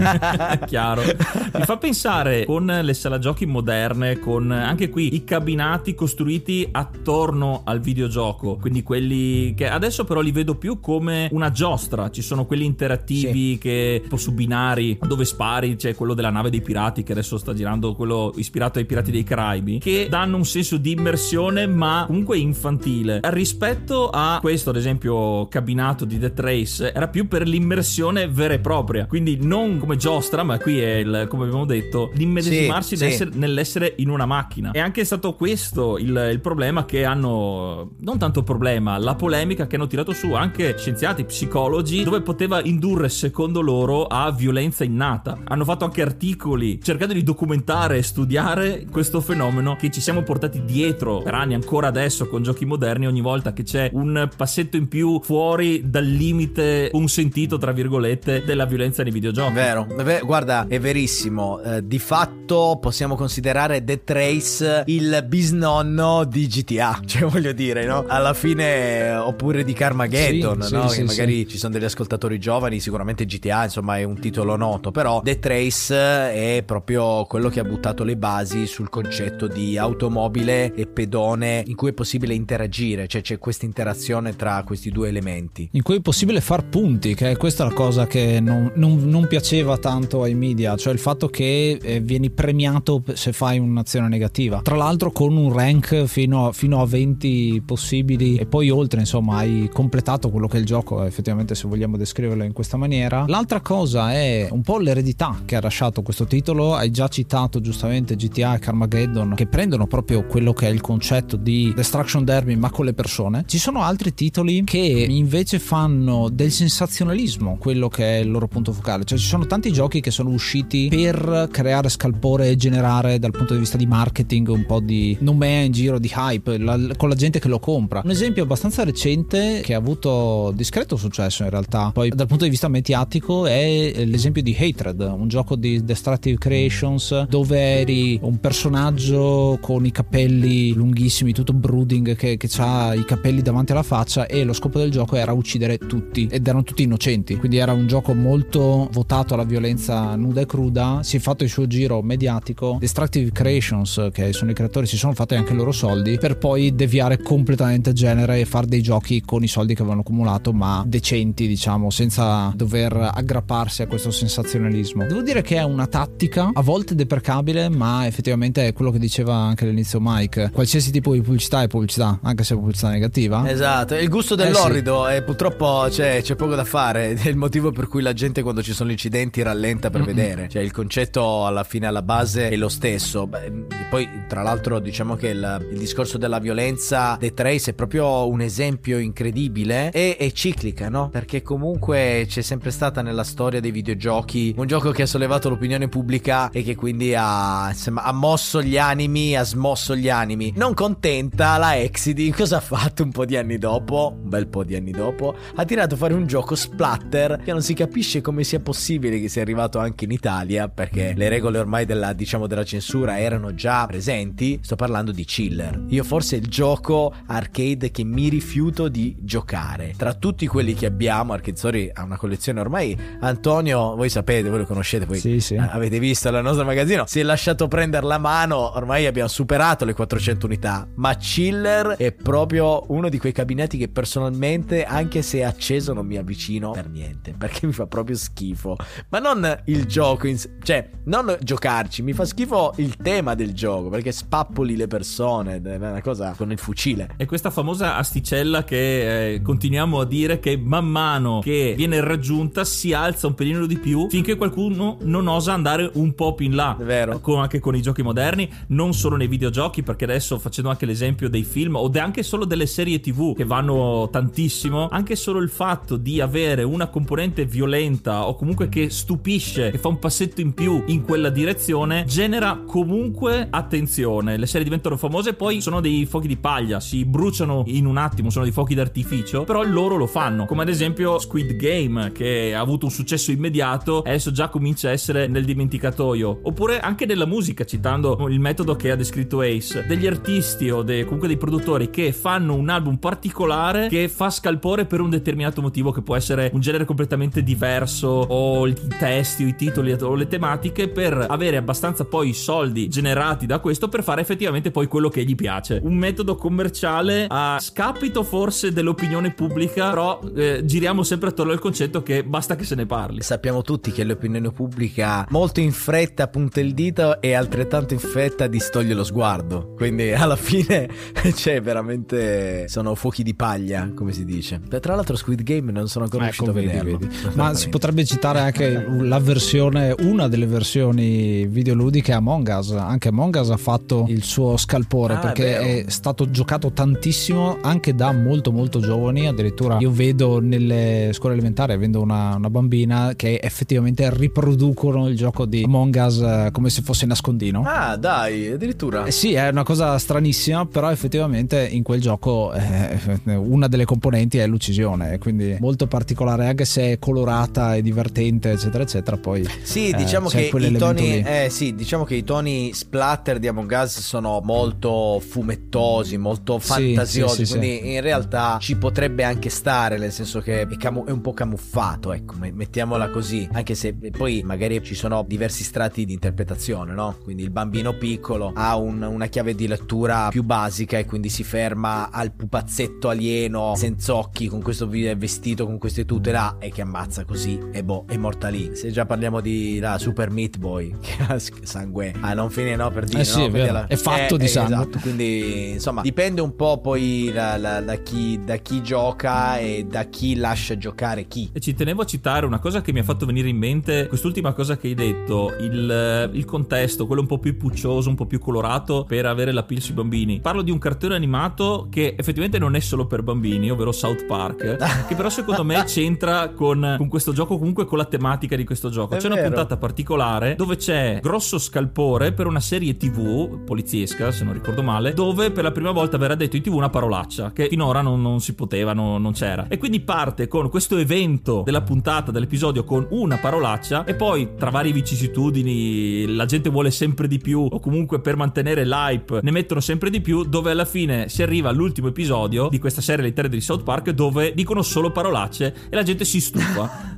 Chiaro. 0.66 1.02
Mi 1.02 1.64
fa 1.64 1.76
pensare 1.76 2.44
con 2.44 2.66
le 2.66 2.94
sala 2.94 3.18
giochi 3.18 3.46
moderne, 3.46 4.18
con 4.18 4.50
anche 4.50 4.88
qui 4.88 5.14
i 5.14 5.24
cabinati 5.24 5.94
costruiti 5.94 6.41
attorno 6.70 7.62
al 7.64 7.80
videogioco, 7.80 8.56
quindi 8.56 8.82
quelli 8.82 9.54
che 9.54 9.68
adesso 9.68 10.04
però 10.04 10.20
li 10.20 10.32
vedo 10.32 10.56
più 10.56 10.80
come 10.80 11.28
una 11.32 11.50
giostra, 11.50 12.10
ci 12.10 12.22
sono 12.22 12.46
quelli 12.46 12.64
interattivi 12.64 13.52
sì. 13.52 13.58
che 13.58 14.00
tipo 14.02 14.16
su 14.16 14.32
binari 14.32 14.98
dove 15.00 15.24
spari, 15.24 15.76
c'è 15.76 15.94
quello 15.94 16.14
della 16.14 16.30
nave 16.30 16.50
dei 16.50 16.62
pirati 16.62 17.02
che 17.02 17.12
adesso 17.12 17.38
sta 17.38 17.54
girando, 17.54 17.94
quello 17.94 18.32
ispirato 18.36 18.78
ai 18.78 18.84
pirati 18.84 19.10
dei 19.10 19.22
Caraibi, 19.22 19.78
che 19.78 20.06
danno 20.08 20.36
un 20.36 20.44
senso 20.44 20.76
di 20.76 20.92
immersione 20.92 21.66
ma 21.66 22.04
comunque 22.06 22.38
infantile. 22.38 23.20
Rispetto 23.22 24.10
a 24.10 24.38
questo, 24.40 24.70
ad 24.70 24.76
esempio, 24.76 25.46
cabinato 25.48 26.04
di 26.04 26.18
Death 26.18 26.40
Race, 26.40 26.92
era 26.92 27.08
più 27.08 27.28
per 27.28 27.46
l'immersione 27.46 28.28
vera 28.28 28.54
e 28.54 28.58
propria, 28.58 29.06
quindi 29.06 29.38
non 29.40 29.78
come 29.78 29.96
giostra, 29.96 30.42
ma 30.42 30.58
qui 30.58 30.80
è 30.80 30.96
il, 30.96 31.26
come 31.28 31.44
abbiamo 31.44 31.64
detto, 31.64 32.10
l'immedesimarsi 32.14 32.96
sì, 32.96 33.10
sì. 33.10 33.28
nell'essere 33.34 33.94
in 33.98 34.10
una 34.10 34.26
macchina. 34.26 34.70
È 34.72 34.78
anche 34.78 35.04
stato 35.04 35.34
questo 35.34 35.98
il, 35.98 36.31
il 36.32 36.40
problema 36.40 36.84
che 36.84 37.04
hanno, 37.04 37.92
non 38.00 38.18
tanto 38.18 38.40
il 38.40 38.44
problema, 38.44 38.98
la 38.98 39.14
polemica 39.14 39.66
che 39.66 39.76
hanno 39.76 39.86
tirato 39.86 40.12
su 40.12 40.32
anche 40.32 40.76
scienziati, 40.76 41.24
psicologi, 41.24 42.02
dove 42.02 42.20
poteva 42.22 42.62
indurre, 42.62 43.08
secondo 43.08 43.60
loro, 43.60 44.06
a 44.06 44.30
violenza 44.32 44.84
innata. 44.84 45.38
Hanno 45.44 45.64
fatto 45.64 45.84
anche 45.84 46.02
articoli 46.02 46.80
cercando 46.82 47.14
di 47.14 47.22
documentare 47.22 47.98
e 47.98 48.02
studiare 48.02 48.86
questo 48.90 49.20
fenomeno 49.20 49.76
che 49.76 49.90
ci 49.90 50.00
siamo 50.00 50.22
portati 50.22 50.64
dietro 50.64 51.20
per 51.22 51.34
anni, 51.34 51.54
ancora 51.54 51.88
adesso 51.88 52.28
con 52.28 52.42
giochi 52.42 52.64
moderni, 52.64 53.06
ogni 53.06 53.20
volta 53.20 53.52
che 53.52 53.62
c'è 53.62 53.90
un 53.92 54.28
passetto 54.36 54.76
in 54.76 54.88
più 54.88 55.20
fuori 55.22 55.88
dal 55.88 56.04
limite 56.04 56.88
consentito, 56.90 57.58
tra 57.58 57.72
virgolette, 57.72 58.42
della 58.44 58.64
violenza 58.64 59.02
nei 59.02 59.12
videogiochi. 59.12 59.52
Vero, 59.52 59.86
guarda, 60.24 60.66
è 60.68 60.80
verissimo. 60.80 61.60
Eh, 61.60 61.86
di 61.86 61.98
fatto 61.98 62.78
possiamo 62.80 63.16
considerare 63.16 63.84
Death 63.84 64.10
Race 64.10 64.82
il 64.86 65.24
bisnonno 65.26 66.11
di 66.24 66.46
GTA, 66.46 67.00
cioè 67.06 67.28
voglio 67.28 67.52
dire, 67.52 67.84
no? 67.84 68.04
Alla 68.06 68.34
fine, 68.34 69.14
oppure 69.14 69.64
di 69.64 69.72
Carmageddon, 69.72 70.62
sì, 70.62 70.74
no? 70.74 70.88
Sì, 70.88 71.00
che 71.00 71.08
sì, 71.08 71.16
magari 71.16 71.48
ci 71.48 71.58
sono 71.58 71.72
degli 71.72 71.84
ascoltatori 71.84 72.38
giovani, 72.38 72.80
sicuramente 72.80 73.24
GTA, 73.24 73.64
insomma, 73.64 73.98
è 73.98 74.04
un 74.04 74.18
titolo 74.18 74.56
noto, 74.56 74.90
però 74.90 75.20
Death 75.22 75.46
Race 75.46 75.94
è 75.94 76.62
proprio 76.64 77.24
quello 77.24 77.48
che 77.48 77.60
ha 77.60 77.64
buttato 77.64 78.04
le 78.04 78.16
basi 78.16 78.66
sul 78.66 78.88
concetto 78.88 79.46
di 79.46 79.78
automobile 79.78 80.74
e 80.74 80.86
pedone 80.86 81.62
in 81.66 81.74
cui 81.74 81.90
è 81.90 81.92
possibile 81.92 82.34
interagire, 82.34 83.06
cioè 83.06 83.22
c'è 83.22 83.38
questa 83.38 83.64
interazione 83.64 84.36
tra 84.36 84.62
questi 84.64 84.90
due 84.90 85.08
elementi. 85.08 85.68
In 85.72 85.82
cui 85.82 85.96
è 85.96 86.00
possibile 86.00 86.40
far 86.40 86.64
punti, 86.64 87.14
che 87.14 87.30
è 87.30 87.36
questa 87.36 87.64
la 87.64 87.72
cosa 87.72 88.06
che 88.06 88.40
non, 88.40 88.72
non, 88.74 89.08
non 89.08 89.26
piaceva 89.26 89.78
tanto 89.78 90.22
ai 90.22 90.34
media, 90.34 90.76
cioè 90.76 90.92
il 90.92 90.98
fatto 90.98 91.28
che 91.28 91.78
eh, 91.80 92.00
vieni 92.00 92.30
premiato 92.30 93.02
se 93.14 93.32
fai 93.32 93.58
un'azione 93.58 94.08
negativa. 94.08 94.60
Tra 94.62 94.76
l'altro 94.76 95.10
con 95.10 95.36
un 95.36 95.52
rank 95.52 96.01
fino 96.06 96.48
a, 96.48 96.52
fino 96.52 96.80
a 96.80 96.86
20 96.86 97.62
possibili 97.64 98.36
e 98.36 98.46
poi 98.46 98.70
oltre, 98.70 99.00
insomma, 99.00 99.38
hai 99.38 99.68
completato 99.72 100.30
quello 100.30 100.46
che 100.46 100.56
è 100.56 100.60
il 100.60 100.66
gioco, 100.66 101.04
effettivamente 101.04 101.54
se 101.54 101.68
vogliamo 101.68 101.96
descriverlo 101.96 102.44
in 102.44 102.52
questa 102.52 102.76
maniera. 102.76 103.24
L'altra 103.26 103.60
cosa 103.60 104.12
è 104.12 104.48
un 104.50 104.62
po' 104.62 104.78
l'eredità 104.78 105.40
che 105.44 105.56
ha 105.56 105.60
lasciato 105.60 106.02
questo 106.02 106.26
titolo, 106.26 106.74
hai 106.74 106.90
già 106.90 107.08
citato 107.08 107.60
giustamente 107.60 108.16
GTA 108.16 108.56
e 108.56 108.58
Carmageddon 108.58 109.34
che 109.34 109.46
prendono 109.46 109.86
proprio 109.86 110.24
quello 110.24 110.52
che 110.52 110.68
è 110.68 110.70
il 110.70 110.80
concetto 110.80 111.36
di 111.36 111.72
Destruction 111.74 112.24
Derby 112.24 112.56
ma 112.56 112.70
con 112.70 112.84
le 112.84 112.94
persone. 112.94 113.44
Ci 113.46 113.58
sono 113.58 113.82
altri 113.82 114.14
titoli 114.14 114.64
che 114.64 114.78
invece 114.78 115.58
fanno 115.58 116.28
del 116.28 116.50
sensazionalismo 116.50 117.56
quello 117.58 117.88
che 117.88 118.18
è 118.18 118.20
il 118.20 118.30
loro 118.30 118.48
punto 118.48 118.72
focale, 118.72 119.04
cioè 119.04 119.18
ci 119.18 119.26
sono 119.26 119.46
tanti 119.46 119.72
giochi 119.72 120.00
che 120.00 120.10
sono 120.10 120.30
usciti 120.30 120.88
per 120.88 121.48
creare 121.50 121.88
scalpore 121.88 122.48
e 122.48 122.56
generare 122.56 123.18
dal 123.18 123.30
punto 123.30 123.54
di 123.54 123.60
vista 123.60 123.76
di 123.76 123.86
marketing 123.86 124.48
un 124.48 124.66
po' 124.66 124.80
di 124.80 125.16
nomea 125.20 125.62
in 125.62 125.72
giro 125.72 125.91
giro 125.92 125.98
di 125.98 126.10
hype 126.14 126.58
la, 126.58 126.78
con 126.96 127.08
la 127.08 127.14
gente 127.14 127.38
che 127.38 127.48
lo 127.48 127.58
compra. 127.58 128.00
Un 128.04 128.10
esempio 128.10 128.42
abbastanza 128.42 128.84
recente 128.84 129.60
che 129.62 129.74
ha 129.74 129.78
avuto 129.78 130.52
discreto 130.54 130.96
successo 130.96 131.42
in 131.42 131.50
realtà, 131.50 131.90
poi 131.92 132.10
dal 132.10 132.26
punto 132.26 132.44
di 132.44 132.50
vista 132.50 132.68
mediatico 132.68 133.46
è 133.46 134.04
l'esempio 134.04 134.42
di 134.42 134.56
Hatred, 134.58 135.00
un 135.00 135.28
gioco 135.28 135.56
di 135.56 135.84
Destructive 135.84 136.38
Creations 136.38 137.26
dove 137.26 137.58
eri 137.58 138.18
un 138.22 138.38
personaggio 138.38 139.58
con 139.60 139.84
i 139.84 139.90
capelli 139.90 140.72
lunghissimi, 140.72 141.32
tutto 141.32 141.52
brooding 141.52 142.14
che, 142.16 142.36
che 142.36 142.48
ha 142.58 142.94
i 142.94 143.04
capelli 143.04 143.42
davanti 143.42 143.72
alla 143.72 143.82
faccia 143.82 144.26
e 144.26 144.44
lo 144.44 144.52
scopo 144.52 144.78
del 144.78 144.90
gioco 144.90 145.16
era 145.16 145.32
uccidere 145.32 145.78
tutti 145.78 146.28
ed 146.30 146.46
erano 146.46 146.62
tutti 146.62 146.82
innocenti, 146.82 147.36
quindi 147.36 147.58
era 147.58 147.72
un 147.72 147.86
gioco 147.86 148.14
molto 148.14 148.88
votato 148.92 149.34
alla 149.34 149.44
violenza 149.44 150.14
nuda 150.14 150.40
e 150.40 150.46
cruda, 150.46 151.00
si 151.02 151.16
è 151.16 151.20
fatto 151.20 151.44
il 151.44 151.50
suo 151.50 151.66
giro 151.66 152.02
mediatico, 152.02 152.76
Destructive 152.78 153.32
Creations 153.32 154.08
che 154.12 154.32
sono 154.32 154.50
i 154.50 154.54
creatori 154.54 154.86
si 154.86 154.96
sono 154.96 155.14
fatti 155.14 155.34
anche 155.34 155.54
loro 155.54 155.72
soldi 155.82 156.16
per 156.16 156.38
poi 156.38 156.76
deviare 156.76 157.20
completamente 157.20 157.92
genere 157.92 158.38
e 158.38 158.44
fare 158.44 158.68
dei 158.68 158.82
giochi 158.82 159.20
con 159.20 159.42
i 159.42 159.48
soldi 159.48 159.74
che 159.74 159.80
avevano 159.80 160.02
accumulato 160.02 160.52
ma 160.52 160.84
decenti 160.86 161.48
diciamo 161.48 161.90
senza 161.90 162.52
dover 162.54 163.10
aggrapparsi 163.12 163.82
a 163.82 163.88
questo 163.88 164.12
sensazionalismo. 164.12 165.04
Devo 165.06 165.22
dire 165.22 165.42
che 165.42 165.56
è 165.56 165.64
una 165.64 165.88
tattica 165.88 166.50
a 166.52 166.62
volte 166.62 166.94
deprecabile 166.94 167.68
ma 167.68 168.06
effettivamente 168.06 168.68
è 168.68 168.72
quello 168.72 168.92
che 168.92 169.00
diceva 169.00 169.34
anche 169.34 169.64
all'inizio 169.64 169.98
Mike, 170.00 170.50
qualsiasi 170.52 170.92
tipo 170.92 171.14
di 171.14 171.20
pubblicità 171.20 171.62
è 171.62 171.66
pubblicità, 171.66 172.20
anche 172.22 172.44
se 172.44 172.54
è 172.54 172.56
pubblicità 172.56 172.90
negativa. 172.90 173.50
Esatto, 173.50 173.96
il 173.96 174.08
gusto 174.08 174.36
dell'orrido 174.36 175.08
eh 175.08 175.14
sì. 175.14 175.16
e 175.16 175.22
purtroppo 175.24 175.86
c'è, 175.88 176.22
c'è, 176.22 176.36
poco 176.36 176.54
da 176.54 176.64
fare, 176.64 177.14
è 177.20 177.28
il 177.28 177.36
motivo 177.36 177.72
per 177.72 177.88
cui 177.88 178.02
la 178.02 178.12
gente 178.12 178.42
quando 178.42 178.62
ci 178.62 178.72
sono 178.72 178.92
incidenti 178.92 179.42
rallenta 179.42 179.90
per 179.90 180.02
mm-hmm. 180.02 180.14
vedere, 180.14 180.48
cioè 180.48 180.62
il 180.62 180.70
concetto 180.70 181.44
alla 181.44 181.64
fine 181.64 181.88
alla 181.88 182.02
base 182.02 182.50
è 182.50 182.54
lo 182.54 182.68
stesso. 182.68 183.26
Beh, 183.26 183.50
poi 183.90 184.08
tra 184.28 184.42
l'altro 184.42 184.78
diciamo 184.78 185.16
che 185.16 185.28
il, 185.28 185.70
il 185.72 185.78
discorso 185.78 186.18
della 186.18 186.38
violenza 186.38 187.16
The 187.18 187.32
Trace 187.32 187.70
è 187.70 187.74
proprio 187.74 188.28
un 188.28 188.42
esempio 188.42 188.98
incredibile 188.98 189.90
e 189.90 190.16
è 190.16 190.30
ciclica, 190.32 190.88
no? 190.88 191.08
Perché 191.08 191.40
comunque 191.42 192.26
c'è 192.28 192.42
sempre 192.42 192.70
stata 192.70 193.00
nella 193.00 193.24
storia 193.24 193.58
dei 193.58 193.70
videogiochi 193.70 194.54
un 194.56 194.66
gioco 194.66 194.90
che 194.90 195.02
ha 195.02 195.06
sollevato 195.06 195.48
l'opinione 195.48 195.88
pubblica 195.88 196.50
e 196.50 196.62
che 196.62 196.74
quindi 196.74 197.14
ha, 197.16 197.68
insomma, 197.70 198.02
ha 198.02 198.12
mosso 198.12 198.62
gli 198.62 198.76
animi, 198.76 199.34
ha 199.34 199.44
smosso 199.44 199.96
gli 199.96 200.10
animi. 200.10 200.52
Non 200.54 200.74
contenta 200.74 201.56
la 201.56 201.78
Exidi, 201.78 202.30
cosa 202.30 202.58
ha 202.58 202.60
fatto 202.60 203.02
un 203.02 203.10
po' 203.10 203.24
di 203.24 203.36
anni 203.36 203.56
dopo? 203.56 204.18
Un 204.22 204.28
bel 204.28 204.48
po' 204.48 204.64
di 204.64 204.76
anni 204.76 204.90
dopo, 204.90 205.34
ha 205.54 205.64
tirato 205.64 205.96
fuori 205.96 206.12
un 206.12 206.26
gioco 206.26 206.54
splatter 206.54 207.40
che 207.42 207.52
non 207.52 207.62
si 207.62 207.72
capisce 207.72 208.20
come 208.20 208.44
sia 208.44 208.60
possibile 208.60 209.18
che 209.18 209.28
sia 209.28 209.40
arrivato 209.40 209.78
anche 209.78 210.04
in 210.04 210.10
Italia 210.10 210.68
perché 210.68 211.14
le 211.16 211.28
regole 211.30 211.58
ormai 211.58 211.86
della, 211.86 212.12
diciamo, 212.12 212.46
della 212.46 212.64
censura 212.64 213.18
erano 213.18 213.54
già 213.54 213.86
presenti. 213.86 214.58
Sto 214.62 214.76
parlando 214.76 215.12
di 215.12 215.26
Chiller. 215.62 215.84
Io 215.88 216.04
forse 216.04 216.36
il 216.36 216.48
gioco 216.48 217.14
arcade 217.26 217.90
che 217.90 218.04
mi 218.04 218.28
rifiuto 218.28 218.88
di 218.88 219.16
giocare. 219.20 219.94
Tra 219.96 220.14
tutti 220.14 220.46
quelli 220.46 220.74
che 220.74 220.86
abbiamo, 220.86 221.38
Story 221.54 221.90
ha 221.92 222.02
una 222.02 222.16
collezione 222.16 222.60
ormai. 222.60 222.98
Antonio, 223.20 223.94
voi 223.94 224.08
sapete, 224.08 224.48
voi 224.48 224.60
lo 224.60 224.66
conoscete, 224.66 225.04
voi 225.04 225.18
sì, 225.18 225.40
sì. 225.40 225.56
avete 225.56 225.98
visto 225.98 226.28
il 226.28 226.42
nostro 226.42 226.64
magazzino. 226.64 227.04
Si 227.06 227.20
è 227.20 227.22
lasciato 227.22 227.68
prendere 227.68 228.06
la 228.06 228.18
mano, 228.18 228.74
ormai 228.74 229.06
abbiamo 229.06 229.28
superato 229.28 229.84
le 229.84 229.94
400 229.94 230.46
unità. 230.46 230.88
Ma 230.96 231.14
Chiller 231.14 231.96
è 231.96 232.12
proprio 232.12 232.84
uno 232.88 233.08
di 233.08 233.18
quei 233.18 233.32
cabinetti 233.32 233.76
che 233.76 233.88
personalmente, 233.88 234.84
anche 234.84 235.22
se 235.22 235.38
è 235.38 235.42
acceso, 235.42 235.92
non 235.92 236.06
mi 236.06 236.16
avvicino 236.16 236.70
per 236.70 236.88
niente. 236.88 237.34
Perché 237.36 237.66
mi 237.66 237.72
fa 237.72 237.86
proprio 237.86 238.16
schifo. 238.16 238.76
Ma 239.10 239.18
non 239.18 239.62
il 239.66 239.86
gioco, 239.86 240.26
in... 240.26 240.38
cioè, 240.62 240.88
non 241.04 241.36
giocarci, 241.40 242.02
mi 242.02 242.12
fa 242.12 242.24
schifo 242.24 242.72
il 242.76 242.96
tema 242.96 243.34
del 243.34 243.52
gioco. 243.52 243.88
Perché 243.88 244.12
spappoli 244.12 244.76
le 244.76 244.86
persone. 244.86 245.51
È 245.60 245.76
una 245.76 246.02
cosa 246.02 246.34
con 246.36 246.50
il 246.50 246.58
fucile. 246.58 247.14
E 247.16 247.26
questa 247.26 247.50
famosa 247.50 247.96
asticella 247.96 248.64
che 248.64 249.34
eh, 249.34 249.42
continuiamo 249.42 250.00
a 250.00 250.04
dire 250.04 250.38
che 250.38 250.56
man 250.56 250.86
mano 250.86 251.40
che 251.42 251.74
viene 251.76 252.00
raggiunta 252.00 252.64
si 252.64 252.92
alza 252.92 253.26
un 253.26 253.34
pelino 253.34 253.66
di 253.66 253.78
più 253.78 254.08
finché 254.08 254.36
qualcuno 254.36 254.98
non 255.02 255.26
osa 255.26 255.52
andare 255.52 255.90
un 255.94 256.14
po' 256.14 256.34
più 256.34 256.46
in 256.46 256.54
là. 256.54 256.76
È 256.78 256.84
vero. 256.84 257.20
Con, 257.20 257.40
anche 257.40 257.58
con 257.58 257.74
i 257.74 257.82
giochi 257.82 258.02
moderni, 258.02 258.50
non 258.68 258.94
solo 258.94 259.16
nei 259.16 259.28
videogiochi, 259.28 259.82
perché 259.82 260.04
adesso 260.04 260.38
facendo 260.38 260.70
anche 260.70 260.86
l'esempio 260.86 261.28
dei 261.28 261.44
film 261.44 261.76
o 261.76 261.90
anche 261.94 262.22
solo 262.22 262.44
delle 262.44 262.66
serie 262.66 263.00
tv 263.00 263.34
che 263.34 263.44
vanno 263.44 264.08
tantissimo, 264.10 264.88
anche 264.88 265.16
solo 265.16 265.38
il 265.40 265.48
fatto 265.48 265.96
di 265.96 266.20
avere 266.20 266.62
una 266.62 266.88
componente 266.88 267.44
violenta 267.44 268.26
o 268.26 268.34
comunque 268.34 268.68
che 268.68 268.90
stupisce, 268.90 269.70
che 269.70 269.78
fa 269.78 269.88
un 269.88 269.98
passetto 269.98 270.40
in 270.40 270.54
più 270.54 270.82
in 270.86 271.02
quella 271.02 271.30
direzione, 271.30 272.04
genera 272.06 272.62
comunque 272.66 273.46
attenzione. 273.50 274.36
Le 274.36 274.46
serie 274.46 274.64
diventano 274.64 274.96
famose 274.96 275.34
poi 275.42 275.60
sono 275.60 275.80
dei 275.80 276.06
fuochi 276.06 276.28
di 276.28 276.36
paglia, 276.36 276.78
si 276.78 277.04
bruciano 277.04 277.64
in 277.66 277.84
un 277.86 277.96
attimo, 277.96 278.30
sono 278.30 278.44
dei 278.44 278.52
fuochi 278.52 278.76
d'artificio, 278.76 279.42
però 279.42 279.64
loro 279.64 279.96
lo 279.96 280.06
fanno, 280.06 280.46
come 280.46 280.62
ad 280.62 280.68
esempio 280.68 281.18
Squid 281.18 281.56
Game 281.56 282.12
che 282.12 282.54
ha 282.54 282.60
avuto 282.60 282.84
un 282.84 282.92
successo 282.92 283.32
immediato 283.32 284.04
e 284.04 284.10
adesso 284.10 284.30
già 284.30 284.48
comincia 284.50 284.90
a 284.90 284.92
essere 284.92 285.26
nel 285.26 285.44
dimenticatoio, 285.44 286.42
oppure 286.44 286.78
anche 286.78 287.06
nella 287.06 287.26
musica, 287.26 287.64
citando 287.64 288.28
il 288.28 288.38
metodo 288.38 288.76
che 288.76 288.92
ha 288.92 288.94
descritto 288.94 289.40
Ace, 289.40 289.84
degli 289.84 290.06
artisti 290.06 290.70
o 290.70 290.82
de, 290.82 291.02
comunque 291.02 291.26
dei 291.26 291.36
produttori 291.36 291.90
che 291.90 292.12
fanno 292.12 292.54
un 292.54 292.68
album 292.68 292.98
particolare 292.98 293.88
che 293.88 294.08
fa 294.08 294.30
scalpore 294.30 294.84
per 294.84 295.00
un 295.00 295.10
determinato 295.10 295.60
motivo 295.60 295.90
che 295.90 296.02
può 296.02 296.14
essere 296.14 296.50
un 296.52 296.60
genere 296.60 296.84
completamente 296.84 297.42
diverso 297.42 298.06
o 298.06 298.64
i 298.68 298.76
testi 298.96 299.42
o 299.42 299.48
i 299.48 299.56
titoli 299.56 299.90
o 299.90 300.14
le 300.14 300.28
tematiche 300.28 300.86
per 300.86 301.26
avere 301.28 301.56
abbastanza 301.56 302.04
poi 302.04 302.32
soldi 302.32 302.86
generati 302.88 303.44
da 303.44 303.58
questo 303.58 303.88
per 303.88 304.04
fare 304.04 304.20
effettivamente 304.20 304.70
poi 304.70 304.86
quello 304.86 305.08
che 305.08 305.21
gli 305.24 305.34
piace. 305.34 305.80
Un 305.82 305.94
metodo 305.94 306.34
commerciale 306.36 307.26
a 307.28 307.58
scapito 307.60 308.22
forse 308.22 308.72
dell'opinione 308.72 309.32
pubblica, 309.32 309.90
però 309.90 310.20
eh, 310.34 310.62
giriamo 310.64 311.02
sempre 311.02 311.30
attorno 311.30 311.52
al 311.52 311.58
concetto 311.58 312.02
che 312.02 312.24
basta 312.24 312.56
che 312.56 312.64
se 312.64 312.74
ne 312.74 312.86
parli. 312.86 313.22
Sappiamo 313.22 313.62
tutti 313.62 313.92
che 313.92 314.04
l'opinione 314.04 314.50
pubblica 314.50 315.26
molto 315.30 315.60
in 315.60 315.72
fretta 315.72 316.28
punta 316.28 316.60
il 316.60 316.74
dito 316.74 317.20
e 317.20 317.34
altrettanto 317.34 317.94
in 317.94 318.00
fretta 318.00 318.46
distoglie 318.46 318.94
lo 318.94 319.04
sguardo. 319.04 319.74
Quindi 319.76 320.12
alla 320.12 320.36
fine 320.36 320.88
c'è 321.34 321.60
veramente 321.60 322.68
sono 322.68 322.94
fuochi 322.94 323.22
di 323.22 323.34
paglia, 323.34 323.90
come 323.94 324.12
si 324.12 324.24
dice. 324.24 324.60
Tra 324.80 324.94
l'altro 324.94 325.16
Squid 325.16 325.42
Game 325.42 325.72
non 325.72 325.88
sono 325.88 326.04
ancora 326.04 326.28
ecco, 326.28 326.44
riuscito 326.44 326.50
a 326.50 326.72
vederlo. 326.72 326.98
Vedi. 326.98 327.34
Ma 327.34 327.54
si 327.54 327.68
potrebbe 327.68 328.04
citare 328.04 328.40
anche 328.40 328.86
la 329.00 329.18
versione 329.18 329.94
una 330.00 330.28
delle 330.28 330.46
versioni 330.46 331.46
videoludiche 331.46 332.12
Among 332.12 332.54
Us. 332.56 332.72
Anche 332.72 333.08
Among 333.08 333.34
Us 333.34 333.50
ha 333.50 333.56
fatto 333.56 334.04
il 334.08 334.22
suo 334.22 334.56
scalpore 334.56 335.11
ah, 335.14 335.18
perché 335.18 335.58
è, 335.58 335.84
è 335.84 335.90
stato 335.90 336.30
giocato 336.30 336.72
tantissimo 336.72 337.58
anche 337.60 337.94
da 337.94 338.12
molto 338.12 338.52
molto 338.52 338.80
giovani. 338.80 339.26
Addirittura 339.26 339.78
io 339.78 339.90
vedo 339.90 340.40
nelle 340.40 341.10
scuole 341.12 341.34
elementari, 341.34 341.72
avendo 341.72 342.00
una, 342.00 342.34
una 342.36 342.50
bambina, 342.50 343.12
che 343.16 343.40
effettivamente 343.42 344.08
riproducono 344.12 345.08
il 345.08 345.16
gioco 345.16 345.46
di 345.46 345.62
Among 345.64 345.94
Us 345.94 346.18
eh, 346.18 346.48
come 346.52 346.70
se 346.70 346.82
fosse 346.82 347.06
nascondino. 347.06 347.62
Ah, 347.64 347.96
dai, 347.96 348.48
addirittura. 348.48 349.04
Eh 349.04 349.10
sì, 349.10 349.34
è 349.34 349.48
una 349.48 349.62
cosa 349.62 349.98
stranissima, 349.98 350.66
però 350.66 350.90
effettivamente 350.90 351.66
in 351.66 351.82
quel 351.82 352.00
gioco 352.00 352.52
eh, 352.52 352.98
una 353.34 353.68
delle 353.68 353.84
componenti 353.84 354.38
è 354.38 354.46
l'uccisione, 354.46 355.18
quindi 355.18 355.56
molto 355.60 355.86
particolare, 355.86 356.46
anche 356.48 356.64
se 356.64 356.92
è 356.92 356.98
colorata 356.98 357.74
e 357.74 357.82
divertente, 357.82 358.52
eccetera, 358.52 358.82
eccetera. 358.82 359.16
Poi 359.16 359.46
sì, 359.62 359.90
eh, 359.90 359.96
diciamo 359.96 360.28
che 360.28 360.50
i 360.52 360.72
toni, 360.76 361.22
eh, 361.22 361.48
sì, 361.50 361.74
diciamo 361.74 362.04
che 362.04 362.14
i 362.14 362.24
toni 362.24 362.72
splatter 362.72 363.38
di 363.38 363.48
Among 363.48 363.70
Us 363.82 364.00
sono 364.00 364.40
molto 364.42 364.90
fumettosi, 365.20 366.16
molto 366.16 366.58
fantasiosi, 366.58 367.44
sì, 367.44 367.44
sì, 367.44 367.58
quindi 367.58 367.78
sì, 367.80 367.92
in 367.92 368.00
realtà 368.00 368.58
ci 368.60 368.76
potrebbe 368.76 369.24
anche 369.24 369.48
stare, 369.48 369.98
nel 369.98 370.12
senso 370.12 370.40
che 370.40 370.62
è, 370.62 370.76
camu- 370.76 371.08
è 371.08 371.10
un 371.10 371.20
po' 371.20 371.32
camuffato, 371.32 372.12
ecco, 372.12 372.34
mettiamola 372.38 373.10
così, 373.10 373.48
anche 373.52 373.74
se 373.74 373.94
poi 373.94 374.42
magari 374.44 374.82
ci 374.82 374.94
sono 374.94 375.24
diversi 375.26 375.64
strati 375.64 376.04
di 376.04 376.12
interpretazione, 376.12 376.92
no? 376.92 377.16
Quindi 377.22 377.42
il 377.42 377.50
bambino 377.50 377.96
piccolo 377.96 378.52
ha 378.54 378.76
un, 378.76 379.02
una 379.02 379.26
chiave 379.26 379.54
di 379.54 379.66
lettura 379.66 380.28
più 380.28 380.42
basica 380.42 380.98
e 380.98 381.04
quindi 381.04 381.28
si 381.28 381.44
ferma 381.44 382.10
al 382.10 382.32
pupazzetto 382.32 383.08
alieno 383.08 383.74
senza 383.76 384.14
occhi 384.14 384.48
con 384.48 384.62
questo 384.62 384.88
vestito, 384.88 385.66
con 385.66 385.78
queste 385.78 386.04
tute 386.04 386.32
là 386.32 386.56
e 386.58 386.70
che 386.70 386.82
ammazza 386.82 387.24
così 387.24 387.58
e 387.72 387.82
boh, 387.82 388.04
è 388.08 388.16
morta 388.16 388.48
lì. 388.48 388.74
Se 388.74 388.90
già 388.90 389.06
parliamo 389.06 389.40
di 389.40 389.78
la 389.78 389.98
Super 389.98 390.30
Meat 390.30 390.58
Boy 390.58 390.94
che 391.00 391.16
ha 391.26 391.38
sangue, 391.62 392.14
ah 392.20 392.34
non 392.34 392.50
fine 392.50 392.76
no 392.76 392.90
per 392.90 393.04
dire, 393.04 393.20
eh 393.20 393.24
sì, 393.24 393.48
no? 393.48 393.56
È, 393.56 393.70
la... 393.70 393.86
è, 393.86 393.96
fatto 393.96 394.34
eh, 394.34 394.38
di 394.38 394.48
sangue. 394.48 394.74
Esatto, 394.74 394.91
quindi 395.00 395.70
insomma 395.72 396.02
dipende 396.02 396.40
un 396.40 396.54
po' 396.56 396.80
poi 396.80 397.30
da, 397.32 397.56
da, 397.58 397.80
da, 397.80 397.96
chi, 397.96 398.40
da 398.44 398.56
chi 398.56 398.82
gioca 398.82 399.58
e 399.58 399.86
da 399.88 400.04
chi 400.04 400.36
lascia 400.36 400.76
giocare 400.76 401.26
chi. 401.26 401.50
E 401.52 401.60
ci 401.60 401.74
tenevo 401.74 402.02
a 402.02 402.04
citare 402.04 402.46
una 402.46 402.58
cosa 402.58 402.80
che 402.80 402.92
mi 402.92 402.98
ha 402.98 403.04
fatto 403.04 403.26
venire 403.26 403.48
in 403.48 403.56
mente, 403.56 404.06
quest'ultima 404.06 404.52
cosa 404.52 404.76
che 404.76 404.88
hai 404.88 404.94
detto, 404.94 405.54
il, 405.60 406.30
il 406.32 406.44
contesto, 406.44 407.06
quello 407.06 407.22
un 407.22 407.26
po' 407.26 407.38
più 407.38 407.56
puccioso, 407.56 408.08
un 408.08 408.14
po' 408.14 408.26
più 408.26 408.38
colorato 408.38 409.04
per 409.04 409.26
avere 409.26 409.52
la 409.52 409.62
pill 409.62 409.78
sui 409.78 409.94
bambini. 409.94 410.40
Parlo 410.40 410.62
di 410.62 410.70
un 410.70 410.78
cartone 410.78 411.14
animato 411.14 411.86
che 411.90 412.14
effettivamente 412.16 412.58
non 412.58 412.74
è 412.74 412.80
solo 412.80 413.06
per 413.06 413.22
bambini, 413.22 413.70
ovvero 413.70 413.92
South 413.92 414.26
Park, 414.26 414.76
che 415.06 415.14
però 415.14 415.28
secondo 415.28 415.64
me 415.64 415.84
c'entra 415.84 416.50
con, 416.50 416.96
con, 416.98 417.08
questo 417.08 417.32
gioco, 417.32 417.58
comunque 417.58 417.84
con 417.84 417.98
la 417.98 418.04
tematica 418.04 418.56
di 418.56 418.64
questo 418.64 418.90
gioco. 418.90 419.14
È 419.14 419.18
c'è 419.18 419.28
vero. 419.28 419.40
una 419.40 419.48
puntata 419.48 419.76
particolare 419.76 420.54
dove 420.54 420.76
c'è 420.76 421.20
grosso 421.22 421.58
scalpore 421.58 422.32
per 422.32 422.46
una 422.46 422.60
serie 422.60 422.96
tv 422.96 423.64
poliziesca, 423.64 424.30
se 424.30 424.44
non 424.44 424.52
ricordo 424.52 424.81
ricordo 424.82 424.90
male, 424.90 425.14
dove 425.14 425.50
per 425.50 425.62
la 425.64 425.70
prima 425.70 425.92
volta 425.92 426.18
verrà 426.18 426.34
detto 426.34 426.56
in 426.56 426.62
tv 426.62 426.74
una 426.74 426.90
parolaccia 426.90 427.52
che 427.52 427.68
finora 427.68 428.02
non, 428.02 428.20
non 428.20 428.40
si 428.40 428.54
poteva, 428.54 428.92
non, 428.92 429.22
non 429.22 429.32
c'era. 429.32 429.66
E 429.68 429.78
quindi 429.78 430.00
parte 430.00 430.48
con 430.48 430.68
questo 430.68 430.98
evento 430.98 431.62
della 431.64 431.82
puntata, 431.82 432.30
dell'episodio 432.30 432.84
con 432.84 433.06
una 433.10 433.38
parolaccia 433.38 434.04
e 434.04 434.14
poi 434.14 434.54
tra 434.56 434.70
varie 434.70 434.92
vicissitudini 434.92 436.34
la 436.34 436.44
gente 436.44 436.68
vuole 436.68 436.90
sempre 436.90 437.28
di 437.28 437.38
più 437.38 437.66
o 437.70 437.80
comunque 437.80 438.20
per 438.20 438.36
mantenere 438.36 438.84
l'hype 438.84 439.40
ne 439.42 439.50
mettono 439.50 439.80
sempre 439.80 440.10
di 440.10 440.20
più 440.20 440.44
dove 440.44 440.72
alla 440.72 440.84
fine 440.84 441.28
si 441.28 441.42
arriva 441.42 441.68
all'ultimo 441.68 442.08
episodio 442.08 442.68
di 442.68 442.78
questa 442.78 443.00
serie 443.00 443.24
letteraria 443.24 443.56
di 443.56 443.62
South 443.62 443.84
Park 443.84 444.10
dove 444.10 444.52
dicono 444.54 444.82
solo 444.82 445.10
parolacce 445.10 445.74
e 445.88 445.94
la 445.94 446.02
gente 446.02 446.24
si 446.24 446.40
stufa. 446.40 447.16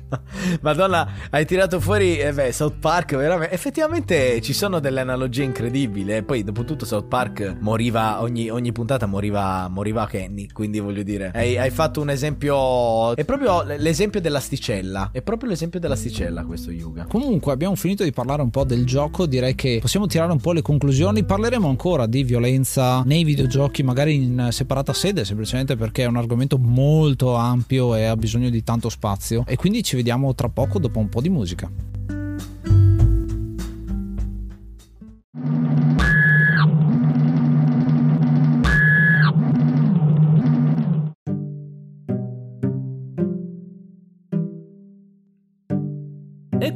Madonna, 0.63 1.09
hai 1.31 1.45
tirato 1.45 1.81
fuori 1.81 2.19
eh 2.19 2.33
beh, 2.33 2.53
South 2.53 2.79
Park, 2.79 3.17
veramente. 3.17 3.55
Effettivamente 3.55 4.41
ci 4.41 4.53
sono 4.53 4.81
delle 4.81 5.01
analogie 5.01 5.43
incredibili. 5.43 6.15
E 6.15 6.23
poi, 6.23 6.45
dopo 6.45 6.65
tutto, 6.65 6.85
South 6.85 7.07
Park 7.07 7.57
moriva 7.61 8.23
ogni, 8.23 8.49
ogni 8.49 8.73
puntata 8.73 9.07
moriva, 9.07 9.69
moriva 9.69 10.07
Kenny. 10.07 10.49
Quindi 10.49 10.81
voglio 10.81 11.03
dire, 11.03 11.31
hai, 11.35 11.59
hai, 11.59 11.71
fatto 11.71 12.01
un 12.01 12.11
esempio. 12.11 13.15
È 13.15 13.25
proprio 13.25 13.63
l'esempio 13.63 14.21
dell'asticella. 14.21 15.11
È 15.13 15.23
proprio 15.23 15.51
l'esempio 15.51 15.81
dell'asticella, 15.81 16.45
questo 16.45 16.71
Yuga. 16.71 17.07
Comunque, 17.07 17.53
abbiamo 17.53 17.75
finito 17.75 18.05
di 18.05 18.13
parlare 18.13 18.43
un 18.43 18.51
po' 18.51 18.65
del 18.65 18.85
gioco. 18.85 19.27
Direi 19.27 19.55
che 19.55 19.79
possiamo 19.81 20.07
tirare 20.07 20.33
un 20.33 20.41
po' 20.41 20.53
le 20.53 20.63
conclusioni. 20.63 21.25
Parleremo 21.25 21.69
ancora 21.69 22.07
di 22.07 22.23
violenza 22.23 23.03
nei 23.05 23.25
videogiochi, 23.25 23.83
magari 23.83 24.15
in 24.15 24.49
separata 24.51 24.93
sede, 24.93 25.25
semplicemente 25.25 25.77
perché 25.77 26.05
è 26.05 26.07
un 26.07 26.17
argomento 26.17 26.59
molto 26.59 27.35
ampio 27.35 27.95
e 27.95 28.05
ha 28.05 28.17
bisogno 28.17 28.51
di 28.51 28.63
tanto 28.63 28.89
spazio. 28.89 29.45
E 29.47 29.57
quindi 29.57 29.83
ci 29.83 29.97
vediamo 29.99 30.33
tra 30.33 30.49
poco 30.49 30.79
dopo 30.79 31.01
un 31.01 31.09
po' 31.09 31.21
di 31.21 31.29
musica. 31.29 31.69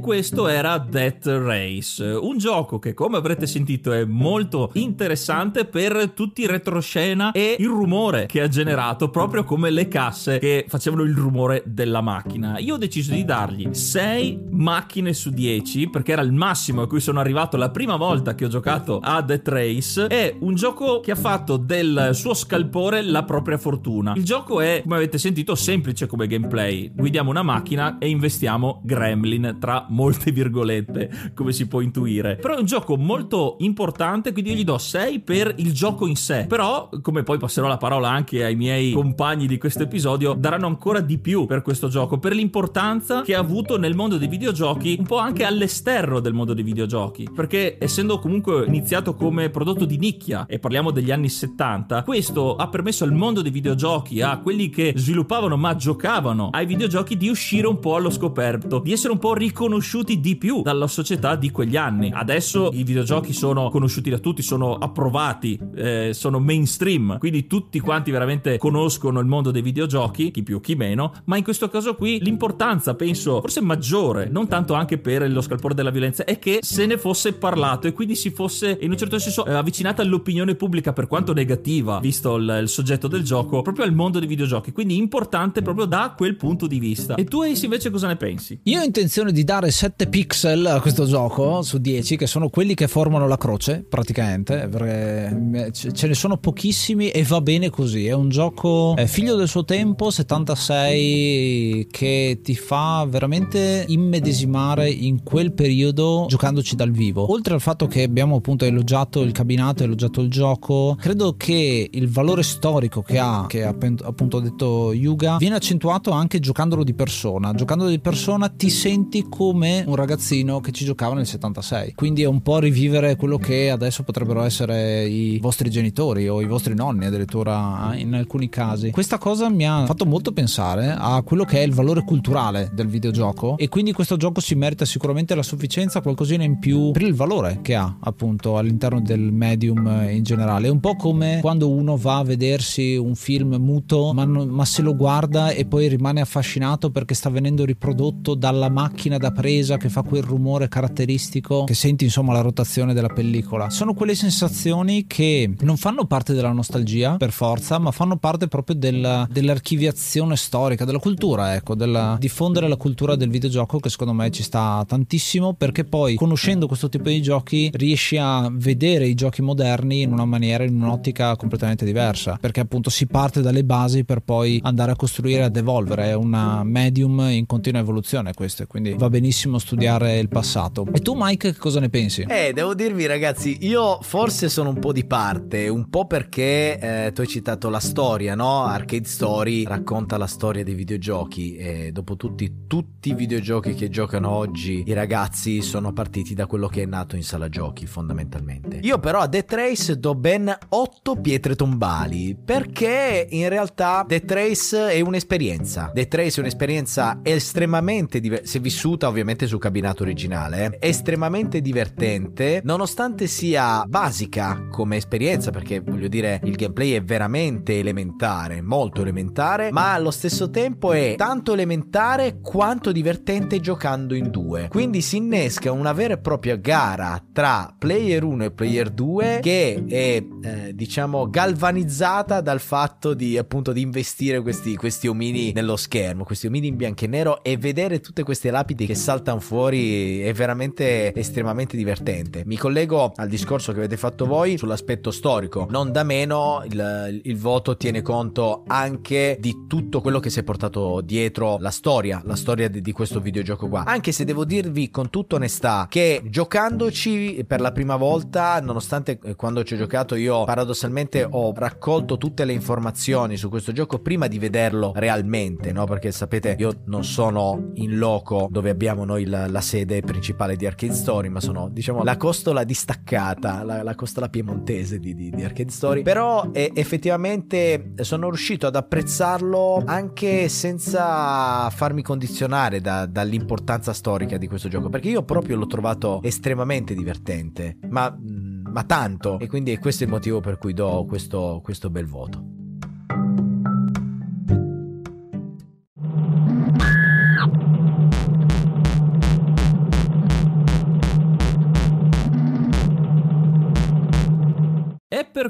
Questo 0.00 0.48
era 0.48 0.78
Death 0.78 1.26
Race, 1.26 2.04
un 2.04 2.38
gioco 2.38 2.78
che 2.78 2.94
come 2.94 3.16
avrete 3.16 3.46
sentito 3.46 3.92
è 3.92 4.04
molto 4.04 4.70
interessante 4.74 5.64
per 5.64 6.10
tutti 6.10 6.42
i 6.42 6.46
retroscena 6.46 7.32
e 7.32 7.56
il 7.58 7.66
rumore 7.66 8.26
che 8.26 8.40
ha 8.40 8.48
generato, 8.48 9.10
proprio 9.10 9.44
come 9.44 9.70
le 9.70 9.88
casse 9.88 10.38
che 10.38 10.64
facevano 10.68 11.02
il 11.02 11.14
rumore 11.14 11.62
della 11.66 12.00
macchina. 12.00 12.58
Io 12.58 12.74
ho 12.74 12.78
deciso 12.78 13.12
di 13.12 13.24
dargli 13.24 13.72
6 13.72 14.48
macchine 14.50 15.12
su 15.12 15.30
10 15.30 15.88
perché 15.88 16.12
era 16.12 16.22
il 16.22 16.32
massimo 16.32 16.82
a 16.82 16.86
cui 16.86 17.00
sono 17.00 17.20
arrivato 17.20 17.56
la 17.56 17.70
prima 17.70 17.96
volta 17.96 18.34
che 18.34 18.44
ho 18.44 18.48
giocato 18.48 19.00
a 19.02 19.20
Death 19.22 19.48
Race. 19.48 20.06
È 20.06 20.36
un 20.40 20.54
gioco 20.54 21.00
che 21.00 21.12
ha 21.12 21.16
fatto 21.16 21.56
del 21.56 22.10
suo 22.12 22.34
scalpore 22.34 23.02
la 23.02 23.24
propria 23.24 23.58
fortuna. 23.58 24.12
Il 24.16 24.24
gioco 24.24 24.60
è, 24.60 24.80
come 24.82 24.96
avete 24.96 25.18
sentito, 25.18 25.54
semplice 25.54 26.06
come 26.06 26.26
gameplay. 26.26 26.92
Guidiamo 26.94 27.30
una 27.30 27.42
macchina 27.42 27.98
e 27.98 28.08
investiamo 28.08 28.80
gremlin 28.84 29.56
tra 29.58 29.81
molte 29.88 30.30
virgolette, 30.30 31.32
come 31.34 31.52
si 31.52 31.66
può 31.66 31.80
intuire. 31.80 32.36
Però 32.36 32.54
è 32.54 32.58
un 32.58 32.66
gioco 32.66 32.96
molto 32.96 33.56
importante, 33.60 34.32
quindi 34.32 34.50
io 34.50 34.56
gli 34.56 34.64
do 34.64 34.78
6 34.78 35.20
per 35.20 35.54
il 35.56 35.72
gioco 35.72 36.06
in 36.06 36.16
sé. 36.16 36.46
Però, 36.48 36.88
come 37.00 37.22
poi 37.22 37.38
passerò 37.38 37.66
la 37.66 37.76
parola 37.76 38.10
anche 38.10 38.44
ai 38.44 38.54
miei 38.54 38.92
compagni 38.92 39.46
di 39.46 39.58
questo 39.58 39.84
episodio, 39.84 40.34
daranno 40.34 40.66
ancora 40.66 41.00
di 41.00 41.18
più 41.18 41.46
per 41.46 41.62
questo 41.62 41.88
gioco, 41.88 42.18
per 42.18 42.34
l'importanza 42.34 43.22
che 43.22 43.34
ha 43.34 43.40
avuto 43.40 43.78
nel 43.78 43.94
mondo 43.94 44.18
dei 44.18 44.28
videogiochi, 44.28 44.96
un 44.98 45.06
po' 45.06 45.18
anche 45.18 45.44
all'esterno 45.44 46.20
del 46.20 46.32
mondo 46.32 46.54
dei 46.54 46.64
videogiochi. 46.64 47.28
Perché 47.34 47.76
essendo 47.78 48.18
comunque 48.18 48.64
iniziato 48.66 49.14
come 49.14 49.50
prodotto 49.50 49.84
di 49.84 49.98
nicchia, 49.98 50.46
e 50.46 50.58
parliamo 50.58 50.90
degli 50.90 51.10
anni 51.10 51.28
70, 51.28 52.02
questo 52.02 52.56
ha 52.56 52.68
permesso 52.68 53.04
al 53.04 53.12
mondo 53.12 53.42
dei 53.42 53.50
videogiochi, 53.50 54.20
a 54.20 54.38
quelli 54.38 54.68
che 54.70 54.92
sviluppavano 54.96 55.56
ma 55.56 55.74
giocavano 55.74 56.50
ai 56.52 56.66
videogiochi, 56.66 57.16
di 57.16 57.28
uscire 57.28 57.66
un 57.66 57.78
po' 57.78 57.96
allo 57.96 58.10
scoperto, 58.10 58.78
di 58.80 58.92
essere 58.92 59.12
un 59.12 59.18
po' 59.18 59.34
riconosciuti 59.34 59.61
conosciuti 59.62 60.18
di 60.18 60.34
più 60.34 60.62
dalla 60.62 60.88
società 60.88 61.36
di 61.36 61.52
quegli 61.52 61.76
anni. 61.76 62.10
Adesso 62.12 62.70
i 62.72 62.82
videogiochi 62.82 63.32
sono 63.32 63.70
conosciuti 63.70 64.10
da 64.10 64.18
tutti, 64.18 64.42
sono 64.42 64.74
approvati, 64.74 65.56
eh, 65.76 66.10
sono 66.14 66.40
mainstream, 66.40 67.16
quindi 67.18 67.46
tutti 67.46 67.78
quanti 67.78 68.10
veramente 68.10 68.58
conoscono 68.58 69.20
il 69.20 69.26
mondo 69.26 69.52
dei 69.52 69.62
videogiochi, 69.62 70.32
chi 70.32 70.42
più 70.42 70.60
chi 70.60 70.74
meno, 70.74 71.12
ma 71.26 71.36
in 71.36 71.44
questo 71.44 71.68
caso 71.68 71.94
qui 71.94 72.18
l'importanza, 72.20 72.96
penso, 72.96 73.40
forse 73.40 73.60
maggiore, 73.60 74.28
non 74.28 74.48
tanto 74.48 74.74
anche 74.74 74.98
per 74.98 75.30
lo 75.30 75.40
scalpore 75.40 75.74
della 75.74 75.90
violenza, 75.90 76.24
è 76.24 76.40
che 76.40 76.58
se 76.60 76.84
ne 76.84 76.98
fosse 76.98 77.32
parlato 77.34 77.86
e 77.86 77.92
quindi 77.92 78.16
si 78.16 78.30
fosse 78.30 78.76
in 78.80 78.90
un 78.90 78.96
certo 78.96 79.20
senso 79.20 79.46
eh, 79.46 79.52
avvicinata 79.54 80.02
all'opinione 80.02 80.56
pubblica 80.56 80.92
per 80.92 81.06
quanto 81.06 81.32
negativa, 81.32 82.00
visto 82.00 82.34
il, 82.34 82.58
il 82.62 82.68
soggetto 82.68 83.06
del 83.06 83.22
gioco, 83.22 83.62
proprio 83.62 83.84
al 83.84 83.94
mondo 83.94 84.18
dei 84.18 84.26
videogiochi, 84.26 84.72
quindi 84.72 84.96
importante 84.96 85.62
proprio 85.62 85.84
da 85.84 86.14
quel 86.16 86.34
punto 86.34 86.66
di 86.66 86.80
vista. 86.80 87.14
E 87.14 87.22
tu 87.22 87.42
Ace 87.42 87.66
invece 87.66 87.90
cosa 87.90 88.08
ne 88.08 88.16
pensi? 88.16 88.58
Io 88.64 88.80
ho 88.80 88.82
intenzione 88.82 89.30
di 89.30 89.44
dare 89.44 89.51
7 89.60 90.06
pixel 90.06 90.64
a 90.64 90.80
questo 90.80 91.04
gioco 91.04 91.60
su 91.60 91.76
10, 91.76 92.16
che 92.16 92.26
sono 92.26 92.48
quelli 92.48 92.72
che 92.72 92.88
formano 92.88 93.28
la 93.28 93.36
croce 93.36 93.84
praticamente, 93.86 94.66
perché 94.66 95.70
ce 95.72 96.06
ne 96.06 96.14
sono 96.14 96.38
pochissimi 96.38 97.10
e 97.10 97.22
va 97.22 97.42
bene 97.42 97.68
così. 97.68 98.06
È 98.06 98.12
un 98.12 98.30
gioco 98.30 98.94
figlio 99.04 99.36
del 99.36 99.48
suo 99.48 99.66
tempo, 99.66 100.10
76, 100.10 101.86
che 101.90 102.40
ti 102.42 102.54
fa 102.56 103.04
veramente 103.06 103.84
immedesimare 103.88 104.88
in 104.88 105.22
quel 105.22 105.52
periodo 105.52 106.24
giocandoci 106.28 106.74
dal 106.74 106.90
vivo. 106.90 107.30
Oltre 107.30 107.52
al 107.52 107.60
fatto 107.60 107.86
che 107.86 108.04
abbiamo 108.04 108.36
appunto 108.36 108.64
elogiato 108.64 109.20
il 109.20 109.32
cabinato, 109.32 109.84
elogiato 109.84 110.22
il 110.22 110.30
gioco, 110.30 110.96
credo 110.98 111.34
che 111.36 111.90
il 111.92 112.08
valore 112.08 112.42
storico 112.42 113.02
che 113.02 113.18
ha, 113.18 113.44
che 113.46 113.64
ha 113.64 113.76
appunto 114.02 114.40
detto 114.40 114.94
Yuga, 114.94 115.36
viene 115.36 115.56
accentuato 115.56 116.10
anche 116.10 116.40
giocandolo 116.40 116.84
di 116.84 116.94
persona. 116.94 117.52
Giocandolo 117.52 117.90
di 117.90 118.00
persona 118.00 118.48
ti 118.48 118.70
senti 118.70 119.26
come 119.28 119.40
un 119.50 119.94
ragazzino 119.94 120.60
che 120.60 120.72
ci 120.72 120.84
giocava 120.84 121.14
nel 121.14 121.26
76. 121.26 121.94
Quindi 121.94 122.22
è 122.22 122.26
un 122.26 122.42
po' 122.42 122.58
rivivere 122.58 123.16
quello 123.16 123.38
che 123.38 123.70
adesso 123.70 124.02
potrebbero 124.02 124.42
essere 124.42 125.06
i 125.06 125.38
vostri 125.40 125.70
genitori 125.70 126.28
o 126.28 126.40
i 126.40 126.46
vostri 126.46 126.74
nonni, 126.74 127.06
addirittura 127.06 127.92
in 127.94 128.14
alcuni 128.14 128.48
casi. 128.48 128.90
Questa 128.90 129.18
cosa 129.18 129.48
mi 129.48 129.66
ha 129.66 129.84
fatto 129.86 130.06
molto 130.06 130.32
pensare 130.32 130.94
a 130.96 131.20
quello 131.22 131.44
che 131.44 131.58
è 131.58 131.62
il 131.62 131.72
valore 131.72 132.04
culturale 132.04 132.70
del 132.72 132.86
videogioco 132.86 133.56
e 133.56 133.68
quindi 133.68 133.92
questo 133.92 134.16
gioco 134.16 134.40
si 134.40 134.54
merita 134.54 134.84
sicuramente 134.84 135.34
la 135.34 135.42
sufficienza, 135.42 136.00
qualcosina 136.00 136.44
in 136.44 136.58
più 136.58 136.92
per 136.92 137.02
il 137.02 137.14
valore 137.14 137.60
che 137.62 137.74
ha 137.74 137.96
appunto 138.00 138.58
all'interno 138.58 139.00
del 139.00 139.32
medium 139.32 140.06
in 140.10 140.22
generale. 140.22 140.68
È 140.68 140.70
un 140.70 140.80
po' 140.80 140.96
come 140.96 141.38
quando 141.40 141.70
uno 141.70 141.96
va 141.96 142.18
a 142.18 142.24
vedersi 142.24 142.96
un 142.96 143.14
film 143.14 143.56
muto 143.56 144.12
ma, 144.12 144.24
ma 144.24 144.64
se 144.64 144.82
lo 144.82 144.94
guarda 144.94 145.50
e 145.50 145.64
poi 145.66 145.88
rimane 145.88 146.20
affascinato 146.20 146.90
perché 146.90 147.14
sta 147.14 147.30
venendo 147.30 147.64
riprodotto 147.64 148.34
dalla 148.34 148.68
macchina 148.68 149.16
da 149.16 149.31
presa 149.32 149.76
che 149.76 149.88
fa 149.88 150.02
quel 150.02 150.22
rumore 150.22 150.68
caratteristico 150.68 151.64
che 151.64 151.74
senti 151.74 152.04
insomma 152.04 152.32
la 152.32 152.40
rotazione 152.40 152.94
della 152.94 153.08
pellicola. 153.08 153.70
Sono 153.70 153.94
quelle 153.94 154.14
sensazioni 154.14 155.06
che 155.06 155.52
non 155.60 155.76
fanno 155.76 156.04
parte 156.04 156.34
della 156.34 156.52
nostalgia 156.52 157.16
per 157.16 157.32
forza, 157.32 157.78
ma 157.78 157.90
fanno 157.90 158.16
parte 158.16 158.48
proprio 158.48 158.76
della, 158.76 159.26
dell'archiviazione 159.30 160.36
storica, 160.36 160.84
della 160.84 160.98
cultura, 160.98 161.54
ecco, 161.54 161.74
della 161.74 162.16
diffondere 162.18 162.68
la 162.68 162.76
cultura 162.76 163.16
del 163.16 163.30
videogioco 163.30 163.78
che 163.78 163.88
secondo 163.88 164.12
me 164.12 164.30
ci 164.30 164.42
sta 164.42 164.84
tantissimo 164.86 165.54
perché 165.54 165.84
poi 165.84 166.14
conoscendo 166.14 166.66
questo 166.66 166.88
tipo 166.88 167.08
di 167.08 167.22
giochi 167.22 167.70
riesci 167.74 168.16
a 168.16 168.48
vedere 168.52 169.06
i 169.06 169.14
giochi 169.14 169.42
moderni 169.42 170.02
in 170.02 170.12
una 170.12 170.24
maniera, 170.24 170.64
in 170.64 170.80
un'ottica 170.80 171.36
completamente 171.36 171.84
diversa, 171.84 172.38
perché 172.40 172.60
appunto 172.60 172.90
si 172.90 173.06
parte 173.06 173.40
dalle 173.40 173.64
basi 173.64 174.04
per 174.04 174.20
poi 174.20 174.60
andare 174.62 174.92
a 174.92 174.96
costruire, 174.96 175.44
ad 175.44 175.56
evolvere, 175.56 176.10
è 176.10 176.14
una 176.14 176.62
medium 176.64 177.20
in 177.30 177.46
continua 177.46 177.80
evoluzione 177.80 178.32
questo, 178.34 178.66
quindi 178.66 178.94
va 178.94 179.08
benissimo 179.08 179.21
studiare 179.30 179.90
studiare 179.92 180.18
il 180.18 180.28
passato. 180.28 180.86
E 180.92 181.00
tu, 181.00 181.14
Mike, 181.16 181.56
cosa 181.56 181.80
ne 181.80 181.88
pensi? 181.88 182.24
Eh, 182.28 182.52
devo 182.52 182.74
dirvi, 182.74 183.06
ragazzi, 183.06 183.58
io 183.66 184.00
forse 184.02 184.48
sono 184.48 184.70
un 184.70 184.78
po' 184.78 184.92
di 184.92 185.04
parte, 185.04 185.68
un 185.68 185.88
po' 185.88 186.06
perché 186.06 186.78
eh, 186.78 187.12
tu 187.12 187.20
hai 187.20 187.26
citato 187.26 187.68
la 187.68 187.80
storia, 187.80 188.34
no? 188.34 188.64
Arcade 188.64 189.08
Story 189.08 189.64
racconta 189.64 190.16
la 190.16 190.26
storia 190.26 190.62
dei 190.62 190.74
videogiochi 190.74 191.56
e 191.56 191.90
dopo 191.92 192.16
tutti, 192.16 192.66
tutti 192.66 193.10
i 193.10 193.14
videogiochi 193.14 193.74
che 193.74 193.88
giocano 193.88 194.30
oggi 194.30 194.84
i 194.86 194.92
ragazzi 194.92 195.62
sono 195.62 195.92
partiti 195.92 196.34
da 196.34 196.46
quello 196.46 196.68
che 196.68 196.82
è 196.82 196.86
nato 196.86 197.16
in 197.16 197.24
sala 197.24 197.48
giochi, 197.48 197.86
fondamentalmente. 197.86 198.78
Io 198.82 198.98
però 198.98 199.20
a 199.20 199.26
Death 199.26 199.52
Race 199.52 199.98
do 199.98 200.14
ben 200.14 200.54
8 200.68 201.16
pietre 201.16 201.54
tombali, 201.54 202.36
perché 202.42 203.26
in 203.30 203.48
realtà 203.48 204.04
Death 204.06 204.30
Race 204.30 204.90
è 204.90 205.00
un'esperienza. 205.00 205.90
Death 205.92 206.14
Race 206.14 206.36
è 206.36 206.40
un'esperienza 206.40 207.20
estremamente 207.22 208.20
diversa, 208.20 208.46
se 208.46 208.58
vissuta 208.58 209.10
ovviamente 209.12 209.46
su 209.46 209.58
cabinato 209.58 210.02
originale. 210.02 210.76
È 210.78 210.86
estremamente 210.88 211.60
divertente, 211.60 212.60
nonostante 212.64 213.26
sia 213.26 213.84
basica 213.86 214.66
come 214.70 214.96
esperienza, 214.96 215.50
perché 215.50 215.80
voglio 215.80 216.08
dire, 216.08 216.40
il 216.44 216.56
gameplay 216.56 216.92
è 216.92 217.02
veramente 217.02 217.78
elementare, 217.78 218.60
molto 218.60 219.02
elementare, 219.02 219.70
ma 219.70 219.92
allo 219.92 220.10
stesso 220.10 220.50
tempo 220.50 220.92
è 220.92 221.14
tanto 221.16 221.52
elementare 221.52 222.40
quanto 222.40 222.90
divertente 222.90 223.60
giocando 223.60 224.14
in 224.14 224.30
due. 224.30 224.68
Quindi 224.68 225.00
si 225.00 225.18
innesca 225.18 225.70
una 225.70 225.92
vera 225.92 226.14
e 226.14 226.18
propria 226.18 226.56
gara 226.56 227.22
tra 227.32 227.74
player 227.78 228.24
1 228.24 228.44
e 228.44 228.50
player 228.50 228.90
2 228.90 229.38
che 229.42 229.84
è 229.88 230.24
eh, 230.42 230.74
diciamo 230.74 231.28
galvanizzata 231.28 232.40
dal 232.40 232.60
fatto 232.60 233.14
di 233.14 233.36
appunto 233.38 233.72
di 233.72 233.80
investire 233.80 234.40
questi, 234.40 234.76
questi 234.76 235.06
omini 235.06 235.52
nello 235.52 235.76
schermo, 235.76 236.24
questi 236.24 236.46
omini 236.46 236.68
in 236.68 236.76
bianco 236.76 237.04
e 237.04 237.08
nero 237.08 237.42
e 237.42 237.56
vedere 237.56 238.00
tutte 238.00 238.22
queste 238.22 238.50
lapidi 238.50 238.86
che 238.86 238.94
saltano 239.02 239.40
fuori 239.40 240.20
è 240.20 240.32
veramente 240.32 241.12
estremamente 241.12 241.76
divertente. 241.76 242.44
Mi 242.46 242.56
collego 242.56 243.12
al 243.16 243.28
discorso 243.28 243.72
che 243.72 243.78
avete 243.78 243.96
fatto 243.96 244.26
voi 244.26 244.56
sull'aspetto 244.56 245.10
storico. 245.10 245.66
Non 245.68 245.90
da 245.90 246.04
meno 246.04 246.62
il, 246.64 247.20
il 247.24 247.36
voto 247.36 247.76
tiene 247.76 248.00
conto 248.00 248.62
anche 248.68 249.36
di 249.40 249.66
tutto 249.66 250.00
quello 250.00 250.20
che 250.20 250.30
si 250.30 250.38
è 250.38 250.44
portato 250.44 251.00
dietro 251.00 251.58
la 251.58 251.70
storia, 251.70 252.22
la 252.24 252.36
storia 252.36 252.68
di, 252.68 252.80
di 252.80 252.92
questo 252.92 253.20
videogioco 253.20 253.68
qua. 253.68 253.84
Anche 253.84 254.12
se 254.12 254.24
devo 254.24 254.44
dirvi 254.44 254.90
con 254.90 255.10
tutta 255.10 255.34
onestà 255.34 255.86
che 255.90 256.22
giocandoci 256.24 257.44
per 257.46 257.60
la 257.60 257.72
prima 257.72 257.96
volta, 257.96 258.60
nonostante 258.60 259.18
eh, 259.22 259.34
quando 259.34 259.64
ci 259.64 259.74
ho 259.74 259.76
giocato 259.76 260.14
io 260.14 260.44
paradossalmente 260.44 261.26
ho 261.28 261.52
raccolto 261.54 262.18
tutte 262.18 262.44
le 262.44 262.52
informazioni 262.52 263.36
su 263.36 263.48
questo 263.48 263.72
gioco 263.72 263.98
prima 263.98 264.28
di 264.28 264.38
vederlo 264.38 264.92
realmente, 264.94 265.72
no? 265.72 265.86
Perché 265.86 266.12
sapete, 266.12 266.54
io 266.58 266.82
non 266.84 267.02
sono 267.04 267.70
in 267.74 267.98
loco 267.98 268.48
dove 268.50 268.70
abbiamo 268.70 268.91
noi 268.94 269.24
la, 269.24 269.48
la 269.48 269.60
sede 269.60 270.00
principale 270.00 270.56
di 270.56 270.66
Arcade 270.66 270.94
Story, 270.94 271.28
ma 271.28 271.40
sono 271.40 271.68
diciamo 271.68 272.02
la 272.04 272.16
costola 272.16 272.64
distaccata, 272.64 273.62
la, 273.64 273.82
la 273.82 273.94
costola 273.94 274.28
piemontese 274.28 274.98
di, 274.98 275.14
di, 275.14 275.30
di 275.30 275.42
Arcade 275.42 275.70
Story. 275.70 276.02
Però 276.02 276.50
eh, 276.52 276.70
effettivamente 276.74 277.94
sono 278.00 278.28
riuscito 278.28 278.66
ad 278.66 278.76
apprezzarlo 278.76 279.82
anche 279.84 280.48
senza 280.48 281.68
farmi 281.70 282.02
condizionare 282.02 282.80
da, 282.80 283.06
dall'importanza 283.06 283.92
storica 283.92 284.36
di 284.36 284.46
questo 284.46 284.68
gioco, 284.68 284.88
perché 284.88 285.08
io 285.08 285.22
proprio 285.22 285.56
l'ho 285.56 285.66
trovato 285.66 286.20
estremamente 286.22 286.94
divertente, 286.94 287.78
ma, 287.88 288.16
ma 288.20 288.84
tanto, 288.84 289.38
e 289.38 289.46
quindi 289.48 289.76
questo 289.78 290.04
è 290.04 290.06
il 290.06 290.12
motivo 290.12 290.40
per 290.40 290.58
cui 290.58 290.74
do 290.74 291.04
questo, 291.08 291.60
questo 291.62 291.90
bel 291.90 292.06
voto. 292.06 292.51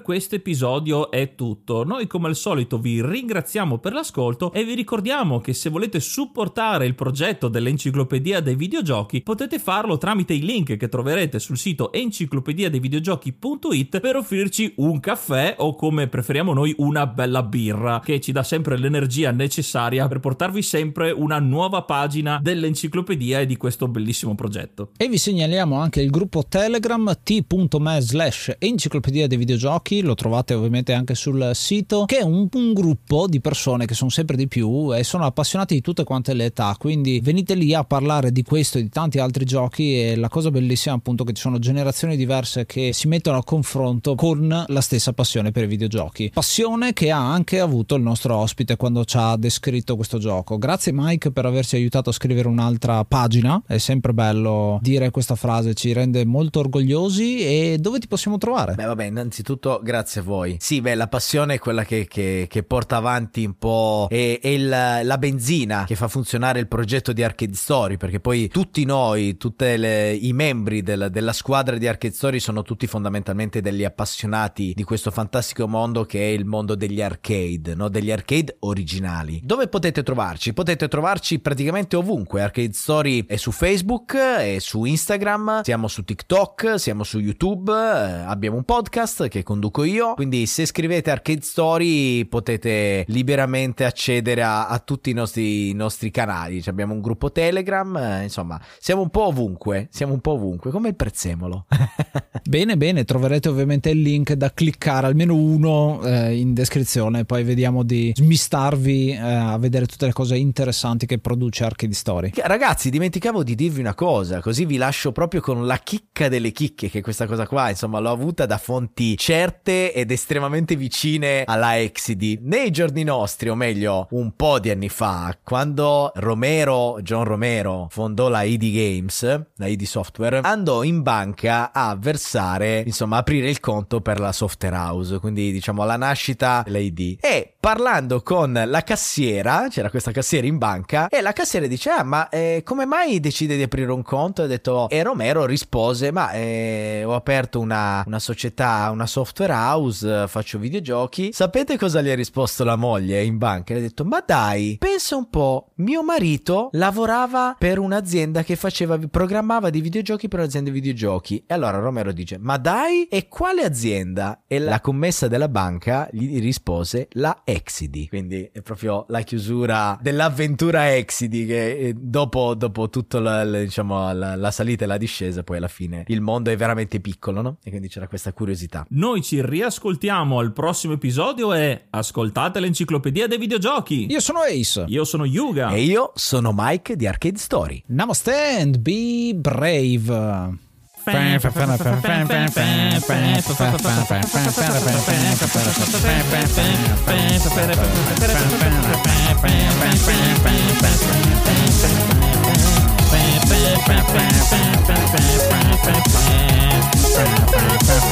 Questo 0.03 0.35
episodio 0.35 1.11
è 1.11 1.35
tutto. 1.35 1.85
Noi 1.85 2.07
come 2.07 2.29
al 2.29 2.37
solito 2.37 2.79
vi 2.79 3.01
ringraziamo 3.01 3.79
per 3.79 3.93
l'ascolto 3.93 4.53
e 4.53 4.65
vi 4.65 4.75
ricordiamo 4.75 5.41
che 5.41 5.55
se 5.55 5.71
volete 5.71 6.01
supportare 6.01 6.85
il 6.85 6.95
progetto 6.95 7.49
dell'enciclopedia 7.49 8.41
dei 8.41 8.57
videogiochi 8.57 9.23
potete 9.23 9.59
farlo 9.59 9.97
tramite 9.97 10.35
i 10.35 10.43
link 10.43 10.77
che 10.77 10.89
troverete 10.89 11.39
sul 11.39 11.57
sito 11.57 11.93
enciclopediadeivideogiochi.it 11.93 14.01
per 14.01 14.17
offrirci 14.17 14.75
un 14.77 15.01
caffè 15.01 15.55
o 15.59 15.75
come 15.77 16.09
preferiamo 16.09 16.53
noi 16.53 16.75
una 16.79 17.07
bella 17.07 17.43
birra 17.43 18.01
che 18.01 18.21
ci 18.21 18.33
dà 18.33 18.43
sempre 18.43 18.77
l'energia 18.77 19.31
necessaria 19.31 20.09
per 20.09 20.21
portarvi 20.21 20.61
sempre 20.63 21.13
una 21.13 21.39
nuova 21.39 21.83
pagina 21.83 22.41
dell'enciclopedia 22.43 23.41
e 23.41 23.47
di 23.47 23.57
questo 23.57 23.89
bellissimo 23.89 24.35
progetto. 24.35 24.91
E 24.97 25.09
vi 25.09 25.19
segnaliamo 25.19 25.77
anche 25.77 26.03
il 26.03 26.11
gruppo 26.11 26.45
Telegram 26.49 27.17
t.me 27.23 28.01
slash 28.01 28.57
enciclopedia 28.59 29.29
dei 29.29 29.39
videogiochi 29.39 29.92
giochi, 29.93 30.01
lo 30.01 30.15
trovate 30.15 30.55
ovviamente 30.55 30.95
anche 30.95 31.15
sul 31.15 31.51
sito, 31.55 32.07
che 32.07 32.19
è 32.19 32.23
un, 32.23 32.49
un, 32.51 32.73
gruppo 32.73 33.27
di 33.27 33.41
persone 33.41 33.85
che 33.85 33.95
sono 33.95 34.09
sempre 34.09 34.37
di 34.37 34.49
più 34.49 34.95
e 34.95 35.05
sono 35.05 35.27
appassionati 35.27 35.75
di 35.75 35.81
tutte 35.83 36.05
quante 36.05 36.33
le 36.33 36.47
età, 36.47 36.75
quindi 36.79 37.21
venite 37.21 37.55
lì 37.55 37.75
a 37.75 37.85
parlare 37.85 38.33
di 38.33 38.43
questo 38.43 38.79
e 38.79 38.83
di 38.83 38.89
tanti 38.89 39.19
altri 39.19 39.45
giochi 39.45 40.01
e 40.01 40.17
la 40.17 40.29
cosa 40.29 40.51
bellissima 40.51 40.95
appunto 40.95 41.25
che 41.25 41.35
ci 41.35 41.43
sono 41.43 41.59
generazioni 41.59 42.17
diverse 42.17 42.65
che 42.65 42.93
si 42.93 43.09
mettono 43.09 43.37
a 43.39 43.45
confronto 43.45 44.15
con 44.15 44.65
la 44.67 44.81
stessa 44.81 45.13
passione 45.13 45.51
per 45.51 45.65
i 45.65 45.67
videogiochi. 45.67 46.31
Passione 46.33 46.93
che 46.93 47.11
ha 47.11 47.33
anche 47.33 47.61
avuto 47.61 47.95
il 47.97 48.03
nostro 48.03 48.37
ospite 48.37 48.77
quando 48.77 49.05
ci 49.05 49.17
ha 49.19 49.37
descritto 49.37 49.97
questo 49.97 50.19
gioco. 50.19 50.57
Grazie 50.57 50.93
Mike 50.95 51.33
per 51.33 51.45
averci 51.45 51.77
aiutato 51.77 52.11
a 52.11 52.13
scrivere 52.13 52.49
un'altra 52.49 53.05
pagina, 53.05 53.63
è 53.67 53.79
sempre 53.79 54.15
bello 54.15 54.79
dire 54.81 55.11
questa 55.11 55.35
frase, 55.35 55.75
ci 55.75 55.93
rende 55.93 56.25
molto 56.25 56.61
orgogliosi 56.61 57.41
e 57.41 57.77
dove 57.79 57.99
ti 57.99 58.07
possiamo 58.07 58.39
trovare? 58.39 58.75
Beh 58.75 58.85
vabbè, 58.85 59.05
innanzitutto 59.05 59.81
grazie 59.83 60.21
a 60.21 60.25
voi. 60.25 60.57
Sì, 60.61 60.81
beh, 60.81 60.95
la 60.95 61.09
passione 61.09 61.55
è 61.55 61.59
quella 61.59 61.85
che, 61.85 62.07
che, 62.07 62.47
che 62.49 62.63
porta 62.63 62.97
avanti 62.97 63.45
un 63.45 63.59
po'. 63.59 64.07
È, 64.09 64.39
è 64.41 64.49
il, 64.49 64.69
la 64.69 65.19
benzina 65.19 65.85
che 65.87 65.97
fa 65.97 66.09
funzionare 66.09 66.61
il 66.61 66.69
progetto 66.69 67.13
di 67.13 67.23
Arcade 67.23 67.55
Story. 67.55 67.97
Perché 67.97 68.21
poi 68.21 68.49
tutti 68.49 68.85
noi, 68.85 69.37
tutti 69.37 69.65
i 69.65 70.33
membri 70.33 70.83
del, 70.83 71.09
della 71.11 71.33
squadra 71.33 71.77
di 71.77 71.87
Arcade 71.87 72.15
Story 72.15 72.39
sono 72.39 72.63
tutti 72.63 72.87
fondamentalmente 72.87 73.61
degli 73.61 73.85
appassionati 73.85 74.73
di 74.75 74.85
questo 74.85 75.11
fantastico 75.11 75.67
mondo 75.69 76.05
che 76.05 76.21
è 76.21 76.33
il 76.33 76.45
mondo 76.45 76.75
degli 76.75 77.03
arcade, 77.03 77.75
no? 77.75 77.89
degli 77.89 78.11
arcade 78.11 78.57
originali. 78.61 79.41
Dove 79.43 79.69
potete 79.69 80.03
trovarci? 80.03 80.53
Potete 80.53 80.89
trovarci 80.89 81.39
praticamente 81.39 81.97
ovunque. 81.97 82.43
Arcade 82.43 82.73
Story 82.73 83.27
è 83.27 83.37
su 83.37 83.51
Facebook, 83.51 84.17
è 84.17 84.59
su 84.59 84.85
Instagram, 84.85 85.63
siamo 85.63 85.89
su 85.89 86.05
TikTok, 86.05 86.79
siamo 86.79 87.05
su 87.05 87.19
YouTube, 87.19 87.73
eh, 87.73 88.23
abbiamo 88.27 88.57
un 88.57 88.65
podcast 88.65 89.29
che 89.29 89.43
conduco 89.73 89.85
io. 89.85 90.15
Quindi 90.15 90.47
se 90.47 90.67
scrivete 90.67 91.11
Arcade 91.11 91.43
Story 91.43 92.25
potete 92.27 93.05
liberamente 93.09 93.85
accedere 93.85 94.43
a, 94.43 94.69
a 94.69 94.79
tutti 94.79 95.11
i 95.11 95.15
nostri, 95.15 95.71
i 95.71 95.73
nostri 95.73 96.11
canali. 96.11 96.63
Cioè 96.63 96.73
abbiamo 96.73 96.93
un 96.93 97.01
gruppo 97.01 97.33
Telegram, 97.33 97.97
eh, 97.97 98.23
insomma, 98.25 98.61
siamo 98.79 99.03
un 99.03 99.11
po' 99.11 99.27
ovunque, 99.27 99.89
siamo 99.91 100.13
un 100.13 100.21
po' 100.21 100.33
ovunque, 100.33 100.71
come 100.71 100.91
il 100.91 100.95
prezzemolo. 100.95 101.67
bene, 102.45 102.77
bene, 102.77 103.05
troverete 103.05 103.49
ovviamente 103.49 103.91
il 103.91 104.01
link 104.01 104.35
da 104.35 104.53
cliccare, 104.53 105.07
almeno 105.07 105.35
uno 105.35 106.03
eh, 106.05 106.37
in 106.37 106.53
descrizione, 106.53 107.25
poi 107.25 107.43
vediamo 107.43 107.83
di 107.83 108.13
smistarvi 108.15 109.13
eh, 109.13 109.19
a 109.19 109.57
vedere 109.59 109.87
tutte 109.87 110.07
le 110.07 110.13
cose 110.13 110.37
interessanti 110.37 111.07
che 111.07 111.19
produce 111.19 111.65
Arcade 111.65 111.95
Story. 111.95 112.31
Ragazzi, 112.35 112.91
dimenticavo 112.91 113.43
di 113.43 113.55
dirvi 113.55 113.81
una 113.81 113.95
cosa, 113.95 114.41
così 114.41 114.67
vi 114.67 114.77
lascio 114.77 115.13
proprio 115.13 115.41
con 115.41 115.67
la 115.67 115.79
chicca 115.79 116.29
delle 116.29 116.53
chicche, 116.53 116.91
che 116.91 117.01
questa 117.01 117.27
cosa 117.27 117.47
qua, 117.47 117.71
insomma, 117.71 117.99
l'ho 117.99 118.11
avuta 118.11 118.45
da 118.47 118.59
fonti 118.59 119.17
certe 119.17 119.62
certe 119.63 119.93
ed 119.93 120.11
estremamente 120.11 120.77
vicine 120.77 121.45
alla 121.47 121.79
Exidi. 121.79 122.39
Nei 122.43 122.71
giorni 122.71 123.05
nostri, 123.05 123.49
o 123.49 123.55
meglio, 123.55 124.09
un 124.11 124.35
po' 124.35 124.59
di 124.59 124.71
anni 124.71 124.89
fa, 124.89 125.37
quando 125.43 126.11
Romero, 126.17 126.99
John 127.01 127.25
Romero, 127.25 127.87
fondò 127.91 128.29
la 128.29 128.43
ID 128.43 128.73
Games, 128.73 129.23
la 129.57 129.67
ID 129.67 129.83
Software, 129.85 130.41
andò 130.43 130.83
in 130.83 131.03
banca 131.03 131.73
a 131.73 131.97
versare, 131.99 132.83
insomma, 132.85 133.19
aprire 133.19 133.49
il 133.49 133.61
conto 133.61 134.01
per 134.01 134.19
la 134.19 134.33
software 134.33 134.77
house, 134.77 135.19
quindi 135.21 135.53
diciamo 135.53 135.85
la 135.85 135.97
nascita 135.97 136.63
dell'ID. 136.65 137.19
E 137.21 137.55
parlando 137.59 138.23
con 138.23 138.61
la 138.67 138.83
cassiera, 138.83 139.67
c'era 139.69 139.91
questa 139.91 140.11
cassiera 140.11 140.47
in 140.47 140.59
banca, 140.59 141.09
e 141.09 141.21
la 141.21 141.33
cassiera 141.33 141.67
dice, 141.67 141.91
ah, 141.91 142.03
ma 142.03 142.29
eh, 142.29 142.63
come 142.65 142.85
mai 142.85 143.21
decide 143.21 143.57
di 143.57 143.63
aprire 143.63 143.93
un 143.93 144.03
conto? 144.03 144.43
E, 144.43 144.49
detto, 144.49 144.89
e 144.89 145.03
Romero 145.03 145.47
rispose, 145.47 146.11
ma 146.11 146.33
eh, 146.33 147.03
ho 147.05 147.15
aperto 147.15 147.61
una, 147.61 148.03
una 148.07 148.19
società, 148.19 148.91
una 148.91 149.07
software 149.07 149.52
house, 149.53 150.27
faccio 150.29 150.59
videogiochi. 150.59 151.31
Sapete 151.33 151.77
cosa 151.79 152.01
gli 152.03 152.09
ha 152.09 152.15
risposto 152.15 152.65
la 152.65 152.77
moglie 152.77 153.23
in 153.23 153.39
banca? 153.39 153.75
Le 153.75 153.81
ha 153.81 153.83
detto: 153.83 154.05
Ma 154.05 154.23
dai, 154.27 154.77
pensa 154.79 155.17
un 155.17 155.29
po', 155.31 155.71
mio 155.77 156.03
marito 156.03 156.71
lavorava 156.73 157.55
per 157.59 157.79
un'azienda 157.79 158.43
che 158.43 158.57
faceva, 158.57 158.99
programmava 158.99 159.71
dei 159.71 159.81
videogiochi 159.81 160.29
per 160.29 160.41
un'azienda 160.41 160.71
di 160.71 160.81
videogiochi. 160.81 161.45
E 161.47 161.55
allora 161.55 161.79
Romero 161.79 162.13
dice: 162.13 162.39
Ma 162.39 162.57
dai, 162.57 163.05
e 163.05 163.29
quale 163.29 163.63
azienda? 163.63 164.43
E 164.47 164.59
la 164.59 164.81
commessa 164.81 165.29
della 165.29 165.49
banca 165.49 166.09
gli 166.11 166.41
rispose: 166.41 167.09
La 167.13 167.43
Exidi. 167.45 168.09
Quindi 168.09 168.49
è 168.53 168.61
proprio 168.63 169.05
la 169.09 169.21
chiusura 169.21 169.99
dell'avventura 170.01 170.95
Exidi. 170.95 171.47
Che 171.47 171.79
eh, 171.79 171.95
dopo, 171.95 172.55
dopo 172.55 172.89
tutta 172.89 173.21
la, 173.21 173.45
diciamo, 173.45 174.13
la, 174.13 174.37
la 174.37 174.51
salita 174.51 174.85
e 174.85 174.87
la 174.87 174.97
discesa, 174.97 175.43
poi 175.43 175.59
alla 175.59 175.69
fine 175.69 176.05
il 176.07 176.21
mondo 176.21 176.51
è 176.51 176.57
veramente 176.57 177.01
piccolo, 177.01 177.43
no? 177.43 177.57
E 177.63 177.71
quindi 177.71 177.89
c'era 177.89 178.09
questa 178.09 178.33
curiosità. 178.33 178.87
Noi 178.91 179.23
ci 179.23 179.41
riascoltiamo 179.43 180.39
al 180.39 180.53
prossimo 180.53 180.95
episodio 180.95 181.53
e 181.53 181.87
ascoltate 181.91 182.61
l'enciclopedia 182.61 183.27
dei 183.27 183.39
videogiochi. 183.39 184.07
Io 184.11 184.21
sono 184.21 184.41
Ace. 184.41 184.85
Io 184.89 185.05
sono 185.05 185.25
Yuga. 185.25 185.71
E 185.71 185.83
io 185.83 186.13
sono 186.15 186.53
Mike 186.55 186.97
di 186.97 187.07
Arcade 187.07 187.39
Story. 187.39 187.83
Namaste 187.87 188.59
and 188.61 188.79
be 188.79 189.33
brave. 189.35 190.61
Fow, 191.05 191.39
fow, 191.41 191.51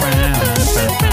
fow. 0.01 0.39
Yeah. 0.77 1.11